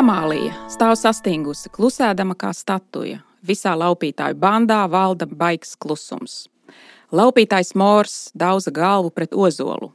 Amālija 0.00 0.54
stāv 0.72 0.94
sastingusi, 0.96 1.68
klusēdama 1.74 2.32
kā 2.38 2.54
statuja. 2.56 3.18
Visā 3.44 3.74
laupītāju 3.76 4.38
bandā 4.40 4.78
valda 4.88 5.26
baigs 5.28 5.74
klusums. 5.76 6.46
Laupītājs 7.12 7.74
Mors 7.76 8.14
dauza 8.32 8.72
galvu 8.72 9.10
pret 9.12 9.34
ozolu. 9.36 9.90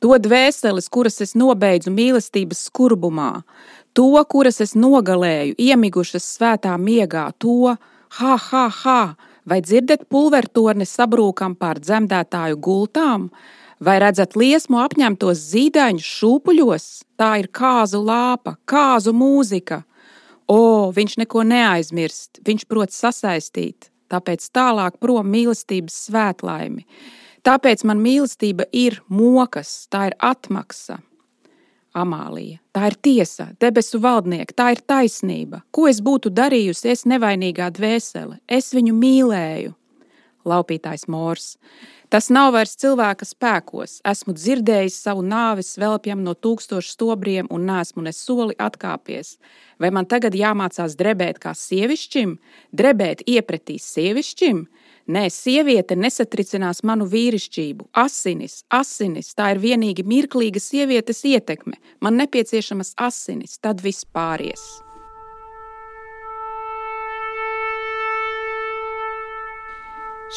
To 0.00 0.16
dvēseles, 0.16 0.88
kuras 0.88 1.20
es 1.20 1.34
nobeidzu 1.36 1.92
mīlestības 1.92 2.62
skurbumā, 2.70 3.42
to, 3.92 4.08
kuras 4.32 4.62
es 4.64 4.72
nogalēju, 4.72 5.58
iemigušas 5.60 6.30
svētā 6.38 6.72
miegā, 6.80 7.26
to, 7.36 7.74
ha, 8.20 8.38
ha, 8.48 8.64
ha, 8.80 9.00
vai 9.44 9.60
dzirdat 9.60 10.08
pulvertorni 10.08 10.88
sabrūkam 10.88 11.58
pār 11.60 11.82
dzemdētāju 11.84 12.56
gultām, 12.56 13.28
vai 13.80 13.98
redzat 14.02 14.36
liesmu 14.36 14.80
apņemtos 14.82 15.42
zīdaiņus 15.52 16.08
šūpuļos? 16.20 16.86
Tā 17.20 17.30
ir 17.42 17.50
kāzu 17.54 18.00
lāpa, 18.04 18.56
kāzu 18.68 19.14
mūzika. 19.16 19.82
O, 20.46 20.92
viņš 20.94 21.16
neko 21.24 21.42
neaizmirst, 21.42 22.40
viņš 22.46 22.66
prot 22.70 22.94
sasaistīt, 22.94 23.90
tāpēc 24.12 24.44
tālāk 24.54 25.00
prom 25.02 25.26
mīlestības 25.32 25.96
svētlaimi. 26.06 26.86
Tāpēc 27.46 27.82
man 27.86 28.00
mīlestība 28.02 28.66
ir 28.74 29.00
mokas, 29.08 29.86
tā 29.90 30.08
ir 30.10 30.16
atmaksa. 30.22 31.00
Amālija, 31.96 32.58
tā 32.76 32.90
ir 32.90 32.96
tiesa, 33.00 33.46
debesu 33.62 33.98
valdnieka, 34.04 34.52
tā 34.52 34.66
ir 34.74 34.82
taisnība. 34.84 35.62
Ko 35.72 35.86
es 35.88 36.02
būtu 36.04 36.28
darījusi, 36.34 36.90
es 36.92 37.06
nevainīgā 37.08 37.70
dvēsele? 37.72 38.42
Es 38.46 38.74
viņu 38.76 38.92
mīlēju. 38.98 39.72
Laupītājs 40.46 41.08
Mors. 41.10 41.56
Tas 42.08 42.28
nav 42.30 42.52
vairs 42.54 42.76
cilvēka 42.78 43.26
spēkos. 43.26 43.98
Esmu 44.06 44.36
dzirdējis 44.36 45.00
savu 45.08 45.24
nāvi 45.26 45.64
svelpjam 45.66 46.22
no 46.22 46.36
tūkstošu 46.38 46.94
stobriem 46.94 47.50
un 47.50 47.66
nesmu 47.66 48.04
ne 48.06 48.12
soli 48.14 48.54
atkāpies. 48.62 49.34
Vai 49.82 49.90
man 49.90 50.06
tagad 50.06 50.36
jāmācās 50.38 50.94
drebēt 50.96 51.42
kā 51.42 51.50
sievišķim, 51.58 52.38
drebēt 52.70 53.26
iepratī 53.26 53.80
sievišķim? 53.82 54.62
Nē, 55.06 55.26
sieviete 55.30 55.98
nesatricinās 55.98 56.82
manu 56.86 57.06
vīrišķību. 57.10 57.90
Asinis, 58.06 58.62
asinis, 58.70 59.34
tā 59.38 59.52
ir 59.54 59.62
vienīgi 59.62 60.06
mirklīga 60.06 60.62
sievietes 60.62 61.22
ietekme. 61.26 61.78
Man 62.02 62.18
nepieciešamas 62.22 62.94
asinis, 62.98 63.58
tad 63.62 63.82
viss 63.82 64.06
pāries. 64.06 64.85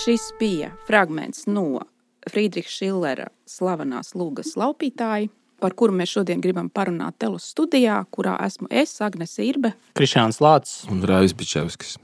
Šis 0.05 0.21
bija 0.39 0.71
fragments 0.87 1.43
no 1.45 1.81
Friedriča 2.31 2.71
Šillera 2.71 3.25
slavenās 3.49 4.13
lūgas 4.15 4.53
laupītāja, 4.55 5.27
par 5.59 5.73
kuru 5.75 5.97
mēs 5.99 6.13
šodien 6.13 6.39
gribam 6.39 6.69
parunāt 6.71 7.17
telus 7.19 7.49
studijā, 7.51 7.97
kurā 8.07 8.37
esmu 8.45 8.69
es, 8.71 8.93
Agnese 9.03 9.43
Irbe, 9.43 9.73
Krišāns 9.99 10.39
Lācis 10.39 10.87
un 10.87 11.03
Rāvis 11.03 11.35
Bičevskis. 11.35 11.97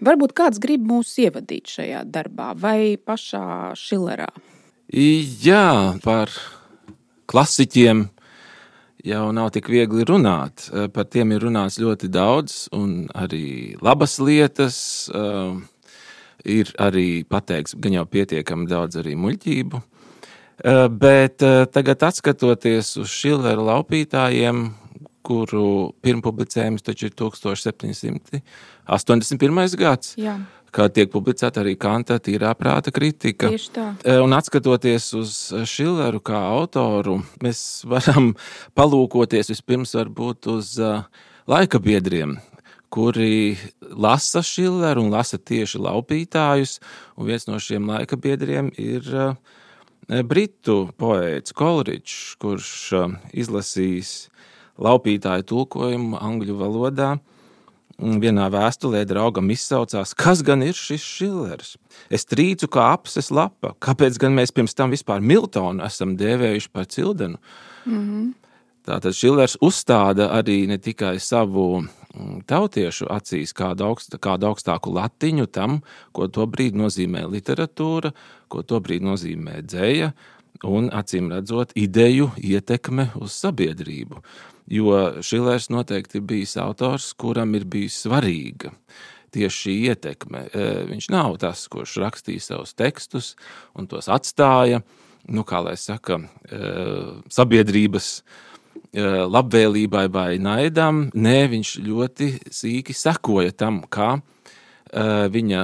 Varbūt 0.00 0.32
kāds 0.38 0.62
grib 0.62 0.88
mūs 0.88 1.12
ievadīt 1.20 1.68
šajā 1.76 2.06
darbā 2.08 2.54
vai 2.56 2.96
pašā 2.96 3.74
Šillerā. 3.76 4.30
Jā, 4.96 5.92
par 6.00 6.32
klasiķiem 7.28 8.06
jau 9.12 9.24
nav 9.36 9.52
tik 9.52 9.68
viegli 9.68 10.08
runāt. 10.08 10.70
Par 10.72 11.12
tiem 11.12 11.36
ir 11.36 11.44
runāts 11.50 11.76
ļoti 11.84 12.08
daudz, 12.08 12.60
un 12.72 13.10
arī 13.12 13.76
labas 13.84 14.16
lietas. 14.24 14.78
Uh, 15.12 15.60
ir 16.44 16.72
arī 16.82 17.24
pateikts, 17.28 17.76
gan 17.80 17.92
jau 17.96 18.06
pietiekami 18.10 18.68
daudz 18.70 18.96
arī 19.00 19.14
muļķību. 19.18 19.82
Eh, 20.64 20.88
bet 20.88 21.42
eh, 21.42 21.66
tagad, 21.68 22.00
skatoties 22.16 22.96
uz 22.96 23.08
Šilera 23.12 23.60
laupītājiem, 23.60 24.70
kuru 25.26 25.92
pirmpublicējums 26.06 26.82
taču 26.86 27.06
ir 27.10 27.14
1781. 27.18 29.76
gads. 29.76 30.14
Jā. 30.16 30.38
Kā 30.72 30.88
tiek 30.92 31.10
publicēta 31.12 31.60
arī 31.62 31.76
Kanta 31.80 32.18
tīrā 32.20 32.54
prāta 32.56 32.90
kritika. 32.92 33.48
Tieši 33.52 33.70
tā. 33.72 33.94
Eh, 34.04 34.20
un 34.22 34.40
skatoties 34.44 35.14
uz 35.16 35.52
Šileru 35.68 36.20
kā 36.24 36.40
autoru, 36.56 37.22
mēs 37.44 37.84
varam 37.88 38.34
palūkoties 38.78 39.50
vispirms 39.52 39.94
varbūt 39.98 40.46
uz 40.56 40.66
laika 41.46 41.78
biedriem, 41.78 42.38
kuri 42.90 43.56
lasa 43.80 44.42
Šilleru 44.42 45.06
un 45.06 45.14
lasa 45.14 45.38
tieši 45.38 45.80
laupītājus. 45.82 46.78
Un 47.16 47.30
viens 47.30 47.46
no 47.48 47.60
šiem 47.62 47.88
laika 47.90 48.18
biedriem 48.20 48.70
ir 48.80 49.06
eh, 49.12 50.22
britu 50.22 50.86
poēts 50.98 51.54
Kolričs, 51.56 52.36
kurš 52.42 52.72
eh, 52.92 53.16
izlasīs 53.44 54.28
laupītāju 54.82 55.48
tulkojumu 55.48 56.20
angļu 56.20 56.58
valodā. 56.60 57.16
Vienā 57.96 58.50
vēstulē 58.52 59.06
draugam 59.08 59.48
izsaucās, 59.48 60.10
kas 60.12 60.42
gan 60.44 60.60
ir 60.60 60.76
šis 60.76 61.00
Šillers. 61.00 61.76
Es 62.12 62.28
trīcu 62.28 62.68
kā 62.68 62.90
apses 62.92 63.30
lapa. 63.32 63.72
Kāpēc 63.80 64.18
gan 64.20 64.36
mēs 64.36 64.52
pirms 64.52 64.76
tam 64.76 64.92
vispār 64.92 65.24
Miltonu 65.24 65.80
esam 65.86 66.12
dēvējuši 66.20 66.68
par 66.76 66.90
cildenu? 66.92 67.40
Mm 67.86 68.02
-hmm. 68.02 68.34
Tātad 68.86 69.16
Šillers 69.16 69.56
uzstāda 69.64 70.28
arī 70.36 70.66
ne 70.70 70.76
tikai 70.78 71.16
savu 71.18 71.86
tautiešu 72.48 73.08
acīs 73.12 73.54
kādu, 73.56 73.90
augst, 73.90 74.16
kādu 74.22 74.50
augstāku 74.50 74.92
latiņu 74.96 75.48
tam, 75.52 75.80
ko 76.16 76.28
tobrīd 76.32 76.78
nozīmē 76.78 77.26
literatūra, 77.30 78.12
ko 78.52 78.62
tobrīd 78.62 79.04
nozīmē 79.06 79.60
dzēja, 79.66 80.12
un 80.66 80.88
acīm 80.94 81.30
redzot, 81.32 81.74
ideju 81.76 82.30
ietekme 82.40 83.10
uz 83.20 83.36
sabiedrību. 83.36 84.22
Jo 84.72 85.22
Šilers 85.22 85.68
noteikti 85.70 86.18
ir 86.18 86.24
bijis 86.26 86.56
autors, 86.58 87.12
kuram 87.14 87.54
ir 87.54 87.68
bijis 87.70 88.00
svarīga 88.06 88.72
tieši 89.36 89.62
šī 89.62 89.74
ietekme. 89.90 90.46
E, 90.48 90.66
viņš 90.90 91.10
nav 91.12 91.36
tas, 91.42 91.66
kurš 91.72 91.98
rakstīja 92.02 92.44
savus 92.44 92.74
tekstus 92.76 93.34
un 93.76 93.88
tos 93.90 94.08
atstāja, 94.12 94.80
nu, 95.28 95.44
kā 95.46 95.60
lai 95.66 95.76
saka, 95.80 96.20
e, 96.48 96.60
sabiedrības 97.32 98.10
labvēlībai 98.96 100.06
vai 100.12 100.30
naidam. 100.42 101.06
Nē, 101.14 101.38
viņš 101.52 101.74
ļoti 101.84 102.30
sīki 102.52 102.96
sekoja 102.96 103.52
tam, 103.56 103.82
kā 103.88 104.16
viņa 105.32 105.62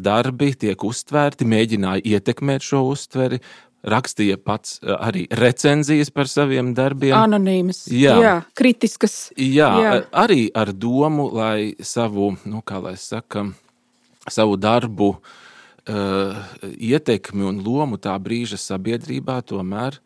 darbi 0.00 0.52
tiek 0.56 0.84
uztvērti, 0.86 1.44
mēģināja 1.50 2.04
ietekmēt 2.14 2.64
šo 2.64 2.84
uztveri, 2.92 3.40
rakstīja 3.82 4.38
pats 4.38 4.78
arī 4.82 5.26
recenzijas 5.34 6.12
par 6.14 6.30
saviem 6.30 6.72
darbiem. 6.74 7.14
Anonīmas, 7.18 7.84
jā, 7.90 8.14
jā 8.22 8.34
kritiskas. 8.58 9.32
Jā, 9.36 9.70
jā, 9.82 9.94
arī 10.14 10.46
ar 10.54 10.72
domu, 10.72 11.28
lai 11.34 11.74
savu, 11.82 12.32
nu, 12.46 12.62
kā 12.64 12.78
lai 12.82 12.94
saka, 13.00 13.48
savu 14.30 14.56
darbu 14.60 15.10
uh, 15.16 16.38
ietekmi 16.78 17.44
un 17.50 17.60
lomu 17.64 17.98
tā 17.98 18.14
brīža 18.22 18.60
sabiedrībā 18.60 19.40
tomēr 19.42 19.98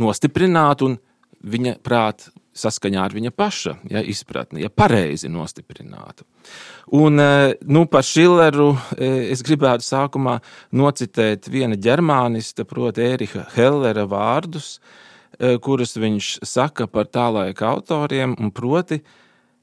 nostiprinātu 0.00 0.90
un 0.90 0.98
viņa 1.40 1.76
prāta 1.84 2.30
saskaņā 2.60 3.02
ar 3.04 3.14
viņa 3.14 3.32
paša 3.36 3.74
ja, 3.90 4.02
izpratni, 4.02 4.64
ja 4.64 4.70
pareizi 4.70 5.30
nostiprinātu. 5.30 6.26
Un, 6.98 7.20
e, 7.22 7.54
nu, 7.70 7.84
par 7.90 8.04
Šileru 8.06 8.72
e, 8.96 9.10
es 9.34 9.44
gribētu 9.46 9.86
sākumā 9.86 10.40
nocitēt 10.76 11.48
viena 11.52 11.78
ģermānista, 11.78 12.66
proti, 12.68 13.06
Ēriha 13.06 13.46
Hellera 13.54 14.06
vārdus, 14.10 14.78
e, 15.38 15.56
kurus 15.62 15.94
viņš 16.00 16.40
saka 16.46 16.88
par 16.90 17.08
tā 17.08 17.28
laika 17.32 17.70
autoriem, 17.70 18.34
un 18.40 18.50
proti, 18.54 19.00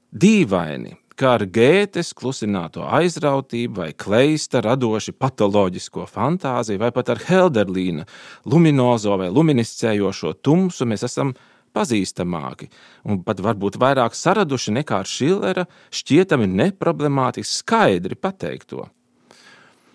dīvaini, 0.08 0.96
kā 1.18 1.34
ar 1.36 1.44
gētes 1.50 2.14
klusināto 2.16 2.86
aizrautību 2.86 3.82
vai 3.82 3.90
kleista 3.98 4.62
radoši 4.64 5.12
patoloģisko 5.18 6.06
fantāziju, 6.08 6.80
vai 6.80 6.90
pat 6.94 7.12
ar 7.12 7.22
Helderlīna 7.26 8.06
luminozo 8.48 9.18
vai 9.20 9.28
luminiscējošo 9.34 10.36
tumsu 10.46 10.88
mēs 10.88 11.04
esam 11.10 11.34
pazīstamāki 11.74 12.68
un 13.08 13.22
pat 13.26 13.40
varbūt 13.44 13.78
vairāk 13.80 14.16
saraduši 14.16 14.74
nekā 14.80 15.02
ar 15.02 15.08
Šillera 15.08 15.64
šķietami 15.94 16.48
neproblemātiski 16.50 17.62
skaidri 17.62 18.18
pateikto. 18.18 18.88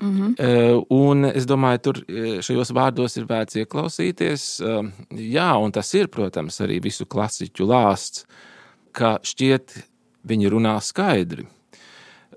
Mm 0.01 0.35
-hmm. 0.35 0.85
Un 0.89 1.25
es 1.25 1.45
domāju, 1.45 1.77
tur 1.77 2.03
e, 2.07 2.41
šajos 2.41 2.71
vārdos 2.71 3.17
ir 3.17 3.25
vērts 3.25 3.55
ieklausīties. 3.55 4.61
E, 4.61 4.91
jā, 5.31 5.63
un 5.63 5.71
tas 5.71 5.93
ir, 5.93 6.07
protams, 6.07 6.59
arī 6.61 6.81
visu 6.83 7.05
klasiķu 7.05 7.65
lāsts, 7.65 8.25
ka 8.91 9.19
šķiet 9.23 9.83
viņi 10.27 10.49
runā 10.49 10.81
skaidri. 10.81 11.47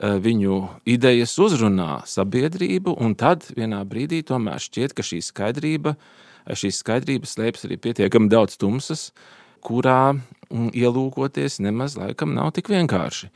Viņu 0.01 0.69
idejas 0.85 1.39
uzrunā 1.39 2.03
sabiedrību, 2.05 2.97
un 3.01 3.15
tad 3.15 3.45
vienā 3.57 3.85
brīdī 3.85 4.23
tomēr 4.23 4.61
šķiet, 4.61 4.93
ka 4.93 5.03
šī 5.03 5.23
skaidrība 5.23 5.91
ir 5.91 6.26
šīs 6.55 6.83
skaidrības 6.83 7.37
slēpjas 7.37 7.67
arī 7.69 7.79
pietiekami 7.83 8.31
daudz 8.33 8.59
tumsas, 8.61 9.11
kurā 9.67 10.15
mm, 10.15 10.71
ielūkoties 10.77 11.61
nemaz 11.65 11.97
laikam 11.99 12.35
nav 12.37 12.53
tik 12.57 12.71
vienkārši. 12.71 13.31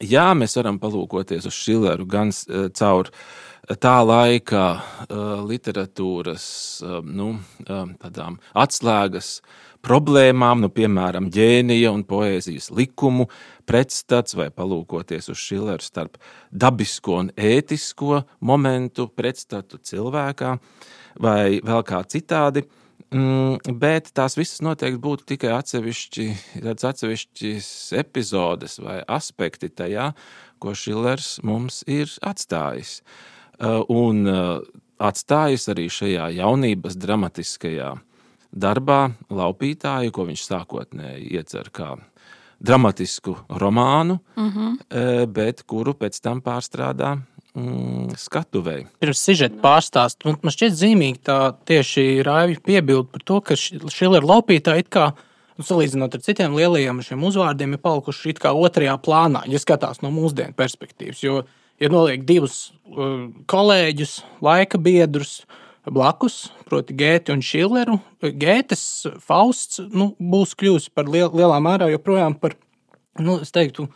jā, 0.00 0.30
mēs 0.36 0.56
varam 0.58 0.78
palūkoties 0.80 1.46
uz 1.48 1.56
Šileru 1.56 2.06
gan 2.08 2.32
caur 2.76 3.10
tā 3.82 3.96
laika 4.06 4.64
literatūras 5.46 6.48
nu, 7.04 7.30
tādām 7.66 8.38
atslēgas 8.54 9.40
problēmām, 9.86 10.64
nu, 10.64 10.70
piemēram, 10.72 11.28
ģēnija 11.32 11.92
un 11.94 12.02
poēzijas 12.06 12.70
likumu 12.74 13.28
pretstats, 13.68 14.34
vai 14.38 14.48
palūkoties 14.50 15.30
uz 15.30 15.38
Šileru 15.40 15.84
starp 15.84 16.18
dabisko 16.50 17.20
un 17.22 17.30
ētisko 17.36 18.24
momentu 18.40 19.08
pretstatu 19.08 19.78
cilvēkā, 19.78 20.56
vai 21.22 21.60
vēl 21.64 21.84
kā 21.86 22.02
citādi. 22.10 22.64
Mm, 23.14 23.76
bet 23.78 24.10
tās 24.18 24.34
visas 24.34 24.58
noteikti 24.66 24.98
būtu 24.98 25.28
tikai 25.30 25.52
atsevišķi, 25.54 26.26
atsevišķas 26.66 27.68
epizodes 28.00 28.80
vai 28.82 28.98
aspekti 29.06 29.70
tajā, 29.70 30.10
ko 30.58 30.74
Šilers 30.74 31.36
mums 31.46 31.84
ir 31.86 32.10
atstājis. 32.26 32.98
Uh, 33.56 33.84
un 33.88 34.26
uh, 34.26 34.58
atstājis 34.98 35.68
arī 35.72 35.86
šajā 35.92 36.26
jaunības 36.40 36.98
dramatiskajā 36.98 37.94
darbā 38.56 39.00
Laupītāju, 39.30 40.12
ko 40.12 40.26
viņš 40.26 40.44
sākotnēji 40.48 41.30
iecer 41.38 41.70
kā 41.70 41.94
dramatisku 42.58 43.36
romānu, 43.48 44.18
mm 44.36 44.50
-hmm. 44.50 45.26
bet 45.26 45.62
kuru 45.62 45.92
pēc 45.92 46.20
tam 46.22 46.40
pārstrādā 46.40 47.18
mm, 47.56 48.16
skatuvei. 48.20 48.84
Pirms 49.02 49.22
sižeta 49.26 49.58
pārstāstā 49.62 50.28
man, 50.28 50.38
man 50.44 50.54
šķiet 50.54 50.76
zīmīgi 50.76 51.22
tā 51.26 51.38
tieši 51.68 52.06
Raivi 52.26 52.60
piebilda 52.64 53.08
par 53.14 53.24
to, 53.26 53.40
ka 53.44 53.56
Šilera 53.56 54.26
laupītāji 54.26 54.86
it 54.86 54.92
kā. 54.92 55.10
Nu, 55.56 55.64
salīdzinot 55.64 56.12
ar 56.12 56.20
citiem 56.20 56.52
lielajiem 56.52 56.98
uzvārdiem, 57.24 57.72
ir 57.72 57.80
palikuši 57.80 58.34
it 58.34 58.40
kā 58.42 58.50
otrajā 58.52 58.98
plānā, 59.00 59.46
ja 59.48 59.60
skatās 59.60 60.02
no 60.04 60.10
mūsdienu 60.12 60.52
perspektīvas. 60.56 61.22
Jo, 61.24 61.38
ja 61.80 61.88
noliek 61.88 62.26
divus 62.28 62.58
uh, 62.92 63.30
kolēģus, 63.48 64.18
laika 64.44 64.76
biedrus 64.76 65.38
blakus, 65.88 66.50
proti, 66.68 66.96
Gēti 66.98 67.32
un 67.32 67.40
Šileru, 67.44 68.00
Gētes 68.20 69.06
Fausts 69.24 69.80
nu, 69.94 70.10
būs 70.20 70.52
kļuvusi 70.58 70.92
par 70.92 71.08
liel, 71.08 71.30
lielā 71.32 71.56
mērā 71.62 71.88
joprojām 71.94 72.36
par, 72.40 72.56
nu, 73.22 73.38
teiktu, 73.40 73.88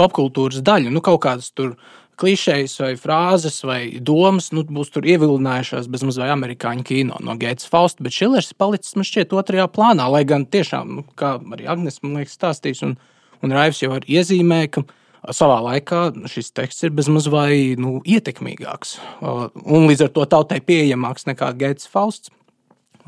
popkultūras 0.00 0.64
daļu. 0.64 0.90
Nu, 0.90 1.02
kaut 1.04 1.22
kādas 1.26 1.52
tur 1.54 1.76
klišejas 2.20 2.76
vai 2.80 2.92
frāzes 3.00 3.60
vai 3.66 3.80
domas 4.00 4.50
nu, 4.54 4.64
būs 4.64 4.92
tur 4.94 5.06
ievilinājušās 5.08 5.88
bezmaz 5.92 6.18
vai 6.20 6.30
amerikāņu 6.34 6.86
kino 6.86 7.18
no 7.24 7.36
Gates 7.40 7.68
Fausta, 7.70 8.04
bet 8.06 8.16
Šilers 8.16 8.52
ir 8.52 8.58
palicis 8.60 8.96
man 8.98 9.08
šķiet 9.08 9.34
otrajā 9.36 9.66
plānā, 9.72 10.06
lai 10.12 10.24
gan 10.28 10.46
tiešām, 10.46 10.92
nu, 10.98 11.06
kā 11.18 11.36
arī 11.56 11.68
Agnes 11.70 12.00
man 12.02 12.20
liekas 12.20 12.36
stāstīs, 12.38 12.84
un, 12.86 12.96
un 13.42 13.56
Raivs 13.56 13.82
jau 13.82 13.92
ir 13.98 14.06
iezīmē, 14.18 14.60
ka 14.74 14.84
savā 15.32 15.58
laikā 15.64 16.04
šis 16.30 16.52
teksts 16.56 16.86
ir 16.86 16.94
bezmaz 16.96 17.30
vai 17.32 17.74
nu, 17.80 17.96
ietekmīgāks 18.04 18.98
un 19.24 19.88
līdz 19.88 20.06
ar 20.06 20.14
to 20.14 20.28
tautai 20.36 20.60
pieejamāks 20.64 21.28
nekā 21.30 21.50
Gates 21.58 21.90
Fausts, 21.90 22.32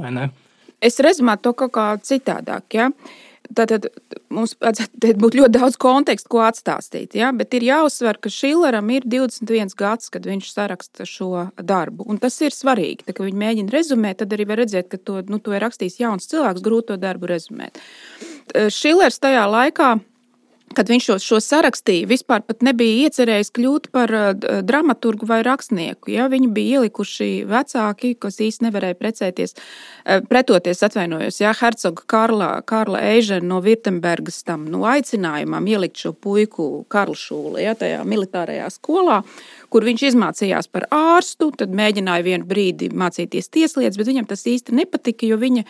vai 0.00 0.14
ne? 0.14 0.30
Es 0.84 1.00
rezumētu 1.00 1.48
to 1.48 1.52
kaut 1.62 1.72
kā 1.72 1.86
citādāk, 2.04 2.76
ja? 2.76 2.90
Tātad 3.54 3.88
mums 4.32 4.56
būtu 4.60 5.40
ļoti 5.40 5.52
daudz 5.54 5.78
kontekstu, 5.80 6.30
ko 6.32 6.42
atstāstīt. 6.46 7.14
Ja? 7.18 7.30
Bet 7.36 7.54
ir 7.56 7.66
jāuzsver, 7.66 8.18
ka 8.22 8.32
Šileram 8.32 8.90
ir 8.94 9.06
21 9.06 9.76
gads, 9.78 10.10
kad 10.12 10.26
viņš 10.26 10.50
saraksta 10.52 11.06
šo 11.08 11.46
darbu. 11.60 12.08
Un 12.10 12.20
tas 12.22 12.38
ir 12.42 12.56
svarīgi. 12.56 13.06
Tā, 13.06 13.14
kad 13.16 13.28
viņi 13.28 13.42
mēģina 13.44 13.74
rezumēt, 13.74 14.20
tad 14.22 14.34
arī 14.36 14.48
var 14.48 14.62
redzēt, 14.64 14.90
ka 14.92 14.98
to, 14.98 15.20
nu, 15.30 15.40
to 15.42 15.54
ir 15.56 15.64
rakstījis 15.66 16.00
jauns 16.02 16.30
cilvēks, 16.32 16.64
grūti 16.64 16.92
to 16.92 17.00
darbu 17.02 17.30
rezumēt. 17.30 17.80
Šilers 18.72 19.20
tajā 19.22 19.46
laikā 19.50 19.96
kad 20.74 20.88
viņš 20.90 21.04
šo, 21.06 21.16
šo 21.22 21.38
sarakstīja, 21.40 22.08
vispār 22.10 22.42
nebija 22.64 23.06
iecerējis 23.06 23.52
kļūt 23.54 23.88
par 23.94 24.12
uh, 24.12 24.30
dramaturgu 24.66 25.28
vai 25.28 25.40
rakstnieku. 25.46 26.10
Ja? 26.14 26.26
Viņu 26.32 26.50
bija 26.56 26.80
ielikuši 26.80 27.46
vecāki, 27.48 28.14
kas 28.18 28.40
īstenībā 28.42 28.66
nevarēja 28.66 28.98
precēties, 28.98 29.54
uh, 29.56 30.24
pretoties, 30.26 30.82
atvainojos, 30.82 31.38
ja? 31.40 31.52
Hercoga 31.56 32.02
Karla, 32.10 32.50
Karla 32.66 33.02
Eižena 33.12 33.46
no 33.46 33.60
Virtembergas 33.62 34.42
tam 34.46 34.66
nu, 34.72 34.82
aicinājumam 34.88 35.68
ielikt 35.70 36.02
šo 36.02 36.12
puiku 36.12 36.84
Karla 36.92 37.14
Šūli 37.16 37.62
ja? 37.66 37.76
tajā 37.78 38.02
militārajā 38.08 38.66
skolā. 38.74 39.20
Kur 39.70 39.86
viņš 39.86 40.08
izmācījās 40.10 40.70
par 40.72 40.88
ārstu, 40.94 41.52
tad 41.58 41.74
mēģināja 41.76 42.26
vienu 42.26 42.48
brīdi 42.48 42.90
mācīties 42.90 43.52
tieslietas, 43.54 43.98
bet 44.00 44.10
viņam 44.10 44.28
tas 44.30 44.42
īsti 44.50 44.74
nepatika, 44.82 45.28
jo 45.30 45.38
viņa 45.40 45.46
Viņa 45.46 45.62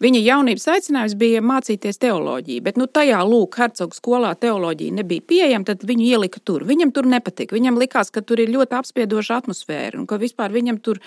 jaunības 0.00 0.68
aicinājums 0.68 1.16
bija 1.18 1.42
mācīties 1.42 1.98
teoloģiju, 1.98 2.62
bet 2.62 2.76
nu, 2.78 2.86
tajā 2.86 3.18
lūk, 3.26 3.58
Hercogs 3.58 3.98
skolā 3.98 4.34
teoloģija 4.38 4.94
nebija 4.94 5.20
pieejama, 5.26 5.64
tad 5.64 5.82
viņu 5.82 6.06
ielika 6.06 6.40
tur. 6.44 6.64
Viņam 6.64 6.92
tur 6.94 7.06
nepatika. 7.06 7.56
Viņam 7.56 7.78
likās, 7.78 8.10
ka 8.10 8.22
tur 8.22 8.38
ir 8.38 8.52
ļoti 8.54 8.78
apspiedoša 8.78 9.42
atmosfēra 9.42 9.98
un 9.98 10.06
ka 10.06 10.18
vispār 10.18 10.54
viņam 10.54 10.78
tur 10.78 11.02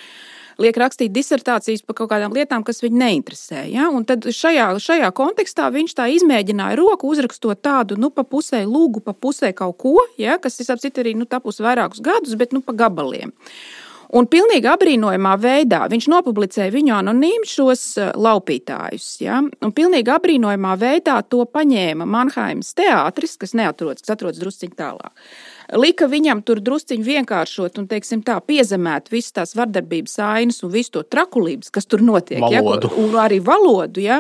liek 0.62 0.78
rakstīt 0.78 1.14
disertācijas 1.16 1.84
par 1.86 1.96
kaut 1.98 2.12
kādām 2.12 2.34
lietām, 2.36 2.66
kas 2.68 2.82
viņu 2.84 3.00
neinteresē. 3.00 3.64
Ja? 3.72 3.88
Un 3.90 4.06
tad 4.06 4.28
šajā, 4.28 4.68
šajā 4.84 5.12
kontekstā 5.16 5.70
viņš 5.74 5.96
tā 5.98 6.10
izmēģināja 6.18 6.80
roku, 6.80 7.12
uzrakstot 7.12 7.64
tādu, 7.64 7.98
nu, 8.00 8.12
pa 8.14 8.26
pusē 8.28 8.64
lūgu, 8.68 9.04
pa 9.06 9.16
pusē 9.16 9.54
kaut 9.58 9.80
ko, 9.82 9.96
ja? 10.22 10.38
kas, 10.42 10.60
ap 10.68 10.84
citu, 10.84 11.04
arī 11.04 11.16
nu, 11.18 11.30
tapus 11.30 11.62
vairākus 11.64 12.04
gadus, 12.04 12.36
bet 12.40 12.52
nu, 12.56 12.64
pa 12.66 12.76
gabaliem. 12.78 13.32
Un 14.18 14.28
pilnīgi 14.28 14.68
apbrīnojamā 14.68 15.36
veidā 15.40 15.86
viņš 15.92 16.08
nopublicēja 16.12 16.74
viņu 16.74 16.94
anonīmu 16.98 17.48
šos 17.48 17.84
eh, 18.02 18.10
laupītājus. 18.20 19.08
Ja? 19.24 19.40
Un 19.40 19.74
pilnīgi 19.76 20.12
apbrīnojamā 20.12 20.74
veidā 20.82 21.22
to 21.32 21.46
paņēma 21.48 22.08
Manheimas 22.10 22.74
teātris, 22.78 23.38
kas 23.40 23.56
neatrodas, 23.58 24.04
kas 24.04 24.18
atrodas 24.18 24.42
drusciņā 24.42 24.76
tālāk. 24.80 25.14
Lika 25.80 26.10
viņam 26.12 26.42
tur 26.44 26.60
drusciņi 26.60 27.08
vienkāršot 27.08 27.80
un, 27.80 27.88
teiksim, 27.88 28.26
tā 28.28 28.36
piezemēt 28.44 29.08
visas 29.14 29.38
tās 29.38 29.56
vardarbības 29.56 30.18
ainas 30.28 30.60
un 30.66 30.74
visu 30.74 30.98
to 30.98 31.06
trakulības, 31.08 31.72
kas 31.72 31.88
tur 31.88 32.04
notiek. 32.04 32.44
Valodu. 32.44 32.92
Ja? 32.92 33.06
Un 33.06 33.16
arī 33.24 33.40
valodu. 33.46 34.04
Ja? 34.04 34.20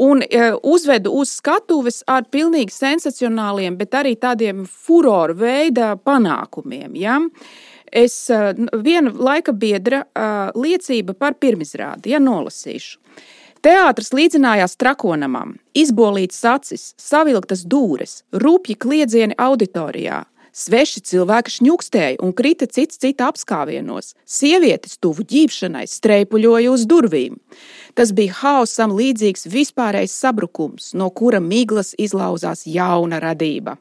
un 0.00 0.22
e, 0.22 0.52
uzvedu 0.62 1.12
uz 1.20 1.32
skatuves 1.36 2.00
ar 2.08 2.24
pilnīgi 2.32 2.72
sensacionāliem, 2.72 3.76
bet 3.76 3.96
arī 3.98 4.14
tādiem 4.16 4.62
furoru 4.64 5.36
veida 5.42 5.92
panākumiem. 6.00 6.94
Ja? 6.96 7.18
Es 7.92 8.14
viena 8.84 9.10
laika 9.10 9.52
biedra 9.52 10.04
liecība 10.54 11.14
par 11.18 11.34
pirmizrādi, 11.42 12.14
ja 12.14 12.20
nolasīšu. 12.22 12.98
Teātris 13.60 14.14
līdzinājās 14.16 14.78
trakonamam, 14.80 15.58
izbolīts 15.76 16.38
acis, 16.48 16.94
savilktas 16.96 17.66
dūres, 17.68 18.22
rupji 18.32 18.78
kliedzieni 18.80 19.36
auditorijā. 19.36 20.22
Sveši 20.56 21.02
cilvēki 21.06 21.52
šņukstēja 21.54 22.16
un 22.24 22.32
krita 22.34 22.66
cits 22.66 22.98
cita 22.98 23.28
apskāvienos. 23.30 24.14
Sievietes 24.26 24.96
tuvu 24.98 25.26
ģīpšanai 25.28 25.84
streipuļoja 25.86 26.72
uz 26.72 26.86
durvīm. 26.90 27.36
Tas 27.94 28.10
bija 28.16 28.34
haosam 28.40 28.96
līdzīgs 28.96 29.46
vispārējs 29.52 30.16
sabrukums, 30.24 30.90
no 30.94 31.10
kura 31.14 31.38
miglas 31.44 31.92
izlauzās 31.98 32.64
jauna 32.66 33.20
radība. 33.22 33.76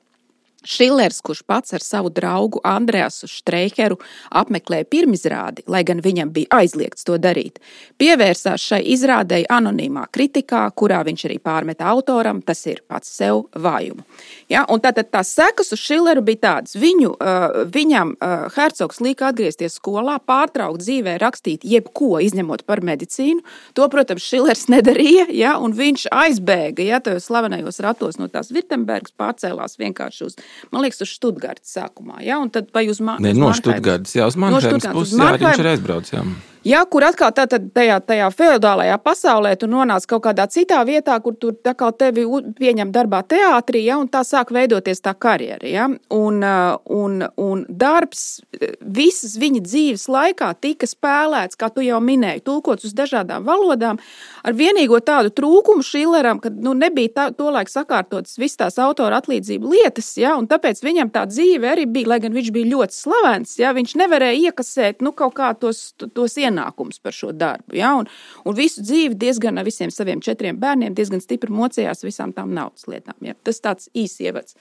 Šillers, 0.64 1.22
kurš 1.22 1.42
pats 1.48 1.74
ar 1.74 1.84
savu 1.84 2.10
draugu 2.12 2.60
Andreasu 2.68 3.30
Streicheru 3.32 3.96
apmeklēja 4.36 4.88
pirmizrādi, 4.92 5.64
lai 5.72 5.86
gan 5.88 6.02
viņam 6.04 6.34
bija 6.36 6.60
aizliegts 6.60 7.06
to 7.08 7.16
darīt, 7.22 7.62
pievērsās 8.02 8.66
šai 8.72 8.82
izrādēji 8.94 9.48
anonīmā 9.56 10.04
kritikā, 10.12 10.66
kurā 10.76 11.00
viņš 11.08 11.26
arī 11.30 11.38
pārmeta 11.40 11.88
autoram, 11.94 12.42
tas 12.44 12.66
ir 12.68 12.82
pats 12.92 13.12
sev 13.22 13.46
vājumu. 13.56 14.04
Ja? 14.52 14.66
Tātad 14.80 15.10
tās 15.14 15.32
sekas 15.36 15.72
uz 15.76 15.80
Šilleru 15.80 16.24
bija 16.28 16.42
tādas. 16.44 16.76
Viņu, 16.80 17.14
uh, 17.16 17.64
viņam 17.72 18.14
uh, 18.18 18.48
Hercogs 18.56 19.00
lika 19.04 19.30
atgriezties 19.32 19.80
skolā, 19.80 20.18
pārtraukt 20.20 20.84
dzīvē, 20.84 21.18
rakstīt 21.24 21.64
jebko, 21.68 22.18
izņemot 22.24 22.66
par 22.68 22.84
medicīnu. 22.84 23.44
To, 23.80 23.88
protams, 23.92 24.28
Šillers 24.28 24.68
nedarīja, 24.72 25.30
ja? 25.36 25.56
un 25.62 25.76
viņš 25.78 26.10
aizbēga 26.12 26.84
ja, 26.84 27.00
tajos 27.04 27.30
slavenajos 27.32 27.80
ratos 27.86 28.20
no 28.20 28.28
tās 28.32 28.52
Virtembergas, 28.52 29.16
pārcēlās 29.20 29.80
vienkārši 29.80 30.28
uz 30.28 30.40
man 30.74 30.86
liekas, 30.86 31.02
uz 31.06 31.16
Stuttgartas 31.16 31.74
sākumā. 31.78 32.20
Ja? 32.26 32.40
Un 32.44 32.52
tad 32.54 32.72
vai 32.76 32.86
uz 32.92 33.02
Mārciņu? 33.04 33.40
No 33.40 33.52
Stuttgartas, 33.58 34.16
jā, 34.18 34.28
uz 34.30 34.38
Mārciņas 34.40 34.90
puses, 34.96 35.18
jā, 35.20 35.34
viņš 35.42 35.64
ir 35.64 35.72
aizbraucis. 35.74 36.24
Ja, 36.70 36.84
kur 36.86 37.02
atkal 37.08 37.32
tā, 37.34 37.48
tajā, 37.50 37.96
tajā 38.06 38.28
feudālajā 38.36 38.98
pasaulē 39.02 39.56
tu 39.58 39.66
nonāc 39.70 40.04
kaut 40.10 40.22
kādā 40.28 40.46
citā 40.52 40.84
vietā, 40.86 41.16
kur 41.24 41.34
tur 41.40 41.56
tevi 41.98 42.26
pieņem 42.60 42.92
darbā 42.94 43.24
teātrī, 43.26 43.82
ja, 43.88 43.98
un 43.98 44.10
tā 44.12 44.22
sāk 44.28 44.52
veidoties 44.54 45.02
tā 45.02 45.16
karjera. 45.18 45.66
Ja, 45.66 45.88
un, 46.14 46.44
uh, 46.46 46.76
un, 46.94 47.24
un 47.42 47.64
darbs 47.70 48.42
visas 48.82 49.34
viņa 49.42 49.64
dzīves 49.66 50.06
laikā 50.14 50.52
tika 50.62 50.90
spēlēts, 50.90 51.58
kā 51.58 51.72
tu 51.74 51.82
jau 51.86 51.98
minēji, 52.04 52.44
tulkots 52.46 52.86
uz 52.86 52.94
dažādām 52.98 53.48
valodām, 53.50 53.98
ar 54.46 54.54
vienīgo 54.54 55.02
tādu 55.02 55.34
trūkumu 55.34 55.86
Šileram, 55.86 56.44
ka 56.44 56.54
nu, 56.54 56.76
nebija 56.78 57.16
tā, 57.16 57.28
tolaik 57.34 57.74
sakārtotas 57.74 58.38
visas 58.38 58.62
tās 58.62 58.80
autora 58.84 59.24
atlīdzību 59.24 59.74
lietas, 59.74 60.12
ja, 60.22 60.36
un 60.38 60.46
tāpēc 60.52 60.84
viņam 60.86 61.10
tā 61.18 61.26
dzīve 61.32 61.74
arī 61.74 61.90
bija, 61.90 62.14
lai 62.14 62.22
gan 62.28 62.38
viņš 62.38 62.54
bija 62.54 62.72
ļoti 62.76 63.00
slavens, 63.00 63.58
ja, 63.58 63.74
viņš 63.74 63.98
nevarēja 64.04 64.52
iekasēt 64.52 65.02
nu, 65.02 65.16
kaut 65.18 65.38
kā 65.40 65.56
tos, 65.58 65.96
tos 65.98 66.38
ienākumus 66.38 66.59
ienākums 66.60 67.00
par 67.04 67.16
šo 67.16 67.32
darbu. 67.32 67.78
Ja? 67.80 67.96
Un, 68.00 68.10
un 68.46 68.58
visu 68.58 68.84
dzīvi 68.86 69.18
diezgan 69.20 69.58
ar 69.58 69.68
visiem 69.68 69.92
saviem 69.94 70.22
četriem 70.22 70.60
bērniem 70.60 70.96
diezgan 70.98 71.24
stipri 71.24 71.54
mocījās 71.54 72.06
visām 72.06 72.34
tām 72.36 72.54
naudas 72.56 72.88
lietām. 72.88 73.18
Ja? 73.26 73.38
Tas 73.44 73.62
tāds 73.64 73.90
īsi 73.94 74.30
ievads. 74.30 74.58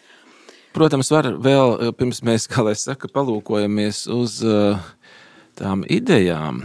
Protams, 0.77 1.11
var 1.11 1.31
vēl 1.43 1.93
pirms 1.99 2.21
mēs, 2.23 2.47
kā 2.51 2.63
lai 2.63 2.77
saka, 2.79 3.09
palūkojamies 3.11 4.05
uz 4.13 4.43
uh, 4.47 4.79
tām 5.59 5.83
idejām, 5.91 6.63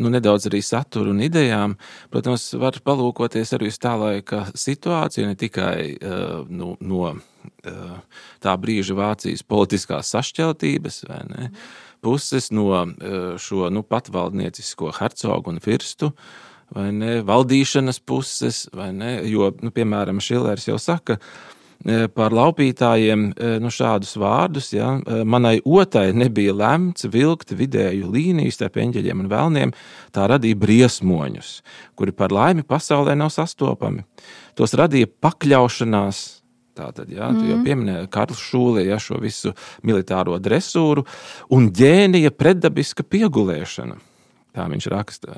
nu, 0.00 0.10
nedaudz 0.12 0.48
arī 0.50 0.60
saturu 0.64 1.12
un 1.14 1.20
idejām. 1.24 1.76
Protams, 2.12 2.50
var 2.60 2.78
palūkoties 2.84 3.54
arī 3.56 3.70
uz 3.72 3.78
tā 3.80 3.94
laika 4.00 4.46
situāciju, 4.56 5.28
ne 5.28 5.36
tikai 5.38 5.76
nu, 6.48 6.74
no 6.80 7.12
tā 8.44 8.56
brīža 8.60 8.96
Vācijas 8.96 9.44
politiskās 9.48 10.12
sašķeltības, 10.14 11.02
ne, 11.30 11.50
puses 12.02 12.50
no 12.54 12.68
uh, 12.72 12.88
šo 13.40 13.70
nu, 13.72 13.84
patvaldniecisko 13.86 14.92
hercogu 14.98 15.54
un 15.54 15.62
firstu. 15.62 16.12
Vai 16.70 16.90
ne, 16.94 17.16
valdīšanas 17.26 17.98
puses, 18.06 18.68
vai 18.76 18.92
ne, 18.94 19.16
jo, 19.26 19.48
nu, 19.58 19.72
piemēram, 19.74 20.20
Šilers 20.22 20.68
jau 20.68 20.76
saka, 20.78 21.16
uh, 21.18 21.56
E, 21.80 22.10
par 22.12 22.34
laupītājiem 22.36 23.22
e, 23.32 23.50
nu, 23.62 23.70
šādus 23.72 24.12
vārdus. 24.20 24.68
Ja, 24.74 24.92
manai 25.24 25.56
otai 25.64 26.10
nebija 26.12 26.52
lemts 26.52 27.06
vilkt 27.08 27.54
vidēju 27.56 28.10
līniju 28.12 28.52
starp 28.52 28.76
eņģeļiem 28.82 29.22
un 29.24 29.30
vēlniem, 29.30 29.72
tā 30.12 30.26
radīja 30.28 30.58
briesmoņus, 30.60 31.54
kuri 31.96 32.12
par 32.16 32.34
laimi 32.36 32.66
pasaulē 32.68 33.16
nav 33.16 33.32
sastopami. 33.32 34.04
Tos 34.58 34.76
radīja 34.76 35.08
pakļaušanās. 35.24 36.20
Tātad, 36.80 37.10
jā, 37.12 37.28
tu 37.36 37.44
jau 37.44 37.58
mhm. 37.58 37.64
pieminēji 37.66 38.10
Karls 38.12 38.40
Šūlē, 38.40 38.86
ja, 38.88 39.00
šo 39.02 39.20
visu 39.20 39.52
militāro 39.86 40.38
dresūru 40.40 41.04
un 41.52 41.68
ģēnija 41.76 42.32
pretdabiska 42.32 43.04
piegulēšana. 43.04 43.98
Tā 44.50 44.64
viņš 44.66 44.86
raksta. 44.90 45.36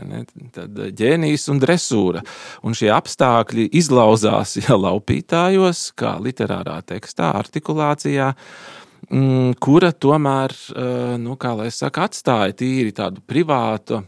Tad 0.55 0.79
eh, 0.81 0.93
ģēnijs 0.97 1.49
un 1.53 1.61
dresūra. 1.61 2.23
Un 2.65 2.77
šie 2.77 2.89
apstākļi 2.95 3.69
izlauzās 3.81 4.57
ja 4.63 4.79
laupītājos, 4.79 5.91
kā 5.99 6.17
literārā 6.23 6.79
tekstā, 6.89 7.33
artikulācijā, 7.43 8.31
mm, 9.11 9.59
kura 9.63 9.93
tomēr, 9.93 10.57
eh, 10.57 11.03
nu, 11.21 11.37
kā 11.41 11.53
lai 11.59 11.69
saka, 11.75 12.09
atstāja 12.09 12.57
tīri 12.63 12.97
tādu 12.97 13.25
privātu 13.29 14.01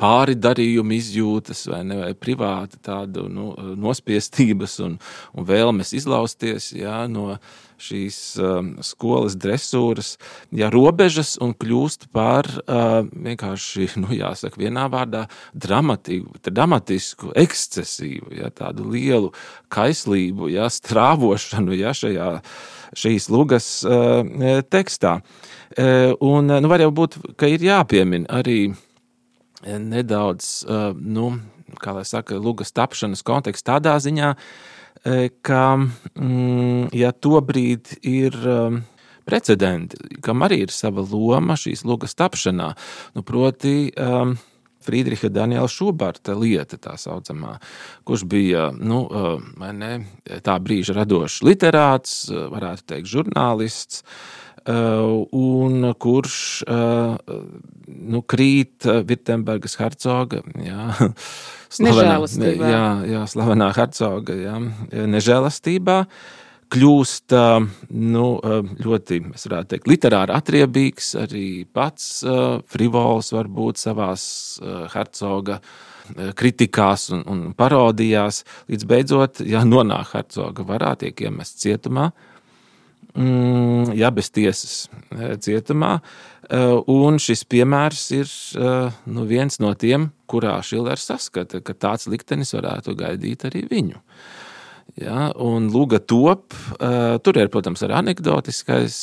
pāridarījumu 0.00 0.96
izjūtas 0.96 1.64
vai, 1.70 1.80
ne, 1.88 1.98
vai 2.04 2.12
privāti 2.18 2.80
tādu 2.84 3.26
nu, 3.32 3.52
nospiestības 3.80 4.78
un, 4.86 5.00
un 5.34 5.48
vēlmes 5.48 5.94
izlausties 5.96 6.72
ja, 6.76 7.02
no 7.10 7.34
šīs 7.80 8.18
um, 8.40 8.70
skolas 8.84 9.36
dresūras, 9.40 10.14
ja 10.56 10.70
robežas 10.72 11.36
un 11.42 11.54
kļūst 11.56 12.08
par 12.14 12.48
uh, 12.60 13.00
vienkārši, 13.08 13.90
nu, 14.02 14.12
jāsaka, 14.16 14.60
vienā 14.60 14.86
vārdā, 14.92 15.26
dramatīgu, 15.56 16.42
dramatisku, 16.50 17.32
ekscesīvu, 17.40 18.34
ja, 18.40 18.52
tādu 18.54 18.88
lielu 18.92 19.32
kaislību, 19.72 20.50
ja, 20.52 20.68
strāvošanu 20.72 21.78
ja, 21.78 21.94
šajā, 21.96 22.30
šīs 23.00 23.30
lugas 23.32 23.72
uh, 23.88 24.60
tekstā. 24.68 25.20
Uh, 25.70 26.12
un, 26.26 26.50
nu, 26.50 26.70
var 26.70 26.84
jau 26.84 26.92
būt, 26.94 27.20
ka 27.40 27.48
ir 27.48 27.64
jāpiemina 27.64 28.28
arī 28.40 28.60
nedaudz, 29.66 30.50
uh, 30.66 30.90
nu, 30.96 31.32
kā 31.80 31.94
lai 31.96 32.04
saka, 32.08 32.38
lugas 32.40 32.72
tapšanas 32.76 33.24
konteksts 33.26 33.66
tādā 33.66 33.96
ziņā, 34.02 34.34
uh, 34.34 35.26
ka, 35.46 35.64
mm, 35.78 36.90
ja 36.96 37.12
tobrīd 37.12 37.96
ir 38.02 38.36
um, 38.44 38.82
precedenti, 39.24 39.98
kam 40.24 40.42
arī 40.46 40.64
ir 40.66 40.74
sava 40.74 41.04
loma 41.06 41.56
šīs 41.60 41.84
lugas 41.88 42.16
tapšanā, 42.18 42.72
nu, 43.14 43.26
proti, 43.26 43.92
Friedricha 44.80 45.28
Daniela 45.28 45.68
Šubarta 45.68 46.32
lieta, 46.34 46.78
tā 46.80 46.94
saucamā, 46.96 47.58
kurš 48.08 48.24
bija 48.24 48.70
nu, 48.72 49.02
ne, 49.76 49.90
tā 50.40 50.56
brīža 50.62 50.96
radošs 50.96 51.42
literāts, 51.44 52.14
varētu 52.32 52.86
teikt, 52.88 53.10
žurnālists. 53.12 54.00
Uh, 54.70 55.24
un 55.34 55.88
kurš 55.98 56.34
uh, 56.68 57.16
nu, 57.88 58.20
krīt 58.22 58.86
Virtembergas 59.08 59.74
hercoga. 59.80 60.44
Jā, 60.62 60.92
slavenā, 61.76 62.20
jā, 62.60 62.84
jā, 63.08 63.22
slavenā 63.32 63.70
hercoga 63.74 64.36
jā, 64.36 64.54
nežēlastībā. 65.10 65.96
Kļūst 66.70 67.34
nu, 67.34 68.26
ļoti, 68.84 69.16
es 69.34 69.48
varētu 69.48 69.72
teikt, 69.72 69.88
literāri 69.90 70.36
atriebīgs, 70.36 71.08
arī 71.18 71.46
pats 71.66 72.20
frivols 72.70 73.32
varbūt 73.34 73.80
savās 73.82 74.22
hercoga 74.94 75.58
kritikās 76.38 77.08
un, 77.16 77.24
un 77.26 77.42
parodijās, 77.58 78.44
līdz 78.70 78.86
beidzot, 78.86 79.42
ja 79.50 79.64
nonāk 79.66 80.14
hercoga 80.14 80.68
varā, 80.68 80.94
tiek 81.02 81.26
iemests 81.26 81.66
cietumā. 81.66 82.12
Uh, 82.12 82.29
mm, 83.14 83.94
jā, 83.98 84.10
bez 84.14 84.30
tiesas 84.34 84.74
e, 85.10 85.34
cietumā. 85.42 85.96
E, 85.98 86.60
un 86.90 87.18
šis 87.22 87.44
piemērs 87.50 88.04
ir 88.16 88.30
e, 88.30 88.74
nu, 89.10 89.26
viens 89.30 89.60
no 89.62 89.72
tiem, 89.78 90.10
kurā 90.30 90.58
Šilers 90.66 91.08
saskata, 91.10 91.62
ka 91.64 91.74
tāds 91.74 92.08
liktenis 92.10 92.54
varētu 92.56 92.96
gaidīt 92.98 93.46
arī 93.48 93.66
viņu. 93.70 94.02
Ja, 95.00 95.28
un 95.38 95.68
Lūga 95.70 96.00
top, 96.02 96.50
tur 97.22 97.36
ir, 97.38 97.46
protams, 97.52 97.84
arī 97.86 97.94
anekdotiskais 97.94 98.96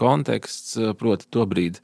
konteksts, 0.00 0.78
proti, 0.98 1.28
to 1.28 1.44
brīdi 1.46 1.82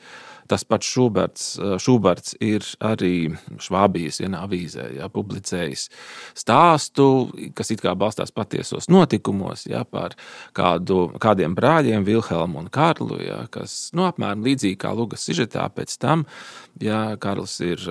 Tas 0.48 0.64
pats 0.68 0.86
Šuberts, 0.86 1.46
Šuberts 1.82 2.36
ir 2.44 2.64
arī 2.84 3.30
Švābijas 3.62 4.20
vienā 4.22 4.42
avīzē 4.46 4.88
ja, 4.98 5.08
publicējis 5.12 5.86
stāstu, 6.38 7.06
kas 7.56 7.72
it 7.74 7.82
kā 7.84 7.94
balstās 7.98 8.34
patiesos 8.34 8.90
notikumos 8.92 9.66
ja, 9.70 9.84
par 9.84 10.16
kādu, 10.56 11.08
kādiem 11.22 11.56
brāļiem, 11.58 12.06
Vilhelmu 12.06 12.62
un 12.62 12.70
Karlu, 12.72 13.18
ja, 13.24 13.42
kas 13.52 13.90
nu, 13.96 14.06
apmēram 14.08 14.44
līdzīgi 14.46 14.78
kā 14.82 14.92
Lugas 14.96 15.26
sižetā 15.26 15.66
pēc 15.74 15.96
tam. 16.02 16.26
Ja, 16.82 17.16
Karls 17.20 17.58
ir 17.64 17.82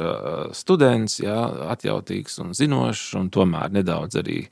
students, 0.55 1.19
ja, 1.23 1.39
atjautīgs 1.73 2.39
un 2.43 2.53
zinošs, 2.57 3.13
un 3.19 3.31
tomēr 3.33 3.73
nedaudz 3.75 4.21
arī 4.21 4.43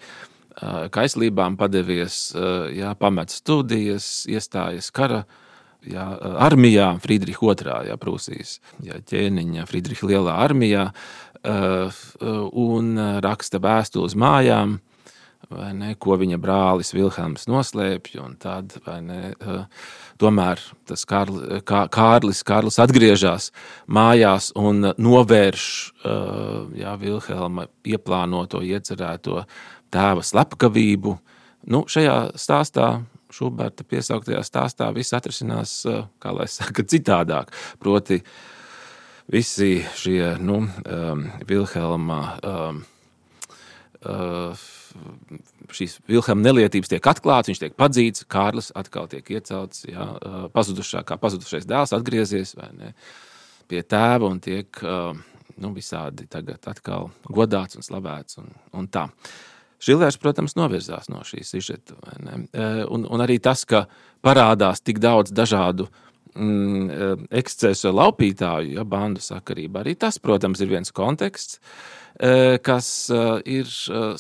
kaislībām 0.94 1.56
padevies, 1.58 2.28
jā, 2.76 2.92
pamet 3.00 3.34
studijas, 3.34 4.26
iestājas 4.30 4.92
kara 4.94 5.24
jā, 5.90 6.06
armijā, 6.46 6.94
Friedriča 7.04 7.46
otrā, 7.52 7.82
jā, 7.88 7.98
Prūsijas 8.00 8.58
jā, 8.84 9.00
ķēniņa, 9.10 9.68
Friedriča 9.70 10.10
lielā 10.10 10.38
armijā, 10.46 10.88
uh, 11.44 12.02
un 12.64 12.98
raksta 13.24 13.62
vēstuli 13.64 14.12
uz 14.12 14.18
mājām. 14.20 14.80
Ne, 15.54 15.92
ko 16.02 16.16
viņa 16.18 16.40
brālis 16.42 16.94
Vilhelms 16.96 17.44
noslēpj. 17.52 18.16
Tad, 18.42 18.74
ne, 19.06 19.34
uh, 19.44 19.68
tomēr 20.18 20.62
tas 20.90 21.04
Kārli, 21.06 21.60
kā, 21.68 21.84
Kārlis, 21.94 22.42
Kārlis 22.48 22.80
atgriežas 22.82 23.52
mājās 23.86 24.50
un 24.58 24.94
novērš 24.98 25.68
jā, 26.80 26.96
Vilhelma 27.02 27.68
ieplānoto, 27.86 28.64
iecerēto 28.64 29.44
tēva 29.94 30.26
slepkavību. 30.26 31.18
Nu, 31.70 31.84
šajā 31.92 32.18
stāstā 32.40 32.88
Šuberta 33.34 33.86
piesauktajā 33.88 34.44
stāstā 34.46 34.90
viss 34.96 35.16
atrisinās, 35.16 35.80
eh, 35.90 36.04
kā 36.22 36.34
lai 36.36 36.48
saka, 36.52 36.86
citādāk. 36.94 37.54
Proti, 37.82 38.22
visi 39.32 39.76
šie 39.98 40.36
nu, 40.40 40.62
um, 40.68 41.26
Vilhelma. 41.50 42.22
Um, 42.44 42.86
uh, 44.06 44.70
Šīs 45.74 45.96
Vilhelma 46.06 46.44
nelietības 46.46 46.92
tiek 46.92 47.08
atklātas, 47.10 47.50
viņš 47.50 47.62
tiek 47.64 47.76
padzīts, 47.80 48.28
Kārlis 48.30 48.68
atkal 48.78 49.08
tiek 49.10 49.32
iecelts, 49.34 49.88
jā, 49.90 50.06
pazudušā, 50.54 51.02
kā 51.08 51.18
pazudušais 51.18 51.66
dēls, 51.66 51.96
atgriezies 51.98 52.52
ne, 52.78 52.92
pie 53.72 53.82
tēva 53.82 54.30
un 54.30 54.38
tiek 54.44 54.84
nu, 54.84 55.72
visādi 55.74 56.28
atkal 56.70 57.10
godāts 57.26 57.80
un 57.80 57.86
slavēts. 57.86 58.38
Un, 58.44 58.54
un 58.78 58.92
tā. 58.92 59.08
Šilers, 59.84 60.18
protams, 60.22 60.56
novirzās 60.56 61.10
no 61.12 61.24
šīs 61.28 61.54
izžeta. 61.60 61.98
E, 61.98 62.68
un, 62.88 63.04
un 63.04 63.24
arī 63.24 63.40
tas, 63.44 63.66
ka 63.68 63.86
parādās 64.24 64.84
tik 64.84 65.02
daudz 65.04 65.34
dažādu 65.36 65.90
mm, 66.36 66.86
e, 66.88 67.10
ekscesu 67.42 67.92
laupītāju, 67.92 68.78
ja 68.78 68.86
bandu 68.88 69.24
sakarībā, 69.24 69.84
arī 69.84 69.98
tas, 70.00 70.22
protams, 70.24 70.64
ir 70.64 70.72
viens 70.72 70.94
konteksts, 70.96 71.60
e, 72.16 72.62
kas 72.64 72.88
ir 73.44 73.68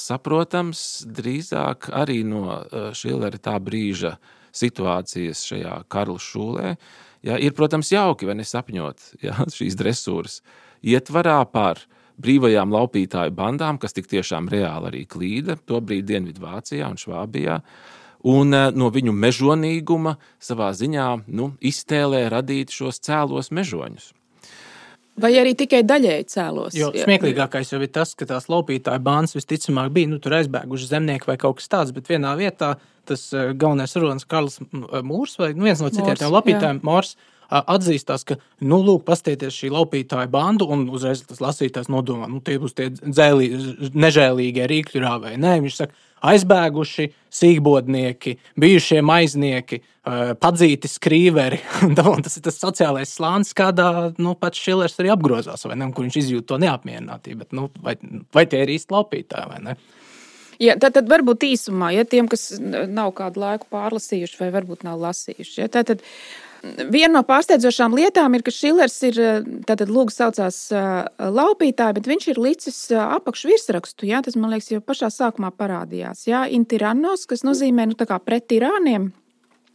saprotams 0.02 0.84
drīzāk 1.08 1.92
arī 1.96 2.22
no 2.28 2.60
Šilera 2.98 3.40
tā 3.40 3.56
brīža 3.64 4.18
situācijas 4.54 5.48
šajā 5.48 5.80
Karla 5.90 6.20
šūlē. 6.22 6.76
Ja, 7.24 7.40
ir, 7.40 7.56
protams, 7.56 7.94
jauki, 7.94 8.28
vai 8.28 8.36
ne 8.36 8.44
sapņot 8.44 9.14
ja, 9.24 9.40
šīs 9.48 9.80
dresūras 9.80 10.42
ietvarā 10.84 11.40
par 11.48 11.80
uh, 11.80 12.00
brīvajām 12.22 12.74
laupītāju 12.74 13.34
bandām, 13.36 13.80
kas 13.82 13.96
tik 13.96 14.10
tiešām 14.12 14.50
reāli 14.52 14.90
arī 14.92 15.04
klīda 15.10 15.58
tobrīd 15.70 16.08
Dienvidvācijā 16.10 16.90
un 16.90 17.00
Švābijā. 17.02 17.60
Un 18.30 18.56
eh, 18.56 18.70
no 18.72 18.90
viņu 18.94 19.14
mežonīguma 19.16 20.18
savā 20.42 20.72
ziņā 20.78 21.08
nu, 21.28 21.54
iztēlē 21.60 22.26
radīt 22.32 22.72
šos 22.72 23.02
cēlos 23.04 23.52
mežoņus. 23.52 24.14
Vai 25.22 25.30
arī 25.38 25.52
tikai 25.54 25.84
daļēji 25.86 26.26
cēlos? 26.32 26.74
Jo 26.74 26.90
smieklīgākais 26.90 27.70
jau 27.70 27.78
ir 27.86 27.92
tas, 27.94 28.16
ka 28.18 28.26
tās 28.30 28.48
laupītāja 28.50 29.02
bandas 29.04 29.36
visticamāk 29.38 29.92
bija 29.94 30.10
nu, 30.10 30.18
tur 30.22 30.34
aizbēguši 30.40 30.90
zemnieki 30.90 31.30
vai 31.30 31.36
kaut 31.42 31.60
kas 31.60 31.70
tāds, 31.70 31.94
bet 31.94 32.10
vienā 32.10 32.32
vietā 32.40 32.72
tas 33.06 33.28
uh, 33.36 33.52
galvenais 33.52 33.94
runas 34.00 34.26
Karls 34.26 34.58
Mūrs 34.72 35.38
vai 35.38 35.52
nu, 35.54 35.68
viens 35.68 35.84
no 35.84 35.92
citiem 35.94 36.18
tiem 36.18 36.34
laupītājiem, 36.34 36.82
Mūrs, 36.88 37.14
atzīstās, 37.50 38.26
ka, 38.28 38.38
nu, 38.64 38.80
lūk, 38.86 39.04
pastieties 39.08 39.58
šī 39.58 39.72
laupītāja 39.74 40.30
bandu, 40.32 40.68
un 40.72 40.88
uzreiz 40.94 41.24
tas 41.28 41.42
lasītājs 41.44 41.92
nodomā, 41.94 42.30
nu, 42.32 42.42
tie 42.46 42.60
būs 42.62 42.76
tie 42.78 42.90
dzēlī, 42.94 43.52
nežēlīgie 43.94 44.68
rīkļu 44.70 45.04
rāvēji. 45.04 45.42
Nē, 45.44 45.58
viņš 45.66 45.80
saka, 45.82 45.98
aizbēguši 46.24 47.10
sīkbodnieki, 47.34 48.38
bijušie 48.60 49.02
maiznieki, 49.06 49.82
padzīti 50.44 50.92
skrīveri. 50.92 51.60
tas 51.98 52.38
ir 52.38 52.46
tas 52.46 52.60
sociālais 52.60 53.12
slānis, 53.18 53.54
kādā 53.58 54.14
nu, 54.22 54.36
pats 54.40 54.62
Šilers 54.62 55.00
arī 55.02 55.14
apgrozās, 55.14 55.66
ne, 55.72 55.90
kur 55.96 56.08
viņš 56.08 56.22
izjūt 56.24 56.48
to 56.52 56.62
neapmierinātību. 56.64 57.44
Bet, 57.44 57.52
nu, 57.58 57.70
vai, 57.84 57.98
vai 58.36 58.48
tie 58.50 58.64
ir 58.64 58.74
īsti 58.78 58.96
laupītāji 58.96 59.52
vai 59.52 59.60
ne? 59.68 59.78
Ja, 60.62 60.76
tad, 60.80 60.94
tad 60.96 61.10
varbūt 61.10 61.44
īsumā, 61.48 61.90
ja 61.96 62.06
tiem, 62.08 62.28
kas 62.32 62.52
nav 62.62 63.12
kādu 63.18 63.42
laiku 63.42 63.68
pārlasījuši, 63.74 64.38
vai 64.40 64.52
varbūt 64.54 64.86
nav 64.86 65.02
lasījuši, 65.02 65.56
ja, 65.64 65.70
tad, 65.72 65.90
tad 65.90 66.04
Viena 66.64 67.18
no 67.18 67.22
pārsteidzošām 67.28 67.96
lietām 67.98 68.38
ir, 68.38 68.44
ka 68.46 68.52
Šilers 68.56 68.96
ir 69.04 69.18
tātad 69.68 69.90
lūgs 69.92 70.16
saucās 70.16 70.60
laupītāji, 70.72 71.98
bet 71.98 72.08
viņš 72.08 72.28
ir 72.32 72.40
licis 72.40 72.78
apakšvirsrakstu. 72.96 74.08
Jā, 74.08 74.22
tas 74.24 74.38
man 74.40 74.54
liekas 74.54 74.72
jau 74.72 74.80
pašā 74.80 75.10
sākumā 75.12 75.52
parādījās. 75.60 76.24
Jā, 76.30 76.46
intirannos, 76.56 77.28
kas 77.28 77.44
nozīmē 77.44 77.90
nu, 77.92 78.00
pret 78.00 78.48
tirāniem. 78.48 79.12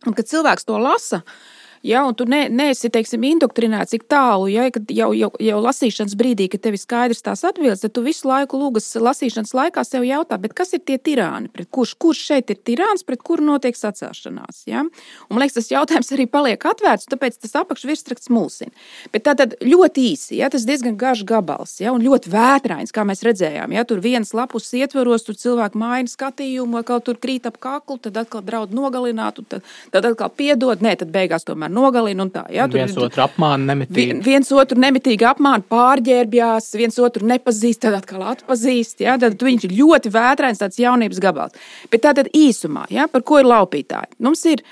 Un, 0.06 0.16
kad 0.16 0.30
cilvēks 0.30 0.64
to 0.64 0.78
lasa, 0.80 1.20
uh, 1.20 1.57
Ja, 1.82 2.04
un 2.06 2.14
tu 2.14 2.26
ne, 2.26 2.46
neesi 2.50 2.90
teiksim, 2.90 3.22
indoktrinēts 3.28 3.94
tik 3.94 4.06
tālu, 4.10 4.48
ja, 4.50 4.66
kad 4.74 4.90
jau, 4.90 5.12
jau, 5.14 5.30
jau 5.42 5.58
lasīšanas 5.62 6.16
brīdī, 6.18 6.48
kad 6.50 6.64
tev 6.64 6.74
ir 6.74 6.82
skaidrs 6.82 7.22
tās 7.22 7.44
atbildes, 7.46 7.84
tad 7.84 7.94
tu 7.94 8.02
visu 8.02 8.26
laiku 8.28 8.58
lūgas 8.58 8.90
lasīšanas 8.98 9.54
laikā 9.54 9.84
sev 9.86 10.06
jautā, 10.06 10.40
kas 10.58 10.74
ir 10.74 10.82
tie 10.82 10.98
tirāni, 10.98 11.50
kurš, 11.70 11.94
kurš 12.02 12.22
šeit 12.32 12.50
ir 12.50 12.58
tirāns, 12.66 13.04
pret 13.06 13.22
kuru 13.22 13.46
notiek 13.46 13.78
sacēšanās. 13.78 14.64
Ja? 14.70 14.82
Un, 14.82 15.36
man 15.36 15.44
liekas, 15.44 15.60
tas 15.60 15.70
jautājums 15.70 16.10
arī 16.16 16.26
paliek 16.30 16.66
atvērts, 16.70 17.06
tāpēc 17.12 17.38
tas 17.44 17.54
apakšvirsraksts 17.62 18.32
mulsina. 18.34 18.74
Bet 19.14 19.26
tā 19.28 19.36
tad 19.38 19.54
ļoti 19.62 20.08
īsi, 20.12 20.38
ja, 20.40 20.50
tas 20.50 20.66
diezgan 20.68 20.98
garš 20.98 21.22
gabals, 21.28 21.76
ja, 21.82 21.94
un 21.94 22.02
ļoti 22.02 22.32
vētrains, 22.34 22.94
kā 22.94 23.06
mēs 23.06 23.22
redzējām. 23.26 23.76
Ja, 23.76 23.86
tur 23.88 24.02
viens 24.02 24.34
lapus 24.34 24.66
ietvaros, 24.74 25.26
tur 25.28 25.38
cilvēki 25.38 25.78
maina 25.78 26.10
skatījumu, 26.10 26.82
kaut 26.88 27.06
tur 27.06 27.20
krīt 27.22 27.46
ap 27.48 27.60
kaklu, 27.62 28.00
tad 28.02 28.18
atkal 28.18 28.42
draud 28.46 28.74
nogalināt, 28.74 29.38
tad, 29.52 29.66
tad 29.94 30.10
atkal 30.10 30.32
piedod, 30.34 30.82
nē, 30.84 30.96
tad 30.98 31.14
beigās 31.14 31.46
tomēr 31.48 31.67
tomēr 31.68 31.74
nogalina. 31.74 32.28
Tā, 32.32 32.44
ja, 32.50 32.66
tur 32.68 32.80
viens 32.80 32.96
otru 32.96 33.22
apmāna 33.24 33.74
nemitīgi. 33.74 34.18
Viens 34.24 34.50
otru 34.52 34.78
nemitīgi 34.80 35.26
apmāna, 35.28 35.62
pārģērbjās, 35.68 36.70
viens 36.76 36.98
otru 36.98 37.26
nepazīst, 37.26 37.82
tad 37.82 37.94
atkal 37.94 38.24
atpazīst. 38.34 39.00
Ja, 39.04 39.18
tad 39.18 39.40
viņš 39.40 39.68
ir 39.68 39.76
ļoti 39.78 40.12
vētrains, 40.12 40.58
tāds 40.58 40.78
jaunības 40.78 41.20
gabals. 41.20 41.52
Bet 41.90 42.04
tā 42.04 42.14
tad 42.14 42.30
īsumā, 42.34 42.86
ja, 42.90 43.08
par 43.08 43.22
ko 43.22 43.40
ir 43.40 43.48
laupītāji? 43.48 44.18
Mums 44.24 44.44
ir 44.48 44.64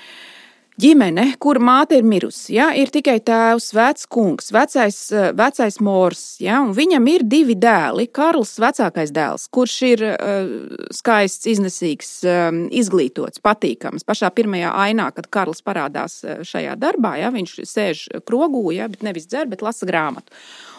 ģimene, 0.80 1.25
kur 1.42 1.59
māte 1.62 1.97
ir 1.99 2.06
mirusi. 2.06 2.56
Ja? 2.56 2.68
Ir 2.76 2.90
tikai 2.95 3.18
tēvs, 3.25 3.71
vecs 3.76 4.06
kungs, 4.12 4.50
vecais, 4.54 4.99
eh, 5.12 5.30
vecais 5.37 5.78
mors. 5.80 6.25
Ja? 6.42 6.61
Viņam 6.76 7.09
ir 7.12 7.25
divi 7.25 7.56
dēli. 7.56 8.09
Karls, 8.12 8.56
vecākais 8.62 9.12
dēls, 9.14 9.49
kurš 9.52 9.76
ir 9.87 10.04
uh, 10.06 10.87
skaists, 10.95 11.49
iznesīgs, 11.50 12.11
um, 12.28 12.62
izglītots, 12.68 13.40
patīkams. 13.45 14.06
Pašā 14.06 14.30
pirmajā 14.37 14.73
ainā, 14.87 15.11
kad 15.16 15.28
Karls 15.33 15.64
parādās 15.66 16.21
šajā 16.47 16.76
darbā, 16.80 17.16
ja? 17.21 17.33
viņš 17.35 17.59
sēž 17.66 18.06
krogū, 18.28 18.68
ja? 18.76 18.88
bet 18.92 19.04
nevis 19.06 19.28
dzer, 19.30 19.50
bet 19.50 19.64
lasa 19.64 19.88
grāmatu. 19.88 20.33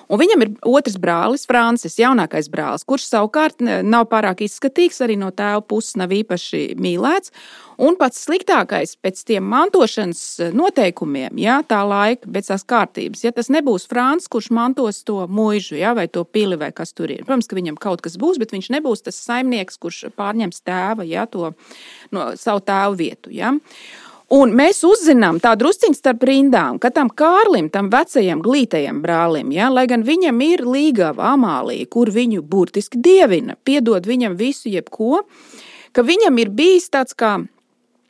Un 0.07 0.21
viņam 0.21 0.43
ir 0.45 0.51
otrs 0.67 0.95
brālis, 1.01 1.45
Francis, 1.49 1.97
jaunākais 1.99 2.47
brālis, 2.51 2.85
kurš 2.87 3.09
savukārt 3.09 3.59
nav 3.63 4.07
pārāk 4.11 4.45
izskatīgs, 4.45 5.01
arī 5.03 5.17
no 5.19 5.33
tēva 5.35 5.63
puses 5.67 5.97
nav 5.99 6.13
īpaši 6.15 6.77
mīlēts. 6.79 7.33
Un 7.77 7.93
pats 7.99 8.23
sliktākais 8.25 8.95
pēc 9.05 9.19
tiem 9.27 9.45
mantošanas 9.51 10.49
noteikumiem, 10.55 11.37
ja 11.37 11.59
tā 11.67 11.83
laika, 11.85 12.25
pēc 12.33 12.49
tās 12.49 12.65
kārtības, 12.65 13.21
ja 13.27 13.33
tas 13.35 13.51
nebūs 13.53 13.85
Francis, 13.91 14.31
kurš 14.33 14.49
mantos 14.55 15.03
to 15.05 15.19
mūžu, 15.29 15.77
ja, 15.77 15.93
vai 15.97 16.07
to 16.09 16.23
pili, 16.25 16.57
vai 16.57 16.71
kas 16.73 16.95
tur 16.97 17.13
ir. 17.13 17.21
Protams, 17.27 17.45
ka 17.45 17.59
viņam 17.59 17.77
kaut 17.77 18.01
kas 18.05 18.17
būs, 18.17 18.39
bet 18.41 18.55
viņš 18.55 18.71
nebūs 18.79 19.05
tas 19.05 19.21
saimnieks, 19.27 19.77
kurš 19.77 20.07
pārņems 20.17 20.65
tēva, 20.65 21.05
ja, 21.05 21.27
to 21.29 21.51
no 22.15 22.31
savu 22.39 22.65
tēvu 22.65 22.97
vietu. 23.03 23.35
Ja. 23.35 23.53
Un 24.27 24.51
mēs 24.59 24.81
uzzinām 24.83 25.37
tā 25.39 25.53
drusciņā 25.55 25.95
starp 25.95 26.25
rindām, 26.27 26.81
ka 26.83 26.89
tam 26.91 27.07
Kārlim, 27.07 27.69
tam 27.71 27.87
vecajam 27.93 28.41
glītajam 28.43 28.99
brālim, 28.99 29.53
ja, 29.55 29.69
lai 29.71 29.85
gan 29.87 30.03
viņam 30.03 30.41
ir 30.43 30.65
līgava 30.67 31.29
Amālija, 31.31 31.87
kur 31.87 32.11
viņu 32.11 32.43
burtiski 32.43 32.99
dievina, 32.99 33.55
piedod 33.63 34.03
viņam 34.03 34.35
visu, 34.35 34.67
jebko, 34.67 35.21
ka 35.95 36.03
viņam 36.03 36.43
ir 36.43 36.51
bijis 36.51 36.91
tāds 36.91 37.15
kā 37.15 37.37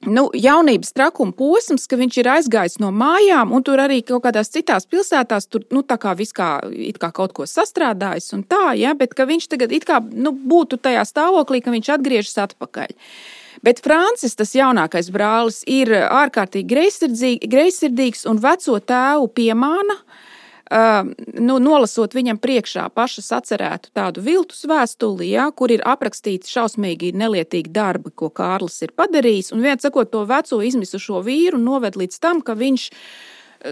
nu, 0.10 0.26
jaunības 0.34 0.94
trakuma 0.98 1.38
posms, 1.38 1.86
ka 1.86 2.02
viņš 2.02 2.20
ir 2.22 2.34
aizgājis 2.34 2.80
no 2.82 2.90
mājām, 2.90 3.54
un 3.54 3.66
tur 3.66 3.86
arī 3.86 4.02
kaut 4.02 4.26
kādās 4.26 4.50
citās 4.54 4.90
pilsētās, 4.90 5.46
tur 5.54 5.70
nu, 5.70 5.86
kā 5.86 6.18
viskā, 6.18 6.52
kā 6.98 7.14
kaut 7.14 7.38
ko 7.38 7.46
sastrādājis, 7.46 8.32
un 8.34 8.42
tā, 8.42 8.72
ja, 8.80 8.98
bet 8.98 9.14
ka 9.14 9.30
viņš 9.30 9.52
tagad 9.54 9.74
kā, 9.86 10.02
nu, 10.02 10.34
būtu 10.34 10.82
tajā 10.82 11.06
stāvoklī, 11.06 11.62
ka 11.62 11.78
viņš 11.78 11.98
atgriežas 11.98 12.42
atpakaļ. 12.50 12.98
Bet 13.66 13.82
Francis, 13.86 14.36
tas 14.38 14.54
jaunākais 14.56 15.10
brālis, 15.14 15.64
ir 15.68 15.92
ārkārtīgi 15.94 17.48
greizsirdīgs 17.50 18.26
un 18.30 18.42
veco 18.44 18.80
tēvu 18.80 19.30
piemāna. 19.34 20.02
Uh, 20.68 21.14
nu, 21.40 21.56
nolasot 21.64 22.12
viņam 22.12 22.42
priekšā 22.44 22.90
pašas 22.92 23.30
atcerētu 23.38 23.94
tādu 23.96 24.20
viltus 24.26 24.66
vēstuli, 24.68 25.30
ja, 25.32 25.46
kur 25.56 25.72
ir 25.72 25.84
aprakstīti 25.88 26.52
šausmīgi 26.52 27.14
nelietīgi 27.16 27.72
darbi, 27.72 28.12
ko 28.12 28.28
Kārlis 28.36 28.82
ir 28.84 28.92
padarījis. 28.98 29.54
Un 29.56 29.64
viens 29.64 29.88
sakot, 29.88 30.12
to 30.12 30.26
veco 30.28 30.60
izmisušo 30.60 31.24
vīru 31.24 31.62
noved 31.62 31.96
līdz 31.96 32.20
tam, 32.20 32.44
ka 32.44 32.58
viņš 32.60 32.90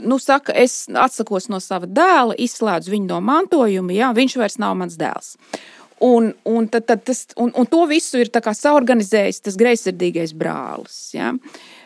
nu, 0.08 0.20
saka, 0.24 0.56
es 0.56 0.86
atsakos 0.88 1.50
no 1.52 1.60
sava 1.60 1.90
dēla, 1.90 2.38
izslēdzu 2.42 2.96
viņu 2.96 3.12
no 3.12 3.20
mantojuma, 3.24 3.96
ja, 3.96 4.14
viņš 4.16 4.38
vairs 4.40 4.58
nav 4.62 4.78
mans 4.80 4.96
dēls. 5.00 5.36
Un, 6.04 6.34
un, 6.44 6.68
tad, 6.68 6.88
tad 6.90 7.06
tas, 7.08 7.22
un, 7.40 7.54
un 7.56 7.68
to 7.72 7.86
visu 7.88 8.20
ir 8.20 8.28
saorganizējis 8.34 9.46
tas 9.46 9.56
greizsirdīgais 9.56 10.34
brālis. 10.36 10.98
Ja? 11.16 11.32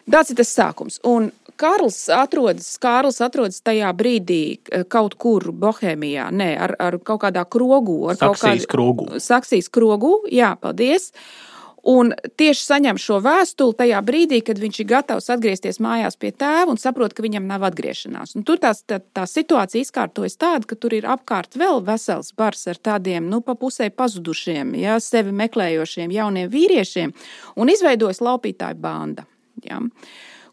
Tāds 0.09 0.33
ir 0.33 0.39
tas 0.39 0.53
sākums. 0.55 0.97
Un 1.05 1.29
Kārls 1.59 2.07
atrodas, 2.09 2.71
Kārls 2.81 3.21
atrodas 3.21 3.61
tajā 3.61 3.91
brīdī 3.93 4.41
eh, 4.57 4.87
kaut 4.89 5.13
kur 5.21 5.51
Bohēmijā, 5.51 6.31
ne, 6.31 6.55
ar, 6.57 6.73
ar 6.79 6.97
kaut 7.05 7.21
kādā 7.27 7.45
krogū. 7.45 7.99
Ar 8.09 8.17
Saksijas 8.17 8.41
kaut 8.41 8.41
kādu, 8.41 8.71
krogū. 8.73 9.21
Saksijas 9.21 9.69
krogū, 9.69 10.15
jā, 10.33 10.55
paldies. 10.57 11.11
Uh, 11.13 11.49
Un 11.87 12.11
tieši 12.39 12.63
saņem 12.65 12.97
šo 12.99 13.19
vēstuli 13.23 13.77
tajā 13.79 13.99
brīdī, 14.03 14.41
kad 14.45 14.59
viņš 14.59 14.79
ir 14.81 14.87
gatavs 14.89 15.29
atgriezties 15.31 15.79
mājās 15.83 16.19
pie 16.19 16.31
tēva 16.35 16.73
un 16.73 16.79
saprot, 16.81 17.13
ka 17.15 17.23
viņam 17.23 17.47
nav 17.47 17.63
atgriešanās. 17.69 18.35
Un 18.35 18.43
tur 18.47 18.59
tās, 18.59 18.83
tā, 18.83 18.99
tā 19.15 19.23
situācija 19.29 19.85
izkārtojas 19.85 20.35
tāda, 20.39 20.67
ka 20.67 20.75
tur 20.75 20.97
ir 20.97 21.07
apkārt 21.07 21.55
vēl 21.59 21.83
vesels 21.87 22.33
bars 22.35 22.67
ar 22.67 22.81
tādiem 22.89 23.29
nu, 23.31 23.39
pa 23.45 23.55
pusē 23.59 23.89
pazudušiem, 23.95 24.75
ja, 24.79 24.99
sevi 25.03 25.31
meklējošiem 25.39 26.11
jauniem 26.11 26.51
vīriešiem 26.51 27.15
un 27.55 27.71
izveidojas 27.71 28.19
laupītāju 28.25 28.81
banda. 28.83 29.27
Ja 29.63 29.79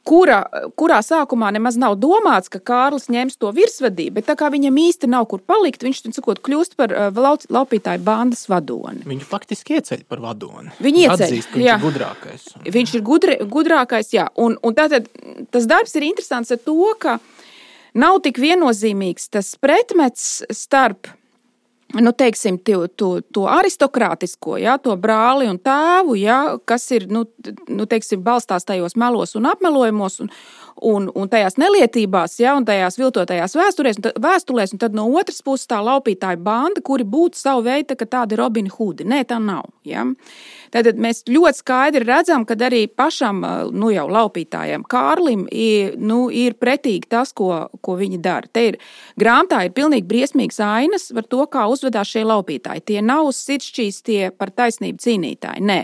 kura, 0.07 0.39
kurā 0.79 1.01
sākumā 1.05 1.51
nemaz 1.57 1.79
nav 1.81 1.97
domāts, 2.01 2.51
ka 2.53 2.61
Kārlis 2.63 3.09
ņems 3.13 3.39
to 3.41 3.51
virsvadību, 3.57 4.15
bet 4.19 4.29
tā 4.31 4.37
kā 4.39 4.51
viņam 4.53 4.79
īsti 4.87 5.11
nav 5.13 5.27
kur 5.31 5.43
palikt, 5.43 5.85
viņš 5.87 6.05
sakot, 6.17 6.41
kļūst 6.47 6.77
par 6.79 6.95
uh, 6.95 7.21
laupītāju 7.53 8.05
bandas 8.07 8.47
vadoni. 8.51 9.05
Viņu 9.09 9.27
faktiski 9.27 9.79
ieceļ 9.81 10.07
par 10.11 10.23
vadoni. 10.25 10.73
Viņi 10.83 11.07
ieceļ, 11.07 11.27
Atzīst, 11.27 11.53
viņš 11.57 11.67
jā. 11.67 11.77
ir 11.79 11.85
gudrākais. 11.85 12.49
Viņš 12.79 12.95
ir 12.97 13.05
gudri, 13.07 13.39
gudrākais, 13.57 14.13
jā. 14.15 14.29
Un, 14.43 14.59
un 14.63 14.79
tātad 14.79 15.11
tas 15.55 15.69
darbs 15.69 15.97
ir 15.99 16.09
interesants 16.09 16.55
ar 16.55 16.63
to, 16.63 16.79
ka 17.03 17.19
nav 17.97 18.21
tik 18.25 18.41
viennozīmīgs 18.43 19.31
tas 19.35 19.55
pretmets 19.61 20.45
starp 20.55 21.11
nu, 21.95 22.13
teiksim, 22.13 22.59
to, 22.59 22.87
to, 22.89 23.21
to 23.33 23.47
aristokrātisko, 23.51 24.57
ja, 24.59 24.77
to 24.83 24.97
brāli 25.01 25.49
un 25.51 25.59
tēvu, 25.63 26.17
ja, 26.19 26.39
kas 26.65 26.89
ir 26.97 27.07
nu, 27.13 27.25
nu, 27.69 27.87
teiksim, 27.87 28.25
balstās 28.27 28.67
tajos 28.67 28.97
melos 28.99 29.37
un 29.39 29.47
apmelojumos. 29.53 30.21
Un, 30.25 30.33
un, 30.83 31.07
un 31.15 31.29
tajās 31.33 31.57
nelietībās, 31.57 32.35
ja, 32.41 32.53
un 32.59 32.67
tajās 32.69 32.99
viltotajās 33.01 33.57
vēsturēs, 33.57 34.01
un 34.03 34.11
vēstulēs, 34.21 34.75
un 34.75 34.83
tad 34.83 34.97
no 34.97 35.07
otras 35.17 35.41
puses 35.45 35.71
tā 35.71 35.79
laupītāja 35.81 36.37
banda, 36.37 36.83
kuri 36.85 37.07
būtu 37.09 37.41
savu 37.41 37.65
veidu 37.65 37.97
tādi 37.97 38.37
Robini 38.37 38.73
Hudi. 38.73 39.07
Nē, 39.09 39.23
tā 39.31 39.41
nav. 39.41 39.71
Ja. 39.89 40.05
Tad 40.75 40.89
mēs 41.01 41.25
ļoti 41.29 41.61
skaidri 41.61 42.07
redzam, 42.07 42.45
ka 42.49 42.57
arī 42.67 42.87
pašam 42.89 43.43
nu, 43.73 43.91
jau 43.95 44.07
laupītājam 44.11 44.85
Kārlim 44.89 45.47
ir, 45.53 45.97
nu, 45.99 46.27
ir 46.31 46.57
pretīgi 46.61 47.11
tas, 47.13 47.33
ko, 47.37 47.69
ko 47.83 47.97
viņi 47.99 48.21
dara. 48.23 48.51
Te 48.53 48.67
ir 48.73 48.81
grāmatā 49.21 49.65
ir 49.67 49.75
pilnīgi 49.77 50.09
briesmīgs 50.09 50.61
ainas 50.65 51.11
par 51.15 51.29
to, 51.31 51.45
kā 51.51 51.67
uzvedās 51.71 52.11
šie 52.13 52.25
laupītāji. 52.27 52.87
Tie 52.93 53.03
nav 53.05 53.31
sirdsčīstie 53.37 54.33
par 54.37 54.53
taisnību 54.55 55.03
cīnītāji. 55.03 55.65
Nē, 55.67 55.81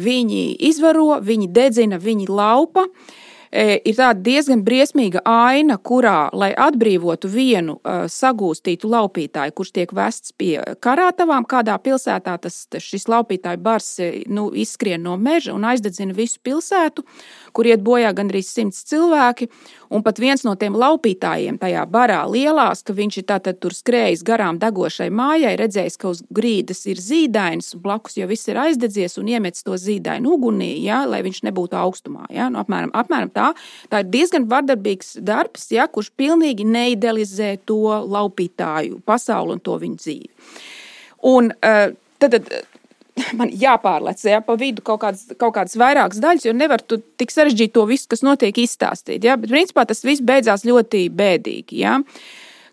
viņi 0.00 0.42
izvaro, 0.70 1.20
viņi 1.24 1.52
dedzina, 1.52 2.00
viņi 2.02 2.28
laupa. 2.30 2.86
e, 2.86 3.25
ir 3.52 3.96
tāda 3.96 4.20
diezgan 4.26 4.62
briesmīga 4.66 5.22
aina, 5.26 5.78
kurā, 5.78 6.28
lai 6.36 6.52
atbrīvotu 6.52 7.30
vienu 7.30 7.78
uh, 7.78 8.06
sagūstītu 8.10 8.90
laupītāju, 8.90 9.54
kurš 9.56 9.72
tiek 9.78 9.92
vests 9.96 10.34
pie 10.36 10.58
karātavām, 10.82 11.46
kādā 11.48 11.76
pilsētā 11.82 12.36
tas, 12.42 12.58
šis 12.82 13.08
laupītāju 13.10 13.62
bars 13.62 13.90
nu, 14.26 14.48
izskrien 14.54 15.02
no 15.02 15.16
meža 15.20 15.54
un 15.54 15.66
aizdedzina 15.68 16.16
visu 16.16 16.40
pilsētu, 16.44 17.04
kur 17.56 17.68
iet 17.68 17.84
bojā 17.84 18.12
gandrīz 18.16 18.50
simts 18.52 18.84
cilvēki. 18.90 19.48
Un 19.94 20.02
pat 20.02 20.18
viens 20.18 20.42
no 20.46 20.56
tiem 20.58 20.74
laupītājiem 20.76 21.60
tajā 21.62 21.84
barā 21.90 22.22
lielās, 22.30 22.82
ka 22.82 22.94
viņš 22.96 23.20
ir 23.20 23.26
tātad 23.28 23.60
tur 23.62 23.74
skrējis 23.76 24.24
garām 24.26 24.58
degošai 24.62 25.08
mājai, 25.14 25.54
redzējis, 25.60 25.98
ka 26.00 26.10
uz 26.10 26.22
grīdas 26.34 26.82
ir 26.90 27.00
zīdainis, 27.02 27.74
blakus 27.82 28.18
jau 28.18 28.26
viss 28.30 28.50
ir 28.50 28.58
aizdedzies 28.60 29.18
un 29.20 29.30
iemetis 29.30 29.66
to 29.66 29.78
zīdainu 29.78 30.34
ugunī, 30.36 30.72
ja, 30.84 31.04
lai 31.08 31.22
viņš 31.26 31.44
nebūtu 31.46 31.78
augstumā. 31.78 32.26
Ja. 32.34 32.50
Nu, 32.50 32.60
apmēram, 32.64 32.92
apmēram 32.96 33.32
tā. 33.36 33.50
Tā 33.92 34.02
ir 34.02 34.10
diezgan 34.14 34.48
vardarbīgs 34.50 35.18
darbs, 35.26 35.68
ja, 35.74 35.88
kurš 35.92 36.12
pilnīgi 36.18 36.66
neidealizē 36.68 37.56
to 37.68 37.82
laupītāju 38.06 39.02
pasauli 39.06 39.56
un 39.56 39.62
to 39.62 39.76
viņu 39.82 40.00
dzīvi. 40.02 40.32
Un, 41.26 41.52
uh, 41.54 41.94
tad, 42.22 42.38
tad, 42.38 42.66
man 43.38 43.50
jāpārlec 43.52 44.20
ja, 44.28 44.40
pa 44.44 44.56
vidu 44.60 44.84
kaut 44.84 45.00
kādas, 45.04 45.26
kaut 45.40 45.54
kādas 45.56 45.76
vairākas 45.80 46.20
daļas, 46.22 46.46
jo 46.48 46.56
nevar 46.56 46.82
tik 46.84 47.32
sarežģīt 47.32 47.74
to 47.76 47.86
visu, 47.88 48.08
kas 48.12 48.24
notiek, 48.26 48.56
izstāstīt. 48.60 49.24
Ja? 49.24 49.38
Bet, 49.40 49.52
principā, 49.52 49.86
tas 49.88 50.04
viss 50.06 50.24
beidzās 50.24 50.66
ļoti 50.68 51.06
bēdīgi. 51.16 51.80
Ja? 51.80 51.98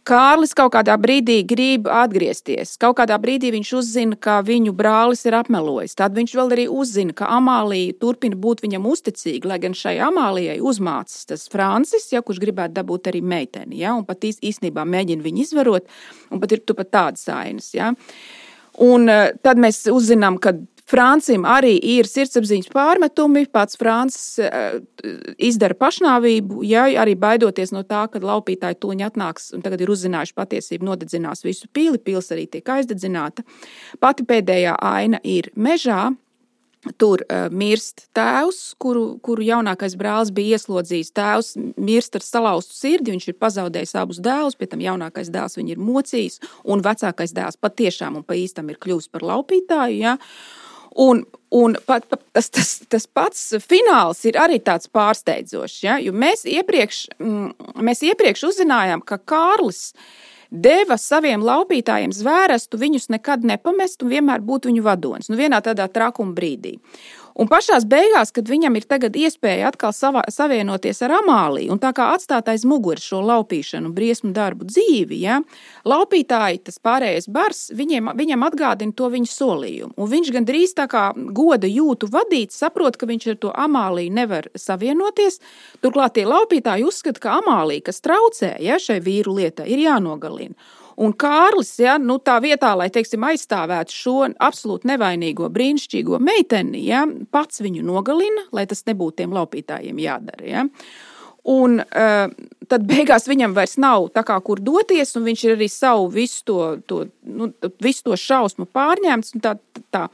Kārlis 0.04 0.52
kaut 0.52 0.74
kādā 0.76 0.98
brīdī 1.00 1.38
grib 1.48 1.86
atgriezties. 1.88 2.74
Kaut 2.82 2.98
kādā 2.98 3.16
brīdī 3.24 3.54
viņš 3.56 3.70
uzzina, 3.80 4.18
ka 4.20 4.42
viņu 4.44 4.74
brālis 4.76 5.24
ir 5.24 5.38
apmelojis. 5.38 5.96
Tad 5.96 6.18
viņš 6.18 6.34
vēl 6.36 6.52
arī 6.56 6.66
uzzina, 6.68 7.16
ka 7.16 7.30
Amālija 7.32 7.96
turpina 8.02 8.36
būt 8.36 8.66
viņam 8.66 8.90
uzticīga, 8.92 9.54
lai 9.54 9.60
gan 9.64 9.78
šai 9.80 9.96
Amālijai 10.04 10.58
uzmācās 10.60 11.24
tas 11.30 11.48
Francis, 11.52 12.10
ja, 12.12 12.20
kurš 12.20 12.42
gribētu 12.44 12.76
dabūt 12.82 13.08
arī 13.14 13.24
meiteni. 13.24 13.80
Ja, 13.80 13.96
un 13.96 14.04
pat 14.08 14.28
īstenībā 14.28 14.84
mēģina 14.84 15.24
viņu 15.24 15.46
izvarot, 15.46 15.88
un 16.32 16.44
pat 16.44 16.58
ir 16.58 16.66
pat 16.74 16.92
tādas 16.92 17.24
ainas. 17.32 17.72
Ja. 17.72 17.94
Un 18.84 19.08
eh, 19.08 19.32
tad 19.46 19.62
mēs 19.62 19.86
uzzinām, 19.88 20.36
ka 20.44 20.58
Francim 20.90 21.46
arī 21.48 21.78
ir 21.80 22.08
sirdsapziņas 22.10 22.72
pārmetumi. 22.74 23.46
Pats 23.54 23.78
Francis 23.80 24.40
uh, 24.44 24.82
izdara 25.40 25.78
pašnāvību, 25.80 26.64
ja 26.68 26.86
arī 27.04 27.16
baidoties 27.20 27.72
no 27.76 27.86
tā, 27.88 28.04
ka 28.12 28.20
laupītāji 28.24 28.82
toņi 28.84 29.08
atnāks 29.08 29.52
un 29.56 29.64
tagad 29.64 29.84
ir 29.84 29.94
uzzinājuši 29.94 30.36
patiesību, 30.36 30.90
nodedzinās 30.90 31.46
visu 31.46 31.70
pili, 31.72 32.02
pils 32.02 32.32
arī 32.36 32.50
tiek 32.52 32.68
aizdedzināta. 32.76 33.46
Pati 34.04 34.28
pēdējā 34.28 34.76
aina 34.84 35.24
ir 35.24 35.52
mežā. 35.56 36.12
Tur 37.00 37.22
uh, 37.24 37.46
mirst 37.48 38.10
tēvs, 38.12 38.74
kuru, 38.76 39.06
kuru 39.24 39.46
jaunākais 39.48 39.94
brālis 39.96 40.34
bija 40.36 40.58
ieslodzījis. 40.58 41.14
Tēvs 41.16 41.54
mirst 41.80 42.18
ar 42.20 42.26
salauztu 42.26 42.76
sirdi, 42.76 43.14
viņš 43.14 43.30
ir 43.32 43.38
pazaudējis 43.40 43.96
abus 44.02 44.20
dēlus, 44.20 44.58
pie 44.60 44.68
tam 44.68 44.84
jaunākais 44.84 45.32
dēls 45.32 45.56
viņu 45.56 45.78
ir 45.78 45.80
mocījis, 45.80 46.42
un 46.68 46.84
vecākais 46.84 47.32
dēls 47.38 47.56
patiešām 47.64 48.20
un 48.20 48.28
pa 48.28 48.36
īstam 48.36 48.68
ir 48.68 48.82
kļuvis 48.84 49.08
par 49.16 49.24
laupītāju. 49.32 50.02
Ja? 50.04 50.18
Un, 50.96 51.24
un 51.50 51.78
pat, 51.86 52.06
pat, 52.10 52.22
tas, 52.36 52.50
tas, 52.54 52.74
tas 52.90 53.08
pats 53.08 53.42
fināls 53.64 54.22
ir 54.30 54.38
arī 54.38 54.60
tāds 54.62 54.90
pārsteidzošs. 54.94 55.80
Ja? 55.86 55.98
Jo 56.02 56.14
mēs 56.14 56.46
iepriekš, 56.50 57.08
mm, 57.18 57.80
mēs 57.82 58.04
iepriekš 58.06 58.46
uzzinājām, 58.52 59.02
ka 59.06 59.18
Kārlis 59.18 59.92
deva 60.54 61.00
saviem 61.02 61.42
laupītājiem 61.42 62.14
zvērestu 62.14 62.78
viņus 62.78 63.10
nekad 63.10 63.46
nepamest 63.48 64.06
un 64.06 64.14
vienmēr 64.14 64.44
būt 64.46 64.70
viņu 64.70 64.86
vadonis. 64.86 65.32
Nu, 65.32 65.40
vienā 65.40 65.64
tādā 65.66 65.88
trakuma 65.90 66.36
brīdī. 66.38 66.78
Un 67.34 67.50
pašā 67.50 67.80
beigās, 67.90 68.30
kad 68.34 68.50
viņam 68.50 68.76
ir 68.78 68.86
iespēja 68.86 69.72
atkal 69.72 69.94
savā, 69.94 70.22
savienoties 70.30 71.02
ar 71.02 71.16
Amāliju, 71.20 71.72
un 71.74 71.80
tā 71.82 71.90
kā 71.96 72.12
atstāt 72.14 72.50
aiz 72.52 72.66
muguras 72.66 73.04
šo 73.04 73.24
laupīšanu, 73.26 73.90
briesmu 73.94 74.34
darbu 74.34 74.68
dzīvi, 74.70 75.20
ja, 75.24 75.40
laupītāji, 75.86 76.64
tas 76.70 76.78
pārējais 76.78 77.28
bars, 77.28 77.72
viņiem, 77.74 78.12
viņam 78.20 78.46
atgādina 78.46 78.94
to 78.94 79.10
viņa 79.10 79.32
solījumu. 79.32 79.94
Un 79.98 80.12
viņš 80.14 80.32
gandrīz 80.36 80.76
tā 80.78 80.88
kā 80.92 81.08
goda 81.16 81.70
jūtu 81.70 82.12
vadīt, 82.14 82.54
saprot, 82.54 82.98
ka 82.98 83.10
viņš 83.10 83.28
ar 83.34 83.42
to 83.42 83.54
Amāliju 83.66 84.14
nevar 84.14 84.50
savienoties. 84.54 85.40
Turklāt 85.82 86.20
tie 86.20 86.28
laupītāji 86.30 86.86
uzskata, 86.86 87.20
ka 87.24 87.40
Amālija, 87.42 87.90
kas 87.90 88.04
traucē 88.06 88.56
ja, 88.62 88.78
šai 88.78 89.02
vīru 89.02 89.40
lietai, 89.40 89.72
ir 89.74 89.86
jānogalina. 89.88 90.54
Un 91.02 91.14
Kārlis, 91.18 91.72
ja, 91.82 91.96
nu, 92.02 92.20
tā 92.22 92.36
vietā, 92.44 92.74
lai 92.78 92.90
teiksim, 92.94 93.24
aizstāvētu 93.26 93.96
šo 93.96 94.18
absolūti 94.46 94.90
nevainīgo, 94.92 95.50
brīnišķīgo 95.54 96.20
meiteni, 96.22 96.84
ja, 96.86 97.06
pats 97.34 97.64
viņu 97.64 97.86
nogalina, 97.88 98.46
lai 98.54 98.68
tas 98.70 98.86
nebūtu 98.90 99.24
tiem 99.24 99.34
laupītājiem 99.34 100.04
jādara. 100.04 100.46
Ja. 100.46 100.68
Un 101.50 101.82
uh, 101.82 102.30
tad 102.72 102.86
beigās 102.88 103.28
viņam 103.28 103.56
vairs 103.58 103.76
nav 103.82 104.08
kā, 104.16 104.38
kur 104.46 104.62
doties, 104.64 105.12
un 105.20 105.26
viņš 105.28 105.44
ir 105.44 105.56
arī 105.58 105.68
savu 105.72 106.08
visu 106.14 106.46
to, 106.48 106.60
to, 106.88 107.02
nu, 107.28 107.50
visu 107.84 108.06
to 108.08 108.20
šausmu 108.20 108.70
pārņēmis. 108.72 109.34
Tā, 109.44 109.58
tā. 109.92 110.06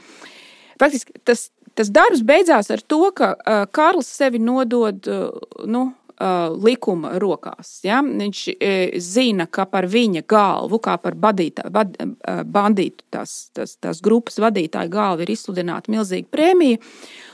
Faktiski 0.82 1.22
tas, 1.28 1.50
tas 1.78 1.92
darbs 1.94 2.24
beidzās 2.26 2.72
ar 2.74 2.82
to, 2.82 3.04
ka 3.14 3.36
uh, 3.36 3.68
Kārlis 3.70 4.10
sevi 4.10 4.42
nodod 4.42 5.06
uh, 5.12 5.30
nu, 5.70 5.90
uh, 6.20 6.50
likuma 6.64 7.16
rokās. 7.22 7.80
Ja? 7.86 8.02
Viņš 8.04 8.44
uh, 8.54 9.00
zina, 9.04 9.48
ka 9.48 9.66
par 9.70 9.88
viņa 9.90 10.26
galvu, 10.30 10.82
kā 10.84 10.98
par 11.02 11.18
badītā, 11.20 11.70
bad, 11.74 11.96
uh, 12.04 12.44
bandītu, 12.44 13.06
tās, 13.14 13.50
tās, 13.56 13.78
tās 13.82 14.04
grupas 14.06 14.40
vadītāja 14.42 14.92
galvu 14.92 15.26
ir 15.26 15.34
izsludināta 15.36 15.92
milzīga 15.94 16.30
prēmija. 16.32 16.84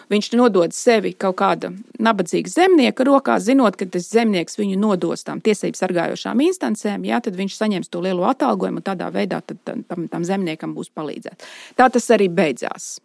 Viņš 0.05 0.27
nodod 0.37 0.73
sevi 0.77 1.15
kaut 1.17 1.39
kāda 1.39 1.71
nabadzīga 1.97 2.51
zemnieka 2.51 3.07
rokās, 3.07 3.47
zinot, 3.47 3.73
ka 3.79 3.87
tas 3.89 4.05
zemnieks 4.13 4.59
viņu 4.59 4.77
nodos 4.77 5.25
tām 5.25 5.41
tiesību 5.41 5.79
sargājošām 5.79 6.43
instancēm, 6.45 7.07
jā, 7.09 7.17
tad 7.25 7.39
viņš 7.39 7.57
saņems 7.57 7.89
to 7.89 8.03
lielo 8.05 8.27
atalgojumu 8.29 8.83
un 8.83 8.85
tādā 8.85 9.09
veidā 9.13 9.41
tam, 9.65 10.05
tam 10.11 10.27
zemniekam 10.27 10.77
būs 10.77 10.93
palīdzēt. 10.93 11.49
Tā 11.79 11.89
tas 11.89 12.11
arī 12.13 12.29
beidzās. 12.29 12.99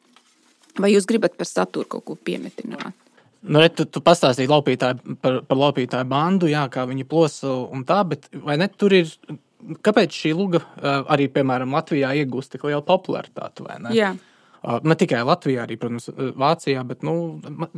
Vai 0.78 0.92
jūs 0.92 1.08
gribat 1.08 1.40
par 1.40 1.48
saturu 1.48 1.88
kaut 1.96 2.04
ko 2.04 2.18
piemetināt? 2.20 2.92
Nu, 3.40 3.60
re, 3.62 3.70
tu, 3.72 3.86
tu 3.88 4.02
pastāstīji 4.04 4.50
laupītāju, 4.50 5.16
par, 5.22 5.38
par 5.48 5.58
laupītāju 5.60 6.08
bandu, 6.10 6.48
jā, 6.50 6.66
kā 6.72 6.84
viņi 6.88 7.06
plosa 7.08 7.54
un 7.72 7.86
tā, 7.88 8.02
bet 8.08 8.28
vai 8.44 8.58
ne 8.60 8.68
tur 8.68 8.94
ir? 8.96 9.12
Kāpēc 9.84 10.16
šī 10.16 10.32
luga 10.32 10.62
arī, 11.12 11.26
piemēram, 11.32 11.72
Latvijā 11.76 12.14
iegūst 12.20 12.54
tik 12.54 12.62
lielu 12.68 12.80
popularitāti? 12.84 13.64
Ne? 13.84 13.92
Jā. 13.96 14.14
Ne 14.84 14.96
tikai 14.96 15.20
Latvijā, 15.24 15.66
arī, 15.66 15.76
protams, 15.80 16.08
Vācijā, 16.40 16.84
bet 16.88 17.04
nu, 17.04 17.14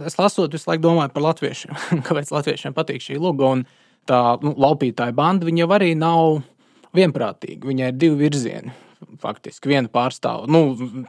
es 0.06 0.18
lasot, 0.18 0.54
visu 0.54 0.70
laiku 0.70 0.86
domāju 0.86 1.14
par 1.14 1.26
latviešiem. 1.28 1.74
Kāpēc 2.06 2.30
latviešiem 2.34 2.78
patīk 2.78 3.02
šī 3.02 3.18
luga? 3.22 3.50
Un 3.54 3.66
tā 4.10 4.22
nu, 4.42 4.54
laupītāja 4.62 5.14
banda 5.14 5.50
jau 5.50 5.68
arī 5.74 5.92
nav 5.98 6.40
vienprātīga. 6.94 7.66
Viņai 7.70 7.90
ir 7.90 8.00
divi 8.02 8.24
virzieni 8.26 8.74
faktiski 9.22 9.70
viena 9.72 9.90
pārstāv. 9.92 10.46
Nu, 10.50 10.64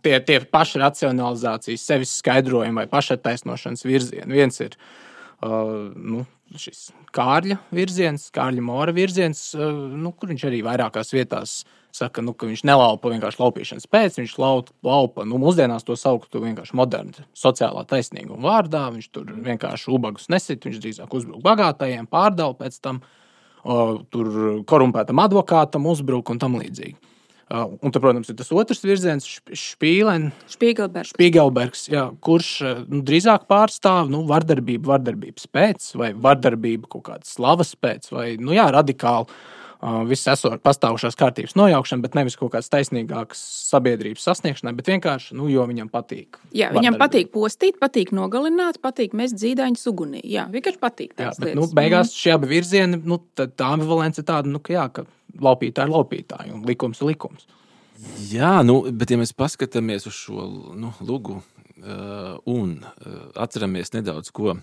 tie, 0.06 0.18
tie 0.26 0.40
paši 0.44 0.82
racionalizācijas, 0.82 1.86
sevis 1.86 2.18
skaidrojumi 2.22 2.84
vai 2.84 2.90
pašattaisnošanas 2.92 3.86
virzieni. 3.88 4.34
Viens 4.34 4.60
ir 4.64 4.76
uh, 4.78 5.92
nu, 5.96 6.26
šis 6.60 6.90
kārļa 7.16 7.60
virziens, 7.74 8.28
kārļa 8.34 8.66
mora 8.66 8.94
virziens, 8.96 9.46
uh, 9.58 9.72
nu, 9.98 10.14
kur 10.18 10.34
viņš 10.34 10.46
arī 10.50 10.62
vairākās 10.66 11.14
vietās 11.16 11.62
saka, 11.94 12.24
nu, 12.26 12.34
ka 12.34 12.50
viņš 12.50 12.64
nelaupa 12.66 13.12
vienkārši 13.14 13.42
laupīšanas 13.42 13.90
pēc, 13.92 14.18
viņš 14.18 14.38
laupa, 14.42 15.26
nu, 15.30 15.38
mūsdienās 15.42 15.86
to 15.86 15.98
sauktu 16.00 16.42
vienkārši 16.42 16.78
modernu 16.78 17.28
sociālā 17.38 17.86
taisnīguma 17.90 18.42
vārdā. 18.48 18.88
Viņš 18.96 19.12
tur 19.14 19.30
vienkārši 19.46 19.92
ubagus 19.94 20.32
nesit, 20.34 20.66
viņš 20.66 20.80
drīzāk 20.82 21.14
uzbruk 21.14 21.44
bagātajiem, 21.46 22.10
pārdala 22.10 22.58
pēc 22.58 22.82
tam. 22.82 23.04
Uh, 23.64 24.02
tur 24.12 24.28
korumpētam 24.68 25.22
advokātam 25.24 25.86
uzbruk 25.88 26.34
un 26.34 26.40
tam 26.42 26.58
līdzīgi. 26.60 26.98
Un, 27.52 27.92
tad, 27.92 28.00
protams, 28.02 28.30
ir 28.32 28.38
tas 28.40 28.52
otrs 28.56 28.80
virziens, 28.86 29.26
Špīlens, 29.60 30.32
Spiegelbergs, 31.12 31.88
jā, 31.92 32.06
kurš 32.24 32.54
nu, 32.88 33.02
drīzāk 33.06 33.44
pārstāv 33.52 34.10
nu, 34.14 34.24
vardarbību, 34.30 34.90
vardarbības 34.94 35.50
pēc, 35.54 35.90
vai 36.00 36.14
vardarbību 36.16 36.90
kaut 36.96 37.06
kādas 37.10 37.36
slavas 37.36 37.76
pēc, 37.76 38.10
vai 38.16 38.30
nu, 38.40 38.56
jā, 38.56 38.70
radikāli 38.74 39.28
uh, 39.28 39.63
viss 40.08 40.30
esot 40.32 40.62
pastāvošās 40.64 41.18
kārtības 41.20 41.56
nojaukšana, 41.60 42.04
bet 42.06 42.16
nevis 42.18 42.38
kaut 42.40 42.54
kādas 42.54 42.72
taisnīgākas 42.72 43.42
sabiedrības 43.70 44.28
sasniegšanai, 44.28 44.76
bet 44.78 44.92
vienkārši, 44.94 45.36
nu, 45.40 45.50
jo 45.52 45.66
viņam 45.70 45.90
patīk. 45.94 46.40
Jā, 46.56 46.70
viņam 46.76 47.00
patīk 47.02 47.34
postīt, 47.34 47.80
patīk 47.82 48.14
nogalināt, 48.16 48.80
patīk 48.84 49.16
mest 49.18 49.38
dzīdaņus 49.42 49.90
ugunī. 49.92 50.24
Jā, 50.24 50.46
vienkārši 50.54 50.82
patīk. 50.82 51.18
Jā, 51.20 51.34
bet, 51.40 51.56
nu, 51.60 51.68
beigās 51.76 52.14
mm. 52.14 52.20
šie 52.22 52.36
abi 52.38 52.52
virzieni, 52.54 53.02
nu, 53.04 53.20
tā 53.40 53.74
ambivalence 53.74 54.24
ir 54.24 54.30
tāda, 54.30 54.52
nu, 54.52 54.64
ka 54.64 54.76
jā, 54.78 54.88
ka 54.94 55.08
laupītāji 55.44 55.90
ir 55.90 55.96
laupītāji 55.98 56.56
un 56.56 56.64
likums 56.70 57.02
ir 57.02 57.12
likums. 57.12 57.48
Jā, 58.32 58.58
nu, 58.66 58.82
bet 58.92 59.14
ja 59.14 59.20
mēs 59.20 59.36
paskatāmies 59.38 60.08
uz 60.10 60.18
šo 60.26 60.48
nu, 60.80 60.92
lugu 61.04 61.40
uh, 61.40 62.36
un 62.50 62.76
uh, 62.84 63.24
atceramies 63.40 63.94
nedaudz, 63.96 64.32
ko 64.36 64.58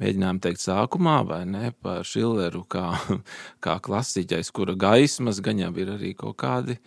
mēģinājām 0.00 0.40
teikt 0.44 0.62
sākumā, 0.62 1.20
vai 1.28 1.42
ne 1.48 1.72
par 1.82 2.06
Šileru, 2.06 2.64
kā, 2.70 2.92
kā 3.64 3.78
klasiķis, 3.82 4.52
kura 4.54 4.76
gaismas 4.78 5.42
gan 5.44 5.60
jau 5.62 5.72
ir 5.80 5.94
arī 5.96 6.14
kaut 6.18 6.38
kādi 6.42 6.78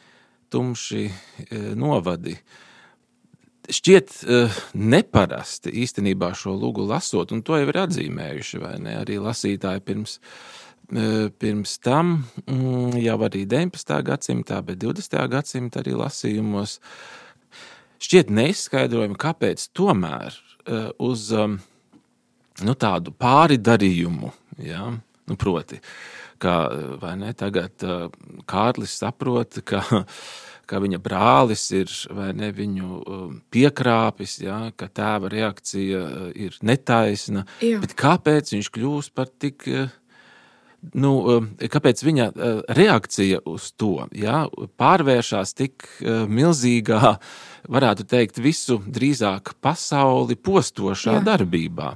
tumši 0.50 1.06
uh, 1.10 1.70
novadi. 1.78 2.38
šķiet 3.70 4.16
uh, 4.26 4.62
neparasti 4.74 5.74
īstenībā 5.84 6.32
šo 6.34 6.56
lūgu 6.58 6.88
lasot, 6.90 7.32
un 7.32 7.44
to 7.46 7.60
jau 7.60 7.70
ir 7.70 7.84
atzīmējuši 7.86 8.64
ne, 8.82 8.96
arī 9.04 9.20
lasītāji 9.22 9.86
pirms, 9.86 10.20
uh, 10.20 11.30
pirms 11.30 11.78
tam, 11.86 12.24
mm, 12.48 12.98
jau 12.98 13.18
arī 13.30 13.46
19. 13.46 14.02
gadsimtā, 14.10 14.62
bet 14.66 14.82
20. 14.82 15.26
gadsimta 15.30 15.84
arī 15.84 15.98
lasījumos. 15.98 16.80
Šķiet 18.00 18.30
neizskaidrojami, 18.32 19.18
kāpēc 19.20 19.66
tomēr 19.76 20.38
uz 21.04 21.26
um, 21.36 21.58
nu, 22.66 22.76
tādu 22.80 23.14
pāridarījumu, 23.16 24.34
ja, 24.66 24.90
nu, 24.92 25.40
proti, 25.40 25.80
ka 26.40 26.60
ne, 27.20 27.34
tagad 27.38 27.88
uh, 27.88 28.08
Kārlis 28.50 29.00
saprot, 29.02 29.62
ka 29.68 29.84
ka 30.70 30.80
viņa 30.82 31.00
brālis 31.02 31.64
ir 31.76 31.92
ne, 32.38 32.52
viņu 32.56 33.00
piekrāpis, 33.54 34.40
ja, 34.44 34.62
ka 34.78 34.90
tēva 34.92 35.32
reakcija 35.32 36.02
uh, 36.04 36.28
ir 36.36 36.58
netaisna. 36.66 37.46
Kāpēc 38.00 38.54
viņš 38.56 38.70
kļūst 38.76 39.16
par 39.18 39.32
tik? 39.42 39.66
Uh, 39.68 39.96
nu, 40.96 41.12
kāpēc 41.60 42.04
viņa 42.06 42.30
uh, 42.32 42.60
reakcija 42.78 43.42
uz 43.50 43.72
to 43.76 44.06
ja, 44.16 44.46
pārvēršas 44.80 45.56
tik 45.58 45.88
milzīgā, 46.32 47.16
varētu 47.70 48.06
teikt, 48.08 48.40
visu 48.44 48.80
drīzāk 48.86 49.58
pasauli 49.64 50.38
postošā 50.40 51.18
Jā. 51.18 51.26
darbībā? 51.34 51.96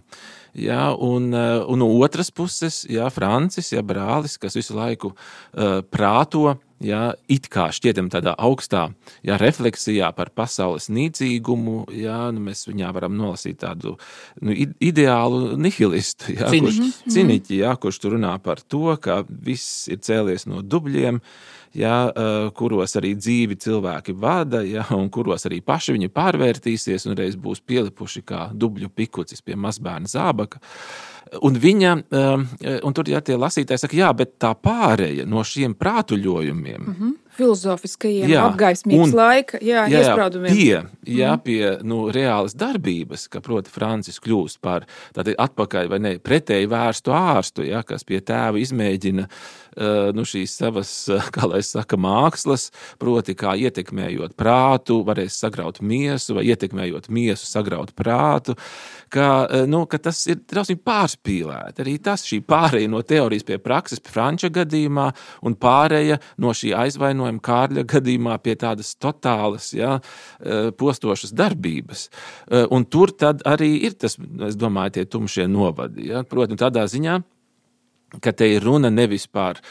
Ja, 0.54 0.92
un, 0.94 1.32
un 1.34 1.80
no 1.82 1.88
otras 1.98 2.30
puses, 2.30 2.84
ja, 2.86 3.08
Francis, 3.10 3.72
ja, 3.74 3.82
brālis, 3.82 4.38
kas 4.38 4.54
visu 4.54 4.76
laiku 4.78 5.10
uh, 5.10 5.80
prāto 5.90 6.52
ja, 6.86 7.02
it 7.32 7.48
kā 7.52 7.70
šķietam 7.74 8.10
tādā 8.14 8.34
augstā 8.38 8.88
ja, 9.26 9.38
refleksijā 9.42 10.12
par 10.16 10.32
pasaules 10.36 10.90
nīcīgumu, 10.94 11.88
ja, 11.98 12.28
nu, 12.34 12.44
mēs 12.50 12.68
viņā 12.70 12.92
varam 12.96 13.16
nolasīt 13.20 13.62
tādu 13.64 13.96
nu, 14.42 14.56
ideālu 14.84 15.58
nihilistu, 15.60 16.34
ja, 16.38 16.52
Ciniķi. 16.52 16.66
kurš, 16.68 16.80
mhm. 16.84 17.16
ciniķi, 17.16 17.60
ja, 17.64 17.74
kurš 17.80 18.02
tur 18.04 18.18
runā 18.18 18.36
par 18.44 18.62
to, 18.62 18.86
ka 19.02 19.24
viss 19.28 19.88
ir 19.92 20.04
cēlies 20.04 20.48
no 20.50 20.64
dubļiem, 20.66 21.22
ja, 21.78 21.96
kuros 22.58 22.98
arī 23.00 23.14
dzīvi 23.18 23.58
cilvēki 23.64 24.16
vada, 24.20 24.62
ja, 24.68 24.86
un 24.98 25.10
kuros 25.14 25.48
arī 25.50 25.62
paši 25.66 25.98
viņi 25.98 26.12
pārvērtīsies 26.14 27.08
un 27.10 27.18
reiz 27.20 27.40
būs 27.40 27.64
pielipuši 27.66 28.24
kā 28.28 28.46
dubļu 28.54 28.92
pikucis 28.94 29.42
pie 29.42 29.58
mazbērna 29.60 30.12
zābaka. 30.12 30.62
Un 31.42 31.56
viņa, 31.58 31.92
un 32.84 32.94
tur 32.94 33.10
ja 33.10 33.22
tie 33.26 33.38
lasītāji 33.40 33.82
saka, 33.82 33.98
jā, 33.98 34.12
bet 34.18 34.36
tā 34.42 34.54
pāreja 34.54 35.26
no 35.26 35.44
šiem 35.48 35.76
prātuļojumiem. 35.80 36.82
Mm 36.82 36.96
-hmm 37.00 37.20
filozofiskajiem, 37.34 38.30
jā, 38.30 38.44
apgaismības 38.46 39.10
un, 39.10 39.18
laika 39.18 39.60
jā, 39.64 39.86
jā, 39.90 40.02
iesprādumiem. 40.04 40.54
Pie, 40.54 40.82
jā, 41.18 41.32
mm. 41.34 41.42
pie 41.46 41.72
nu, 41.88 42.00
reālas 42.14 42.56
darbības, 42.58 43.28
ka 43.34 43.42
proti 43.42 43.74
Francis 43.74 44.22
kļūst 44.24 44.62
par 44.64 44.86
tādu 45.16 45.36
atpakaļ 45.42 45.92
vai 45.94 46.00
ne 46.04 46.14
pretēji 46.22 46.70
vērstu 46.72 47.16
ārstu, 47.18 47.66
jā, 47.70 47.82
kas 47.88 48.06
pie 48.08 48.22
tēva 48.22 48.62
izmēģina 48.62 49.26
uh, 49.26 49.63
nu, 50.16 50.26
šīs 50.28 50.58
savas, 50.60 50.92
kā 51.36 51.48
lai 51.50 51.62
saka, 51.66 51.98
mākslas, 52.00 52.70
proti 53.02 53.36
kā 53.38 53.56
ietekmējot 53.60 54.36
prātu, 54.40 55.02
varēs 55.08 55.38
sagraut 55.44 55.82
miesu 55.82 56.38
vai 56.38 56.46
ietekmējot 56.52 57.10
miesu 57.14 57.48
sagraut 57.50 57.94
prātu, 57.98 58.56
ka, 59.14 59.28
uh, 59.46 59.66
nu, 59.70 59.84
ka 59.90 60.00
tas 60.02 60.24
ir 60.30 60.42
drausmīgi 60.50 60.82
pārspīlēt. 60.86 61.82
Arī 61.84 61.98
tas 62.04 62.26
šī 62.28 62.42
pāreja 62.48 62.92
no 62.92 63.04
teorijas 63.06 63.46
pie 63.48 63.60
prakses, 63.62 64.02
Franča 64.14 64.50
gadījumā 64.54 65.10
un 65.48 65.58
pāreja 65.60 66.20
no 66.42 66.54
šī 66.56 66.74
aizvainojuma 66.84 67.44
Kārļa 67.44 67.86
gadījumā 67.90 68.38
pie 68.44 68.56
tādas 68.60 68.94
totālas, 69.02 69.72
ja, 69.76 69.98
postošas 70.78 71.34
darbības. 71.36 72.08
Un 72.74 72.86
tur 72.86 73.14
tad 73.18 73.44
arī 73.50 73.72
ir 73.88 73.98
tas, 74.00 74.18
es 74.48 74.58
domāju, 74.60 74.98
tie 74.98 75.06
tumšie 75.10 75.48
novadi. 75.52 76.10
Ja. 76.12 76.24
Protams, 76.28 76.62
tādā 76.62 76.86
ziņā, 76.90 77.20
ka 78.22 78.32
te 78.32 78.50
ir 78.56 78.64
runa 78.66 78.92
nevis 78.94 79.26
par 79.28 79.62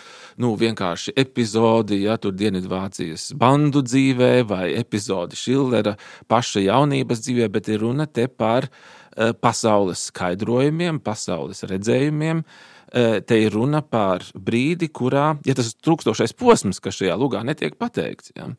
nu, 0.41 0.55
vienkārši 0.57 1.13
epizodi, 1.21 2.03
ja 2.07 2.17
tur 2.17 2.33
Dienvidvācijas 2.35 3.33
bandu 3.39 3.83
dzīvē 3.85 4.33
vai 4.49 4.73
epizodi 4.79 5.37
Šillera 5.37 5.95
paša 6.31 6.65
jaunības 6.65 7.23
dzīvē, 7.27 7.49
bet 7.53 7.69
ir 7.69 7.85
runa 7.85 8.09
te 8.09 8.27
par 8.27 8.67
uh, 8.71 9.33
pasaules 9.37 10.09
skaidrojumiem, 10.09 11.03
pasaules 11.05 11.63
redzējumiem, 11.69 12.41
uh, 12.41 12.72
Eh, 12.72 12.72
te 12.93 13.39
ir 13.41 13.55
runa 13.55 13.81
par 13.81 14.25
brīdi, 14.37 14.91
kurā, 14.93 15.33
ja 15.49 15.55
tas 15.57 15.71
ir 15.71 15.79
trūkstošais 15.87 16.35
posms, 16.37 16.81
kas 16.83 16.99
šajā 16.99 17.15
lugā 17.17 17.41
netiek 17.47 17.79
pateikts, 17.81 18.35
ja, 18.37 18.51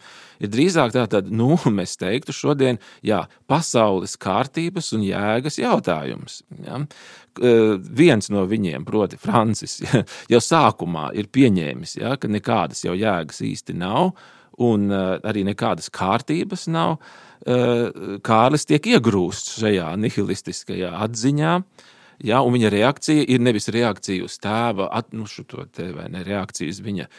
ir 0.41 0.49
drīzāk 0.53 0.95
tā, 0.95 1.05
tad, 1.11 1.29
nu, 1.29 1.53
mēs 1.77 1.95
teiktu 2.01 2.33
šodien, 2.35 2.81
jā, 3.05 3.23
pasaules 3.49 4.17
kārtības 4.17 4.93
un 4.97 5.05
jēgas 5.05 5.59
jautājums. 5.61 6.41
Ja. 6.65 6.81
Eh, 7.41 7.75
viens 8.01 8.29
no 8.33 8.47
viņiem, 8.49 8.85
proti, 8.89 9.21
Francis, 9.21 9.79
ja, 9.85 10.03
jau 10.33 10.41
sākumā 10.41 11.11
ir 11.17 11.29
pieņēmis, 11.33 11.97
ja, 12.01 12.17
ka 12.17 12.31
nekādas 12.31 12.85
jau 12.87 12.97
jēgas 12.97 13.43
īsti 13.45 13.77
nav, 13.77 14.15
un 14.61 14.85
uh, 14.93 15.15
arī 15.25 15.41
nekādas 15.47 15.89
kārtības 15.89 16.67
nav. 16.69 16.99
Kārlis 18.23 18.67
tiek 18.69 18.85
iegrūsts 18.87 19.57
šajā 19.59 19.87
nihilistiskajā 19.99 20.91
atziņā, 21.03 21.55
uh, 21.57 21.89
Ja, 22.23 22.43
un 22.45 22.53
viņa 22.57 22.69
reakcija 22.73 23.25
ir 23.27 23.41
nevis 23.41 23.71
reakcija 23.73 24.27
uz 24.27 24.37
tēva, 24.43 24.89
nu, 25.17 25.25
te, 25.73 25.89
vai 25.95 26.09
ne 26.13 26.23
reakcija 26.27 26.69
uz 26.69 26.83
viņa 26.83 27.09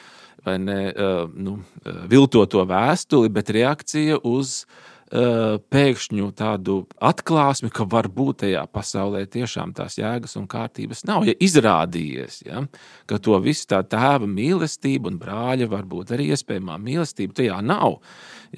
vai 0.44 0.58
ne, 0.60 0.80
uh, 0.92 1.30
nu, 1.34 1.58
uh, 1.60 2.02
viltoto 2.10 2.64
vēstuli, 2.68 3.30
bet 3.32 3.52
reakcija 3.54 4.18
uz 4.28 4.64
uh, 4.64 5.56
pēkšņu 5.72 6.30
tādu 6.36 6.76
atklāsmi, 7.00 7.70
ka 7.72 7.86
varbūt 7.88 8.42
tajā 8.44 8.64
pasaulē 8.72 9.24
tiešām 9.30 9.72
tās 9.76 9.96
jēgas 10.00 10.36
un 10.40 10.46
kārtības 10.50 11.04
nav. 11.08 11.24
Ja 11.28 11.36
izrādījies, 11.40 12.42
ja, 12.48 12.64
ka 13.10 13.20
to 13.22 13.38
visu 13.44 13.68
tā 13.72 13.80
tēva 13.88 14.28
mīlestība 14.28 15.12
un 15.12 15.20
brāļa, 15.22 15.70
varbūt 15.72 16.14
arī 16.16 16.30
iespējamā 16.34 16.78
mīlestība 16.82 17.40
tajā 17.40 17.60
nav 17.64 18.00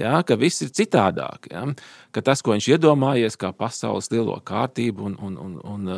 ja, 0.01 0.21
ka 0.27 0.37
viss 0.41 0.63
ir 0.65 0.73
citādāk. 0.75 1.49
Ja, 1.53 1.65
ka 2.15 2.23
tas, 2.25 2.43
ko 2.45 2.55
viņš 2.55 2.69
iedomājies, 2.77 3.39
kā 3.41 3.53
pasaules 3.57 4.11
lielo 4.13 4.37
kārtību 4.47 5.09
un, 5.09 5.17
un, 5.23 5.39
un, 5.41 5.57
un, 5.65 5.91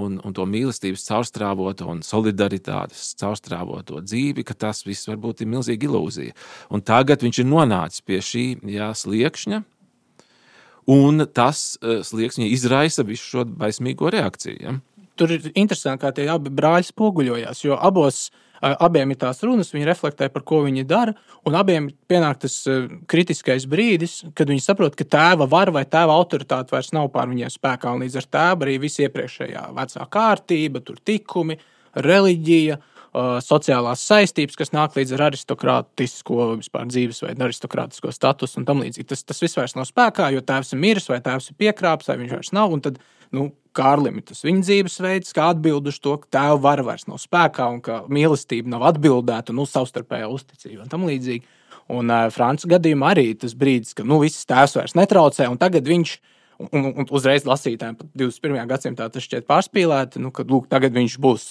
un, 0.00 0.16
un 0.18 0.36
to 0.36 0.46
mīlestības 0.50 1.06
caurstrāvotu 1.08 1.88
un 1.90 2.02
solidaritātes 2.06 3.12
caurstrāvoto 3.20 4.02
dzīvi, 4.04 4.46
ka 4.46 4.56
tas 4.66 4.84
viss 4.86 5.08
varbūt 5.10 5.44
ir 5.44 5.52
milzīga 5.54 5.88
ilūzija. 5.88 6.36
Un 6.74 6.84
tagad 6.86 7.24
viņš 7.24 7.42
ir 7.42 7.50
nonācis 7.50 8.04
pie 8.06 8.20
šī 8.24 8.46
jā, 8.76 8.90
sliekšņa. 8.94 9.62
Un 10.94 11.24
tas 11.32 11.78
uh, 11.80 12.02
slieksnis 12.04 12.52
izraisa 12.52 13.06
visu 13.08 13.24
šo 13.24 13.44
baismīgo 13.48 14.10
reakciju. 14.12 14.58
Ja? 14.60 14.74
Tur 15.16 15.32
ir 15.32 15.46
interesanti, 15.54 16.02
kā 16.02 16.10
tie 16.12 16.26
abi 16.28 16.52
brāļi 16.52 16.90
spoguļojās. 16.90 17.62
Jo 17.64 17.78
abos 17.80 18.26
uh, 18.28 18.43
abiem 18.64 19.12
ir 19.12 19.18
tās 19.20 19.42
runas, 19.44 19.72
viņi 19.74 19.88
reflektē 19.88 20.28
par 20.32 20.44
ko 20.46 20.62
viņi 20.64 20.86
dara, 20.88 21.14
un 21.44 21.56
abiem 21.58 21.90
pienāk 22.08 22.40
tas 22.44 22.56
kritiskais 23.10 23.66
brīdis, 23.70 24.22
kad 24.36 24.48
viņi 24.50 24.64
saprot, 24.64 24.96
ka 24.96 25.04
tēva 25.04 25.48
vara 25.50 25.74
vai 25.74 25.84
tēva 25.84 26.16
autoritāte 26.16 26.74
vairs 26.74 26.92
nav 26.96 27.10
pār 27.14 27.28
viņiem 27.32 27.52
spēkā, 27.52 27.92
un 27.92 28.04
līdz 28.06 28.18
ar 28.22 28.28
tēvu 28.36 28.66
arī 28.66 28.78
viss 28.86 29.02
iepriekšējā 29.04 29.68
vecā 29.76 30.08
kārtība, 30.16 30.84
tur 30.84 31.00
tikumi, 31.04 31.58
reliģija. 31.94 32.80
Sociālās 33.14 34.02
saistības, 34.08 34.56
kas 34.58 34.72
nāk 34.74 34.96
līdz 34.98 35.12
ar 35.14 35.28
aristokrātisko 35.28 36.48
vispār, 36.58 36.88
dzīvesveidu, 36.90 37.44
aristokrātisko 37.46 38.10
statusu 38.10 38.58
un 38.58 38.66
tam 38.66 38.82
līdzīgi. 38.82 39.06
Tas, 39.12 39.22
tas 39.22 39.42
viss 39.42 39.54
vairs 39.54 39.76
nav 39.78 39.86
spēkā, 39.86 40.32
jo 40.34 40.42
tēvs 40.42 40.74
ir 40.74 40.80
miris, 40.82 41.06
vai 41.12 41.20
tēvs 41.22 41.52
ir 41.52 41.58
piekrāpts, 41.62 42.10
vai 42.10 42.18
viņš 42.24 42.34
vairs 42.34 42.50
nav. 42.58 42.74
Tad 42.82 42.98
nu, 43.34 43.52
Kārlim 43.74 44.18
ir 44.18 44.26
tas 44.26 44.42
viņa 44.46 44.66
dzīvesveids, 44.66 45.34
kā 45.34 45.48
atbild 45.54 45.86
uz 45.90 46.02
to, 46.02 46.16
ka 46.22 46.30
tēva 46.36 46.58
vara 46.66 46.88
vairs 46.90 47.08
nav 47.10 47.22
spēkā 47.22 47.70
un 47.74 47.80
ka 47.86 48.02
mīlestība 48.10 48.70
nav 48.74 48.84
atbildēta, 48.90 49.54
nu, 49.54 49.66
savstarpējā 49.66 50.28
uzticība 50.30 50.84
un 50.84 50.92
tam 50.92 51.06
līdzīgi. 51.06 51.46
Un 51.94 52.10
uh, 52.10 52.28
Frančijas 52.34 52.70
gadījumā 52.76 53.10
arī 53.14 53.26
tas 53.38 53.54
brīdis, 53.58 53.94
kad 53.98 54.06
nu, 54.10 54.20
viss 54.22 54.46
tēvs 54.48 54.78
vairs 54.78 54.94
netraucē, 54.98 55.50
un 55.50 55.58
tagad 55.60 55.90
viņš 55.90 56.14
Un, 56.18 56.33
un, 56.58 56.90
un 56.90 57.08
uzreiz 57.14 57.46
lasītājiem, 57.48 57.96
pat 57.98 58.10
21. 58.18 58.68
gadsimtā 58.70 59.08
tas 59.12 59.24
šķiet 59.24 59.48
pārspīlēti, 59.50 60.22
nu, 60.22 60.32
kad 60.34 60.50
lūk, 60.52 60.68
tagad 60.72 60.94
viņš 60.96 61.16
būs 61.22 61.48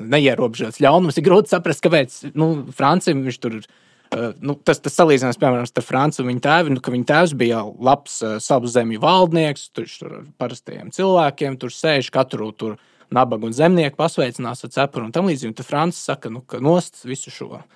neierobežots 0.00 0.80
ļaunums. 0.84 1.18
Ir 1.18 1.26
grūti 1.28 1.52
saprast, 1.52 1.84
kāpēc 1.84 2.18
nu, 2.38 2.50
Francijam 2.76 3.26
viņš 3.26 3.42
tur 3.44 3.60
ir 3.60 3.68
Uh, 4.08 4.30
nu, 4.40 4.54
tas, 4.64 4.78
tas 4.80 4.94
salīdzinājums, 4.96 5.36
piemēram, 5.36 5.66
ar 5.68 5.84
Franču 5.84 6.22
un 6.22 6.30
viņa 6.30 6.40
tēvu, 6.46 6.70
nu, 6.72 6.80
ka 6.80 6.92
viņa 6.94 7.06
tēvs 7.10 7.34
bija 7.36 7.58
labs 7.84 8.14
uh, 8.24 8.38
savu 8.40 8.70
zemju 8.72 9.02
valdnieks, 9.02 9.66
tur 9.76 9.84
ar 10.06 10.22
parastajiem 10.40 10.88
cilvēkiem, 10.96 11.58
tur 11.60 11.74
sēž 11.76 12.08
katru 12.14 12.48
tur 12.56 12.78
nabagu 13.12 13.50
un 13.50 13.52
zemnieku 13.52 14.00
pasveicinās 14.00 14.64
ar 14.64 14.72
cepuru 14.72 15.10
un 15.10 15.12
tam 15.12 15.28
līdzīgi. 15.28 15.58
Tad 15.58 15.68
Frančs 15.68 16.00
saka, 16.08 16.32
nu, 16.32 16.40
ka 16.40 16.56
nost 16.64 17.04
visu 17.04 17.28
šo 17.34 17.50
uh, 17.58 17.66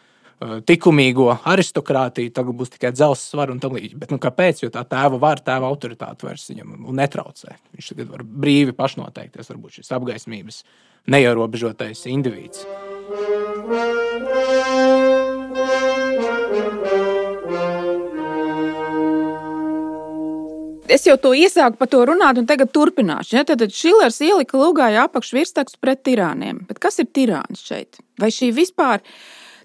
likumīgo 0.40 1.28
aristokrātiju, 1.48 2.32
tagad 2.34 2.58
būs 2.58 2.74
tikai 2.74 2.92
dzelzs 2.94 3.28
svars 3.32 3.54
un 3.54 3.60
tā 3.62 3.70
līdzīgi. 3.72 3.98
Bet 4.00 4.14
nu, 4.14 4.20
kāpēc? 4.22 4.64
Jo 4.64 4.70
tā 4.74 4.84
tēva 4.88 5.20
vara, 5.22 5.42
tēva 5.42 5.70
autoritāte 5.70 6.26
vairs 6.26 6.48
viņam 6.50 6.90
netraucē. 6.98 7.56
Viņš 7.76 7.92
tagad 7.92 8.14
var 8.16 8.24
brīvi 8.24 8.74
pašnoteikties, 8.76 9.52
varbūt 9.52 9.80
šis 9.80 9.94
apgaismības 9.98 10.62
neierobežotais 11.12 12.06
indivīds. 12.10 12.66
es 20.92 21.06
jau 21.08 21.16
to 21.16 21.30
iesāku 21.32 21.78
par 21.80 21.88
to 21.88 22.02
runāt, 22.04 22.36
un 22.36 22.46
tagad 22.48 22.68
turpināšu. 22.74 23.38
Ja? 23.38 23.44
Tad 23.48 23.64
Šilers 23.72 24.20
ielika 24.20 24.58
lūgāju 24.60 25.00
apakšvirsrakstu 25.06 25.80
pret 25.80 26.02
tirāniem. 26.04 26.66
Bet 26.68 26.82
kas 26.82 27.00
ir 27.00 27.08
tirāns 27.08 27.64
šeit? 27.64 27.96
Vai 28.20 28.28
šī 28.34 28.52
vispār 28.52 29.00
ir? 29.00 29.14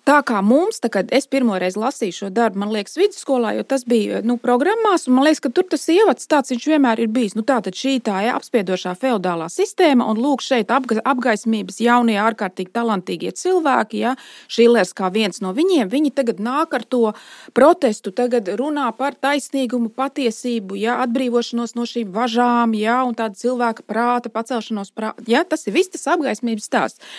Tā 0.07 0.21
kā 0.23 0.39
mums, 0.39 0.77
tā, 0.79 0.87
kad 0.87 1.09
es 1.11 1.25
pirmoreiz 1.27 1.75
lasīju 1.75 2.15
šo 2.15 2.27
darbu, 2.31 2.61
man 2.61 2.69
liekas, 2.71 2.93
vidusskolā, 2.95 3.49
jo 3.57 3.65
tas 3.67 3.81
bija 3.83 4.21
nu, 4.23 4.37
programmās, 4.39 5.03
un 5.09 5.17
man 5.17 5.25
liekas, 5.27 5.41
ka 5.43 5.49
tur 5.51 5.65
tas 5.67 5.81
ievads 5.91 6.29
tāds 6.31 6.53
viņš 6.53 6.67
vienmēr 6.71 7.01
ir 7.03 7.09
bijis. 7.11 7.33
Nu, 7.35 7.43
tā 7.43 7.57
tad 7.65 7.75
šī 7.75 7.97
tā 8.05 8.21
ja, 8.23 8.37
apspiedošā 8.39 8.93
feudālā 9.01 9.49
sistēma, 9.51 10.07
un 10.07 10.21
lūk, 10.23 10.45
šeit 10.45 10.71
apga, 10.71 11.01
apgaismības 11.11 11.81
jaunie, 11.83 12.15
ārkārtīgi 12.23 12.71
talantīgie 12.77 13.33
cilvēki, 13.35 13.99
ja, 14.05 14.13
Šilers 14.47 14.95
kā 14.95 15.09
viens 15.11 15.43
no 15.43 15.51
viņiem, 15.57 15.91
viņi 15.91 16.13
tagad 16.15 16.39
nāk 16.39 16.77
ar 16.79 16.87
to 16.87 17.11
protestu, 17.51 18.15
tagad 18.15 18.47
runā 18.47 18.87
par 18.95 19.19
taisnīgumu, 19.19 19.91
patiesību, 19.91 20.79
ja, 20.79 21.01
atbrīvošanos 21.03 21.75
no 21.75 21.83
šīm 21.83 22.15
važām, 22.15 22.77
ja, 22.79 23.01
un 23.03 23.19
tāda 23.19 23.35
cilvēka 23.43 23.83
prāta 23.83 24.31
pacelšanos 24.31 24.95
prāta. 24.95 25.27
Ja, 25.27 25.43
tas 25.43 25.67
ir 25.67 25.75
viss 25.75 25.91
tas 25.91 26.07
apgaismības 26.15 26.71
stāsts. 26.71 27.13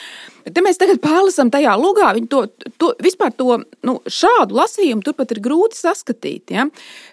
Te 0.48 0.64
mēs 0.64 0.80
tagad 0.80 1.02
pārlasām 1.04 1.52
tajā 1.52 1.76
lugā, 1.76 2.14
viņi 2.16 2.32
to 2.32 2.46
to, 2.78 2.92
vispār 3.02 3.34
to 3.36 3.58
nu, 3.86 3.96
šādu 4.06 4.56
lasījumu 4.58 5.04
turpat 5.06 5.34
ir 5.34 5.42
grūti 5.44 5.78
saskatīt. 5.78 6.54
Ja? 6.54 6.68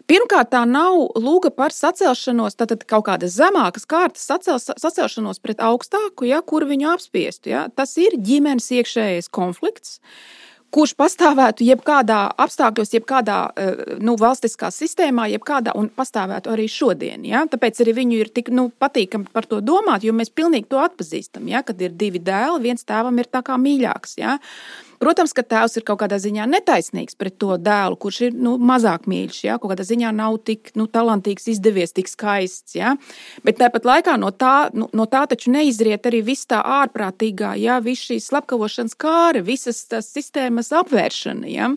Pirmkārt, 0.09 0.51
tā 0.53 0.63
nav 0.69 1.17
lūga 1.19 1.51
par 1.55 1.75
sacelšanos, 1.75 2.57
tātad 2.59 2.85
kaut 2.89 3.07
kādas 3.09 3.35
zemākas 3.37 3.89
kārtas 3.89 4.25
sacel, 4.29 4.61
sacelšanos 4.61 5.41
pret 5.43 5.61
augstāku, 5.65 6.29
ja, 6.29 6.41
kur 6.45 6.67
viņu 6.69 6.93
apspiestu. 6.93 7.51
Ja? 7.53 7.67
Tas 7.75 7.97
ir 8.01 8.17
ģimenes 8.21 8.71
iekšējais 8.79 9.31
konflikts 9.33 9.99
kurš 10.75 10.91
pastāvētu 10.99 11.65
jebkādā 11.65 12.19
apstākļos, 12.41 12.93
jebkādā 12.97 13.37
eh, 13.55 13.83
nu, 14.03 14.17
valstiskā 14.19 14.71
sistēmā, 14.73 15.29
jebkādā 15.35 15.75
un 15.79 15.87
pastāvētu 15.93 16.51
arī 16.51 16.67
šodien. 16.71 17.23
Ja? 17.27 17.45
Tāpēc 17.51 17.79
arī 17.83 17.95
viņu 18.01 18.19
ir 18.19 18.31
tik 18.35 18.51
nu, 18.55 18.67
patīkami 18.81 19.31
par 19.35 19.47
to 19.51 19.61
domāt, 19.63 20.03
jo 20.05 20.15
mēs 20.15 20.33
pilnīgi 20.35 20.69
to 20.73 20.81
atpazīstam. 20.83 21.47
Ja? 21.51 21.63
Kad 21.65 21.81
ir 21.85 21.95
divi 21.95 22.19
dēli, 22.23 22.65
viens 22.67 22.87
tēvam 22.87 23.21
ir 23.21 23.31
tā 23.31 23.43
kā 23.45 23.59
mīļāks. 23.61 24.17
Ja? 24.19 24.39
Protams, 25.05 25.35
ka 25.37 25.43
tēvs 25.45 25.77
ir 25.77 25.83
kaut 25.85 25.99
kādā 26.01 26.17
ziņā 26.17 26.47
netaisnīgs 26.49 27.13
pret 27.19 27.35
to 27.37 27.59
dēlu, 27.61 27.97
kurš 28.01 28.21
ir 28.25 28.37
nu, 28.41 28.55
mazāk 28.57 29.03
mīļš. 29.11 29.41
Ja? 29.45 29.57
Kaut 29.61 29.75
kādā 29.75 29.85
ziņā 29.85 30.09
nav 30.17 30.39
tik 30.49 30.71
nu, 30.79 30.87
talantīgs, 30.89 31.45
izdevies, 31.53 31.93
tik 31.93 32.09
skaists. 32.09 32.73
Ja? 32.73 32.95
Bet 33.45 33.59
tāpat 33.61 33.85
laikā 33.85 34.15
no 34.17 34.31
tā, 34.33 34.71
nu, 34.73 34.89
no 34.97 35.05
tā 35.11 35.27
taču 35.29 35.53
neizriet 35.53 36.09
arī 36.09 36.23
viss 36.25 36.49
tā 36.49 36.63
ārprātīgā, 36.79 37.53
ja? 37.61 37.77
viss 37.85 38.09
šīs 38.09 38.31
slepkavošanas 38.31 38.97
kāra, 38.97 39.45
visas 39.45 39.83
tās 39.91 40.09
sistēmas 40.09 40.73
apvēršana. 40.73 41.53
Ja? 41.53 41.69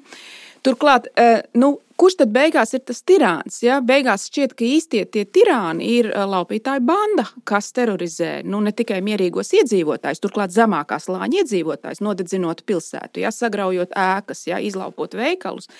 Turklāt, 0.64 1.12
eh, 1.20 1.44
nu, 1.60 1.76
kurš 1.98 2.18
tad 2.20 2.30
beigās 2.34 2.74
ir 2.76 2.82
tas 2.86 3.00
tirāns? 3.06 3.58
Ja? 3.64 3.80
Beigās 3.84 4.28
šķiet, 4.28 4.54
ka 4.58 4.66
īstie 4.66 5.02
tie 5.10 5.24
tirāni 5.26 5.88
ir 5.98 6.10
laupītāju 6.14 6.84
banda, 6.86 7.24
kas 7.48 7.72
terorizē 7.76 8.38
nu, 8.46 8.60
ne 8.64 8.72
tikai 8.76 9.00
mierīgos 9.04 9.50
iedzīvotājus, 9.58 10.22
turklāt 10.22 10.54
zemākā 10.54 11.00
slāņa 11.02 11.42
iedzīvotājus, 11.42 12.02
nodedzinot 12.04 12.62
pilsētu, 12.68 13.24
ja? 13.24 13.32
sagraujot 13.34 13.96
ēkas, 13.98 14.46
ja? 14.50 14.60
izlaupot 14.62 15.18
veikalus. 15.18 15.70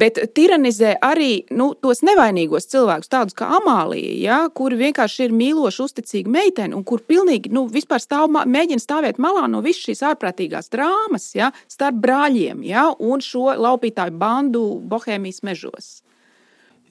Bet 0.00 0.16
tiranizē 0.36 0.94
arī 1.04 1.44
nu, 1.52 1.72
tos 1.74 2.00
nevainīgos 2.06 2.68
cilvēkus, 2.70 3.10
tādus 3.12 3.36
kā 3.36 3.50
Amālija, 3.58 4.14
ja? 4.22 4.38
kuri 4.54 4.78
vienkārši 4.86 5.26
ir 5.28 5.36
mīloši, 5.36 5.82
uzticīgi 5.84 6.30
meiteni 6.30 6.76
un 6.78 6.86
kur 6.88 7.02
pilnīgi 7.04 7.52
nu, 7.52 7.66
stāv, 8.00 8.30
mēģina 8.30 8.80
stāvēt 8.80 9.20
malā 9.20 9.44
no 9.50 9.60
visas 9.64 9.90
šīs 9.90 10.04
ārprātīgās 10.12 10.72
drāmas 10.72 11.30
ja? 11.36 11.50
starp 11.68 12.00
brāļiem 12.00 12.64
ja? 12.64 12.88
un 12.96 13.20
šo 13.24 13.50
laupītāju 13.60 14.16
bandu 14.20 14.64
Bohēmijas 14.88 15.42
mežos. 15.50 15.98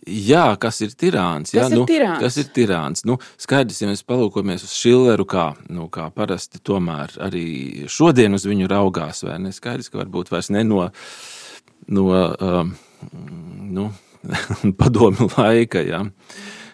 Jā, 0.07 0.53
kas 0.61 0.79
ir 0.85 0.93
tirāns? 0.95 1.51
Kas 1.51 1.59
jā, 1.59 1.65
ir 1.73 1.81
nu, 1.81 1.85
tirāns? 1.89 2.21
kas 2.23 2.37
ir 2.39 2.47
tirāns? 2.55 3.03
Nu, 3.07 3.17
skaidrs, 3.41 3.81
ja 3.81 3.89
mēs 3.89 4.05
palūkojamies 4.07 4.63
uz 4.63 4.75
Šileru, 4.77 5.25
kā, 5.29 5.49
nu, 5.75 5.89
kā 5.91 6.07
parasti 6.15 6.61
tomēr 6.63 7.17
arī 7.25 7.47
šodien 7.91 8.37
uz 8.37 8.47
viņu 8.47 8.69
raugās, 8.71 9.25
vai 9.27 9.37
ne? 9.43 9.51
Skaidrs, 9.55 9.91
ka 9.91 9.99
varbūt 9.99 10.31
vairs 10.31 10.51
ne 10.55 10.63
no, 10.67 10.85
no 11.91 12.07
um, 12.15 12.71
nu, 13.75 13.89
padomju 14.79 15.29
laika, 15.35 15.83
jā. 15.83 16.05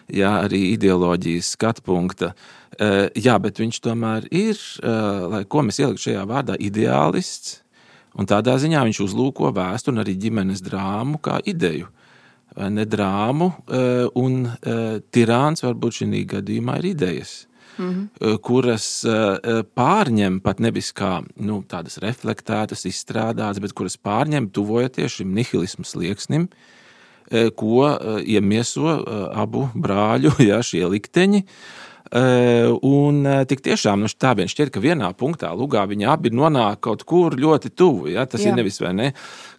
jā, 0.06 0.32
arī 0.46 0.62
ideoloģijas 0.76 1.50
skatu 1.58 1.84
punkta. 1.86 2.32
Uh, 2.76 3.06
jā, 3.18 3.36
bet 3.42 3.58
viņš 3.58 3.82
tomēr 3.88 4.30
ir, 4.30 4.60
uh, 4.84 5.26
lai 5.34 5.44
ko 5.50 5.66
mēs 5.66 5.82
ieliktu 5.82 6.10
šajā 6.10 6.26
vārdā, 6.30 6.58
ideālists, 6.62 7.60
Un 8.16 8.28
tādā 8.28 8.56
ziņā 8.60 8.82
viņš 8.88 9.02
uzlūko 9.04 9.50
vēsturi 9.56 9.96
un 9.96 10.02
arī 10.04 10.16
ģimenes 10.20 10.62
drāmu 10.64 11.20
kā 11.22 11.40
ideju. 11.44 11.90
Ne 12.72 12.86
drāmu, 12.88 13.50
eh, 13.68 14.06
un 14.16 14.46
eh, 14.46 15.00
tirāns 15.12 15.64
varbūt 15.64 16.00
šī 16.00 16.22
gadījumā 16.36 16.78
ir 16.80 16.94
idejas. 16.94 17.46
Mm 17.76 17.88
-hmm. 18.20 18.38
kuras 18.40 19.04
pārņem 19.76 20.40
pat 20.40 20.60
nevis 20.60 20.92
kā 20.96 21.22
nu, 21.36 21.62
tādas 21.68 21.98
reflektētas, 21.98 22.86
izstrādātas, 22.88 23.60
bet 23.60 23.72
kuras 23.72 23.98
pārņem 23.98 24.48
tuvojoties 24.50 25.12
šim 25.12 25.34
nihilismu 25.34 25.84
slieksnim, 25.84 26.48
ko 27.54 27.98
iemieso 28.24 29.04
abu 29.34 29.68
brāļu 29.74 30.32
ja, 30.48 30.62
šie 30.62 30.86
likteņi. 30.86 31.44
Un 32.06 33.26
tik 33.50 33.64
tiešām 33.66 34.04
nu, 34.04 34.10
tā 34.10 34.34
vien 34.38 34.50
šķiet, 34.50 34.70
ka 34.74 34.82
vienā 34.82 35.10
punktā 35.18 35.50
lugā 35.58 35.82
viņi 35.90 36.06
abi 36.12 36.30
nonāk 36.30 36.80
kaut 36.86 37.02
kur 37.08 37.34
ļoti 37.34 37.72
tuvu. 37.74 38.12
Ja? 38.14 38.26
Tas 38.30 38.44
Jā. 38.44 38.52
ir 38.52 38.60
nevis 38.60 38.78
vai 38.82 38.92
ne 38.94 39.08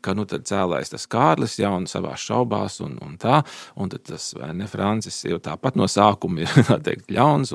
ka 0.07 0.15
nu, 0.15 0.23
cēlājs 0.27 0.93
tas 0.93 1.07
Kārlis 1.11 1.57
jau 1.59 1.73
savā 1.89 2.13
šaubās, 2.19 2.79
un, 2.85 2.95
un 3.03 3.17
tā, 3.19 3.41
un 3.79 3.91
tas 3.91 4.31
ne 4.55 4.67
Francis 4.71 5.19
jau 5.27 5.39
tāpat 5.43 5.75
no 5.79 5.87
sākuma 5.91 6.45
ir 6.45 6.53
teikt, 6.87 7.11
ļauns. 7.13 7.53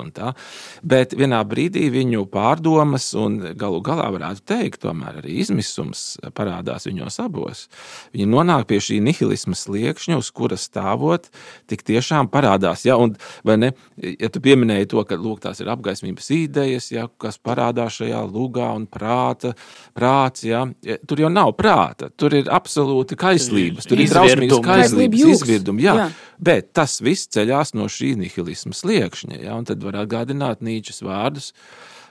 Bet 0.85 1.15
vienā 1.19 1.41
brīdī 1.49 1.87
viņu 1.93 2.27
pārdomas 2.33 3.11
un 3.19 3.39
galu 3.59 3.81
galā 3.85 4.11
varētu 4.15 4.45
teikt, 4.49 4.83
tomēr 4.85 5.21
arī 5.23 5.39
izmisums 5.43 6.17
parādās 6.37 6.89
viņos 6.89 7.21
abos. 7.25 7.67
Viņi 8.15 8.29
nonāk 8.33 8.69
pie 8.71 8.81
šī 8.83 9.01
nihilisma 9.05 9.57
sliekšņa, 9.59 10.19
uz 10.21 10.31
kuras 10.35 10.67
stāvot, 10.69 11.29
tik 11.71 11.85
tiešām 11.89 12.31
parādās. 12.33 12.85
Ja, 12.89 12.99
un, 13.01 13.15
ne, 13.49 13.73
ja 13.97 14.33
tu 14.33 14.43
pieminēji 14.45 14.91
to, 14.93 15.05
ka 15.09 15.19
lūk, 15.21 15.43
tās 15.45 15.63
ir 15.63 15.71
apgaismības 15.73 16.31
idejas, 16.37 16.91
ja, 16.93 17.07
kas 17.23 17.41
parādās 17.43 18.01
šajā 18.01 18.23
lugā 18.29 18.73
un 18.77 18.89
prāta, 18.91 19.55
prāts, 19.97 20.47
ja, 20.49 20.65
tur 21.09 21.25
jau 21.25 21.33
nav 21.33 21.55
prāta. 21.59 22.11
Tur 22.13 22.33
tur 22.33 22.42
ir 22.43 22.51
absolūti 22.53 23.17
kaislības, 23.21 23.89
tur 23.89 24.03
ir 24.03 24.11
drausmīgas 24.13 24.61
kaislības, 24.67 25.25
izvirdumi. 25.37 25.87
Jā, 25.87 25.95
jā. 26.01 26.11
Bet 26.43 26.73
tas 26.77 26.99
viss 27.05 27.31
ceļās 27.33 27.75
no 27.79 27.89
šī 27.91 28.15
nihilisma 28.21 28.77
sliekšņa. 28.77 29.41
Jā, 29.47 29.57
un 29.57 29.67
tad 29.69 29.83
var 29.87 30.03
atgādināt 30.03 30.63
Nīčes 30.65 31.03
vārdus. 31.07 31.53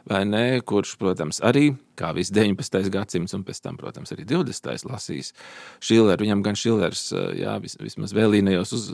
Ne, 0.10 0.58
kurš, 0.66 0.96
protams, 0.98 1.38
arī 1.46 1.76
kā 2.00 2.10
viss 2.18 2.34
19. 2.34 2.88
gadsimts, 2.90 3.36
un 3.38 3.44
pēc 3.46 3.60
tam, 3.62 3.76
protams, 3.78 4.10
arī 4.16 4.26
20. 4.26 4.88
lasīs 4.90 5.30
Šilleru. 5.78 6.26
Viņam 6.26 6.42
gan 6.48 6.58
Šillers, 6.58 7.04
jā, 7.38 7.54
vis, 7.62 7.78
vismaz 7.78 8.16
vēlīnējos, 8.18 8.74
uz, 8.74 8.88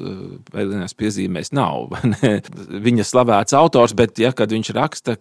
vēlīnējos 0.52 0.98
piezīmēs 1.00 1.54
nav. 1.56 1.96
Viņa 2.90 3.08
slavēts 3.08 3.56
autors, 3.56 3.96
bet, 3.96 4.20
ja, 4.20 4.34
kad 4.36 4.52
viņš 4.52 4.74
raksta 4.76 5.16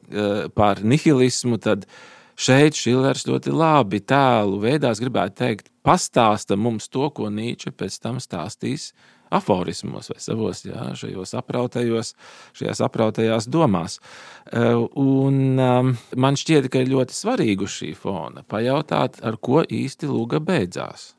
par 0.58 0.82
nihilismu, 0.82 1.62
tad 1.62 1.86
viņa 1.86 2.15
Šeit 2.36 2.76
Šilers 2.76 3.24
ļoti 3.24 3.52
labi 3.54 4.02
tēlu 4.04 4.60
veidā, 4.60 4.90
gribētu 5.00 5.38
teikt, 5.40 5.70
pastāsta 5.86 6.58
mums 6.60 6.90
to, 6.92 7.08
ko 7.16 7.30
Nīča 7.32 7.72
pēc 7.72 7.96
tam 8.02 8.20
stāstīs 8.20 8.90
aforismos 9.32 10.10
vai 10.12 10.20
savos 10.22 10.60
jā, 10.66 10.82
šajos 11.00 11.32
aprautajos, 11.40 12.12
šajās 12.56 12.82
aprautajās 12.86 13.48
domās. 13.50 13.98
E, 14.52 14.62
un 15.00 15.40
um, 15.56 15.94
man 16.16 16.38
šķiet, 16.38 16.68
ka 16.70 16.84
ir 16.84 16.92
ļoti 16.92 17.16
svarīgi 17.16 17.66
uz 17.66 17.78
šī 17.80 17.92
fona 17.98 18.44
pajautāt, 18.46 19.18
ar 19.26 19.40
ko 19.40 19.64
īsti 19.64 20.10
lūga 20.10 20.42
beidzās. 20.44 21.14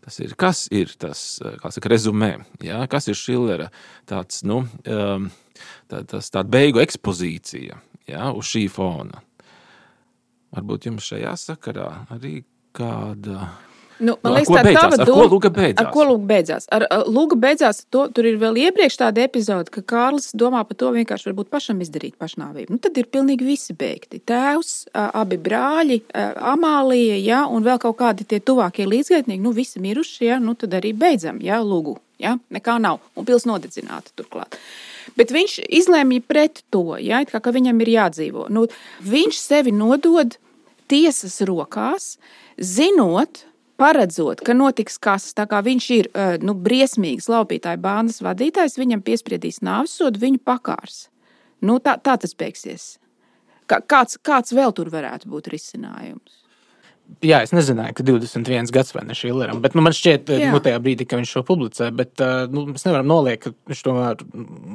Tas 0.00 0.16
ir, 0.24 0.34
kas 0.40 0.64
ir 0.72 0.92
tas, 0.98 1.22
kā 1.60 1.70
saka, 1.70 1.90
rezumē, 1.92 2.32
jā, 2.64 2.82
kas 2.90 3.10
ir 3.12 3.18
Šillera 3.20 3.68
tāds, 4.08 4.42
nu, 4.48 4.64
um, 4.88 5.30
tā, 5.92 6.02
tas 6.08 6.32
tāda 6.32 6.48
beigu 6.50 6.80
ekspozīcija 6.82 7.82
jā, 8.10 8.30
uz 8.32 8.48
šī 8.50 8.66
fona. 8.72 9.20
Varbūt 10.50 10.88
jums 10.88 11.06
šajā 11.12 11.34
sakarā 11.38 11.88
arī 12.10 12.40
kāda. 12.74 13.50
Nu, 14.00 14.14
man 14.24 14.34
liekas, 14.38 14.48
tā 14.48 14.60
ir 14.64 14.76
tā 14.78 14.82
beidzās. 15.52 15.80
Ar 15.82 15.90
ko 15.92 16.04
Lūga 16.08 16.26
beidzās? 16.30 16.66
Ar, 16.72 16.86
Lūga 17.04 17.36
beidzās 17.40 17.82
to, 17.92 18.06
tur 18.16 18.28
ir 18.30 18.38
vēl 18.40 18.56
iepriekš 18.64 18.96
tāda 19.02 19.24
epizode, 19.26 19.68
ka 19.74 19.84
Kārlis 19.84 20.30
domā 20.32 20.62
par 20.68 20.78
to 20.80 20.90
vienkārši 20.94 21.28
varbūt 21.30 21.50
pašam 21.52 21.82
izdarīt 21.84 22.16
pašnāvību. 22.20 22.72
Nu, 22.72 22.80
tad 22.82 22.96
ir 23.00 23.10
pilnīgi 23.12 23.44
visi 23.44 23.76
beigti. 23.76 24.22
Tēvs, 24.24 24.90
abi 24.96 25.40
brāļi, 25.44 26.00
Amālija, 26.52 27.18
ja, 27.20 27.42
un 27.50 27.66
vēl 27.66 27.80
kaut 27.82 27.98
kādi 28.00 28.24
tie 28.28 28.40
tuvākie 28.40 28.88
līdzgaitnieki, 28.88 29.42
nu 29.44 29.52
visi 29.56 29.82
miruši, 29.84 30.30
ja, 30.30 30.40
nu 30.40 30.56
tad 30.58 30.78
arī 30.80 30.94
beidzam, 30.96 31.42
ja, 31.44 31.60
Lūgu. 31.60 31.98
Ja, 32.20 32.34
nekā 32.52 32.74
nav, 32.80 32.98
un 33.16 33.24
pils 33.24 33.46
nodedzināta 33.48 34.12
turklāt. 34.16 34.58
Bet 35.16 35.32
viņš 35.32 35.62
izlēma 35.72 36.20
pret 36.28 36.60
to, 36.72 36.98
ja, 37.00 37.22
kā, 37.28 37.40
ka 37.40 37.52
viņam 37.56 37.80
ir 37.80 37.94
jādzīvo. 37.94 38.48
Nu, 38.52 38.66
viņš 39.08 39.38
sevi 39.40 39.72
nodod 39.72 40.36
tiesas 40.90 41.40
rokās, 41.48 42.18
zinot, 42.60 43.46
paredzot, 43.80 44.42
ka 44.44 44.56
notiks 44.56 44.98
kas, 45.02 45.30
tā 45.36 45.46
kā 45.50 45.62
viņš 45.66 45.86
ir 45.96 46.10
uh, 46.12 46.34
nu, 46.44 46.54
briesmīgs 46.54 47.30
laupītāju 47.32 47.80
bandas 47.82 48.20
vadītājs, 48.24 48.78
viņam 48.80 49.04
piespriedīs 49.06 49.62
nāves 49.66 49.96
sodu, 49.96 50.20
viņu 50.22 50.42
pakārs. 50.44 51.06
Nu, 51.64 51.80
tā, 51.82 51.96
tā 52.00 52.16
tas 52.20 52.36
beigsies. 52.36 52.92
Kā, 53.70 53.80
kāds, 53.80 54.18
kāds 54.24 54.54
vēl 54.56 54.72
tur 54.76 54.90
varētu 54.92 55.28
būt 55.30 55.50
risinājums? 55.52 56.40
Jā, 57.26 57.40
es 57.42 57.50
nezināju, 57.50 57.94
ka 57.98 58.04
21 58.06 58.70
gads 58.70 58.94
vai 58.94 59.02
ne 59.02 59.16
Šilleram, 59.18 59.58
bet 59.64 59.74
nu, 59.74 59.82
man 59.82 59.94
šķiet, 59.96 60.30
Jā. 60.30 60.50
nu, 60.54 60.60
tajā 60.62 60.78
brīdī, 60.82 61.06
kad 61.08 61.18
viņš 61.18 61.32
šo 61.34 61.42
publicē, 61.48 61.88
bet 61.96 62.22
uh, 62.22 62.44
nu, 62.52 62.68
mēs 62.70 62.86
nevaram 62.86 63.08
noliekt, 63.10 63.48
ka 63.48 63.70
viņš 63.72 63.80
tomēr 63.86 64.22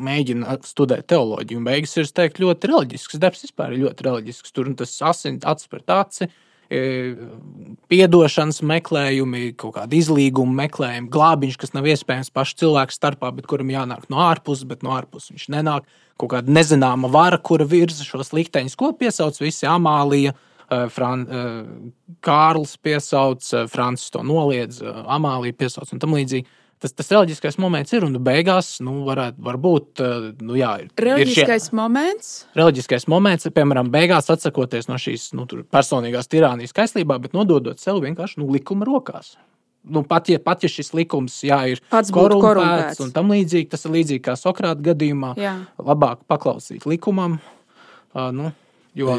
mēģina 0.10 0.58
studēt 0.68 1.08
teoloģiju. 1.14 1.64
Beigas 1.64 1.96
ir, 1.96 2.10
es 2.10 2.12
teiktu, 2.16 2.44
ļoti 2.44 2.72
reliģisks. 2.74 3.22
Darbs 3.24 3.46
vispār 3.48 3.78
ļoti 3.80 4.08
reliģisks. 4.10 4.52
Tur 4.56 4.68
tas 4.82 4.98
asins 5.08 5.48
acis 5.48 5.72
pret 5.72 5.96
aci. 5.96 6.28
e, 6.28 6.45
Piedošanas 6.70 8.64
meklējumi, 8.66 9.52
kaut 9.60 9.76
kāda 9.76 9.98
izlīguma 9.98 10.64
meklējumi, 10.64 11.12
glābiņš, 11.14 11.60
kas 11.62 11.76
nav 11.76 11.86
iespējams 11.92 12.34
pašu 12.34 12.58
cilvēku 12.64 12.96
starpā, 12.96 13.30
bet 13.36 13.46
kuram 13.50 13.70
jānāk 13.74 14.08
no 14.10 14.24
ārpuses, 14.26 14.66
bet 14.70 14.82
no 14.86 14.96
ārpuses 14.98 15.36
viņš 15.36 15.48
nenāk. 15.54 15.86
Kaut 16.22 16.32
kāda 16.32 16.52
nezināma 16.56 17.12
vara, 17.12 17.38
kura 17.38 17.68
virza 17.68 18.06
šos 18.08 18.32
likteņus, 18.34 18.78
ko 18.80 18.94
piesauc 18.98 19.38
visi 19.44 19.68
Amālija, 19.70 20.34
eh, 20.70 20.88
Fran, 20.90 21.28
eh, 21.30 21.64
Kārlis 22.26 22.78
piesauc, 22.82 23.44
Francis 23.70 24.10
to 24.10 24.24
noliedz, 24.24 24.82
Amālija 24.82 25.54
piesauc 25.54 25.92
un 25.94 26.00
tam 26.00 26.16
līdzīgi. 26.18 26.46
Tas, 26.86 26.94
tas 26.94 27.08
reliģiskais 27.16 27.56
moments 27.58 27.94
ir, 27.98 28.04
un 28.06 28.14
beigās, 28.22 28.76
nu, 28.86 29.00
varētu, 29.08 29.40
varbūt, 29.42 30.02
eh, 30.06 30.26
nu, 30.46 30.54
jā, 30.54 30.76
ir, 30.84 30.86
ir 30.86 30.92
šie- 30.94 31.06
Reliģiskais 31.08 31.72
moments. 31.74 32.28
reliģiskais 32.54 33.08
moments, 33.10 33.48
piemēram, 33.56 33.90
beigās 33.90 34.30
atsakoties 34.30 34.86
no 34.92 35.00
šīs 35.02 35.32
nu, 35.34 35.48
tur 35.50 35.64
personīgās 35.64 36.30
tirānijas 36.30 36.76
kaislībā, 36.78 37.18
bet 37.24 37.34
nododot 37.34 37.80
sev 37.82 37.98
vienkārši 38.06 38.38
nu, 38.38 38.52
likuma 38.54 38.86
rokās. 38.86 39.34
Nu, 39.88 40.04
pat, 40.04 40.30
ja, 40.30 40.38
pat 40.38 40.62
ja 40.66 40.70
šis 40.70 40.94
likums 40.94 41.40
jā, 41.46 41.58
ir 41.74 41.82
Pats 41.90 42.12
būtu 42.14 42.38
korumpēts. 42.42 43.02
un 43.02 43.12
tam 43.12 43.30
līdzīgi, 43.34 43.70
tas 43.70 43.86
ir 43.86 43.92
līdzīgi 43.98 44.22
kā 44.30 44.34
Sokrāta 44.38 44.82
gadījumā. 44.82 45.36
Jā. 45.38 45.56
Labāk 45.82 46.22
paklausīt 46.30 46.86
likumam, 46.86 47.40
uh, 48.14 48.30
nu, 48.32 48.52
jo 48.96 49.16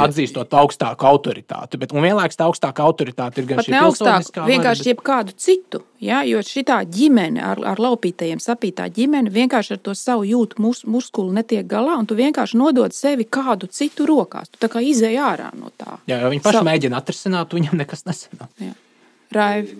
atzīstot 0.00 0.54
augstāku 0.56 1.06
autoritāti. 1.08 1.78
Bet, 1.80 1.92
un 1.92 2.04
vienlaikus 2.04 2.38
tā 2.40 2.46
augstākā 2.48 2.84
autoritāte 2.86 3.42
ir 3.42 3.48
gan 3.50 3.60
Pat 3.60 3.68
šī 3.68 3.74
ne 3.74 3.80
augstāk, 3.82 4.06
pilsoniskā 4.08 4.40
vara, 4.40 4.50
vienkārši 4.54 4.84
bet- 4.84 4.90
jebkādu 4.90 5.34
citu. 5.36 5.82
Ja? 6.00 6.22
Jo 6.24 6.40
šī 6.40 6.64
ģimene 6.88 7.42
ar, 7.44 7.60
ar 7.74 7.82
laupītajiem 7.84 8.40
sapītā 8.40 8.88
ģimene 8.96 9.32
vienkārši 9.34 9.76
ar 9.76 9.82
to 9.84 9.94
savu 9.94 10.24
jūtu 10.24 10.58
mus, 10.64 10.82
muskuli 10.88 11.36
netiek 11.36 11.66
galā, 11.68 11.98
un 12.00 12.06
tu 12.08 12.16
vienkārši 12.16 12.56
nodod 12.56 12.96
sevi 12.96 13.24
kādu 13.28 13.68
citu 13.68 14.08
rokās. 14.08 14.48
Tu 14.50 14.58
tā 14.64 14.72
kā 14.72 14.80
izēj 14.80 15.20
ārā 15.20 15.52
no 15.54 15.70
tā. 15.76 15.98
Jā, 16.08 16.22
viņi 16.24 16.40
paši 16.42 16.60
Savu- 16.60 16.70
mēģina 16.70 16.96
atrisināt, 17.02 17.52
viņam 17.52 17.76
nekas 17.84 18.04
nesanāk. 18.08 18.48
Jā. 18.58 18.74
Raivi. 19.32 19.76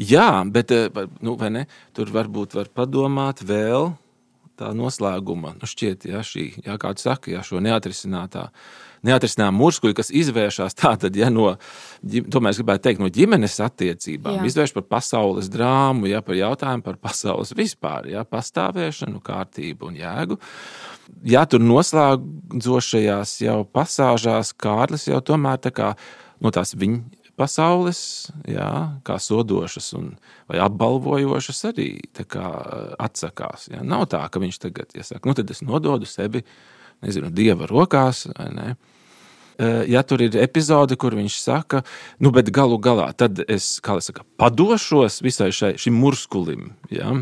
Jā, 0.00 0.44
bet 0.48 0.70
eh, 0.72 0.88
nu, 1.20 1.36
ne, 1.52 1.66
tur 1.92 2.08
varbūt 2.08 2.54
var 2.56 2.70
padomāt 2.72 3.42
vēl 3.44 3.92
tā 4.60 4.70
noslēguma. 4.76 5.56
Nu, 5.58 5.68
šķiet, 5.68 6.06
ja 6.10 6.22
šī, 6.26 6.46
jā, 6.66 6.76
kā 6.80 6.92
tu 6.96 7.04
saki, 7.06 7.34
ja 7.36 7.44
šo 7.46 7.62
neatrisinātā. 7.64 8.50
Neatrisinām 9.08 9.56
murskuļi, 9.56 9.96
kas 9.96 10.10
izvēršas 10.12 10.76
tātad, 10.76 11.14
ja 11.16 11.30
no, 11.32 11.54
tomēr 12.04 12.52
es 12.52 12.60
gribētu 12.60 12.84
teikt, 12.84 13.00
no 13.00 13.08
ģimenes 13.08 13.56
attiecībām, 13.64 14.42
Jā. 14.42 14.48
izvērš 14.50 14.74
par 14.76 14.84
pasaules 14.92 15.48
drāmu, 15.52 16.10
ja 16.10 16.20
par 16.24 16.36
jautājumu 16.36 16.84
par 16.84 16.98
pasaules 17.00 17.54
vispār, 17.56 18.10
ja 18.12 18.26
pastāvēšanu, 18.28 19.22
kārtību 19.24 19.88
un 19.88 19.96
jēgu. 20.02 20.36
Ja 21.32 21.46
tur 21.48 21.64
noslēdzošajās 21.64 23.38
jau 23.46 23.62
pasāžās 23.72 24.52
Kārlis 24.60 25.08
jau 25.08 25.22
tomēr 25.24 25.64
tā 25.64 25.72
kā 25.74 25.94
no 26.44 26.52
tās 26.52 26.76
viņa 26.76 27.19
pasaules, 27.40 28.02
jā, 28.48 28.68
kā 29.06 29.16
sodošas 29.22 29.90
un, 29.96 30.12
vai 30.50 30.60
apbalvojošas, 30.60 31.64
arī 31.72 31.88
kā, 32.20 32.46
atsakās. 33.00 33.70
Jā. 33.72 33.80
Nav 33.86 34.06
tā, 34.12 34.20
ka 34.28 34.42
viņš 34.42 34.60
tagad 34.68 34.92
iesaka, 34.96 35.24
nu 35.24 35.36
tad 35.38 35.50
es 35.56 35.64
nododu 35.64 36.08
sevi 36.08 36.44
nezinu, 37.00 37.32
dieva 37.32 37.68
rokās. 37.70 38.26
Eh, 39.60 39.84
Ja 39.88 40.02
tur 40.02 40.22
ir 40.24 40.36
epizode, 40.40 40.96
kur 40.96 41.12
viņš 41.12 41.36
saka, 41.42 41.82
nu, 42.18 42.30
bet 42.32 42.48
galu 42.54 42.78
galā 42.80 43.10
tad 43.12 43.42
es 43.48 43.80
kā 43.84 43.98
lai 43.98 44.04
saka, 44.04 44.24
padošos 44.40 45.20
visai 45.20 45.50
šai, 45.52 45.74
šim 45.76 45.98
murskulim. 46.00 46.70
Ja? 46.90 47.12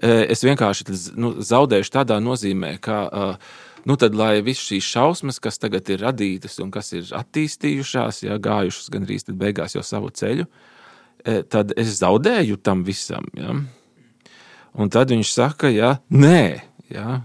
Eh, 0.00 0.24
Es 0.32 0.44
vienkārši 0.44 0.88
nu, 1.16 1.34
zaudēšu 1.44 1.92
tādā 1.92 2.20
nozīmē, 2.24 2.78
ka 2.80 2.98
eh, 3.12 3.36
nu, 3.88 3.96
tad, 4.00 4.16
lai 4.18 4.38
visas 4.44 4.66
šīs 4.68 4.90
šausmas, 4.92 5.40
kas 5.42 5.60
tagad 5.60 5.88
ir 5.92 6.04
radītas 6.04 6.58
un 6.64 6.72
kas 6.74 6.92
ir 6.96 7.08
attīstījušās, 7.18 8.22
ja, 8.26 8.38
gājušas 8.42 8.92
gandrīz 8.94 9.28
beigās 9.32 9.76
jau 9.78 9.84
savu 9.86 10.12
ceļu, 10.14 10.46
eh, 11.24 11.42
tad 11.48 11.72
es 11.76 11.96
zaudēju 12.02 12.60
tam 12.62 12.84
visam. 12.86 13.26
Ja? 13.38 13.56
Un 14.78 14.92
tad 14.92 15.10
viņš 15.10 15.32
saka, 15.32 15.72
ja, 15.72 15.96
nē, 16.12 16.60
ja, 16.92 17.22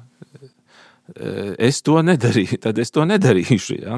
Eh, 1.03 1.51
es 1.59 1.82
to 1.84 1.97
nedarīju, 1.99 2.57
tad 2.64 2.78
es 2.80 2.93
to 2.93 3.03
nedarīšu. 3.03 3.76
Ja? 3.84 3.97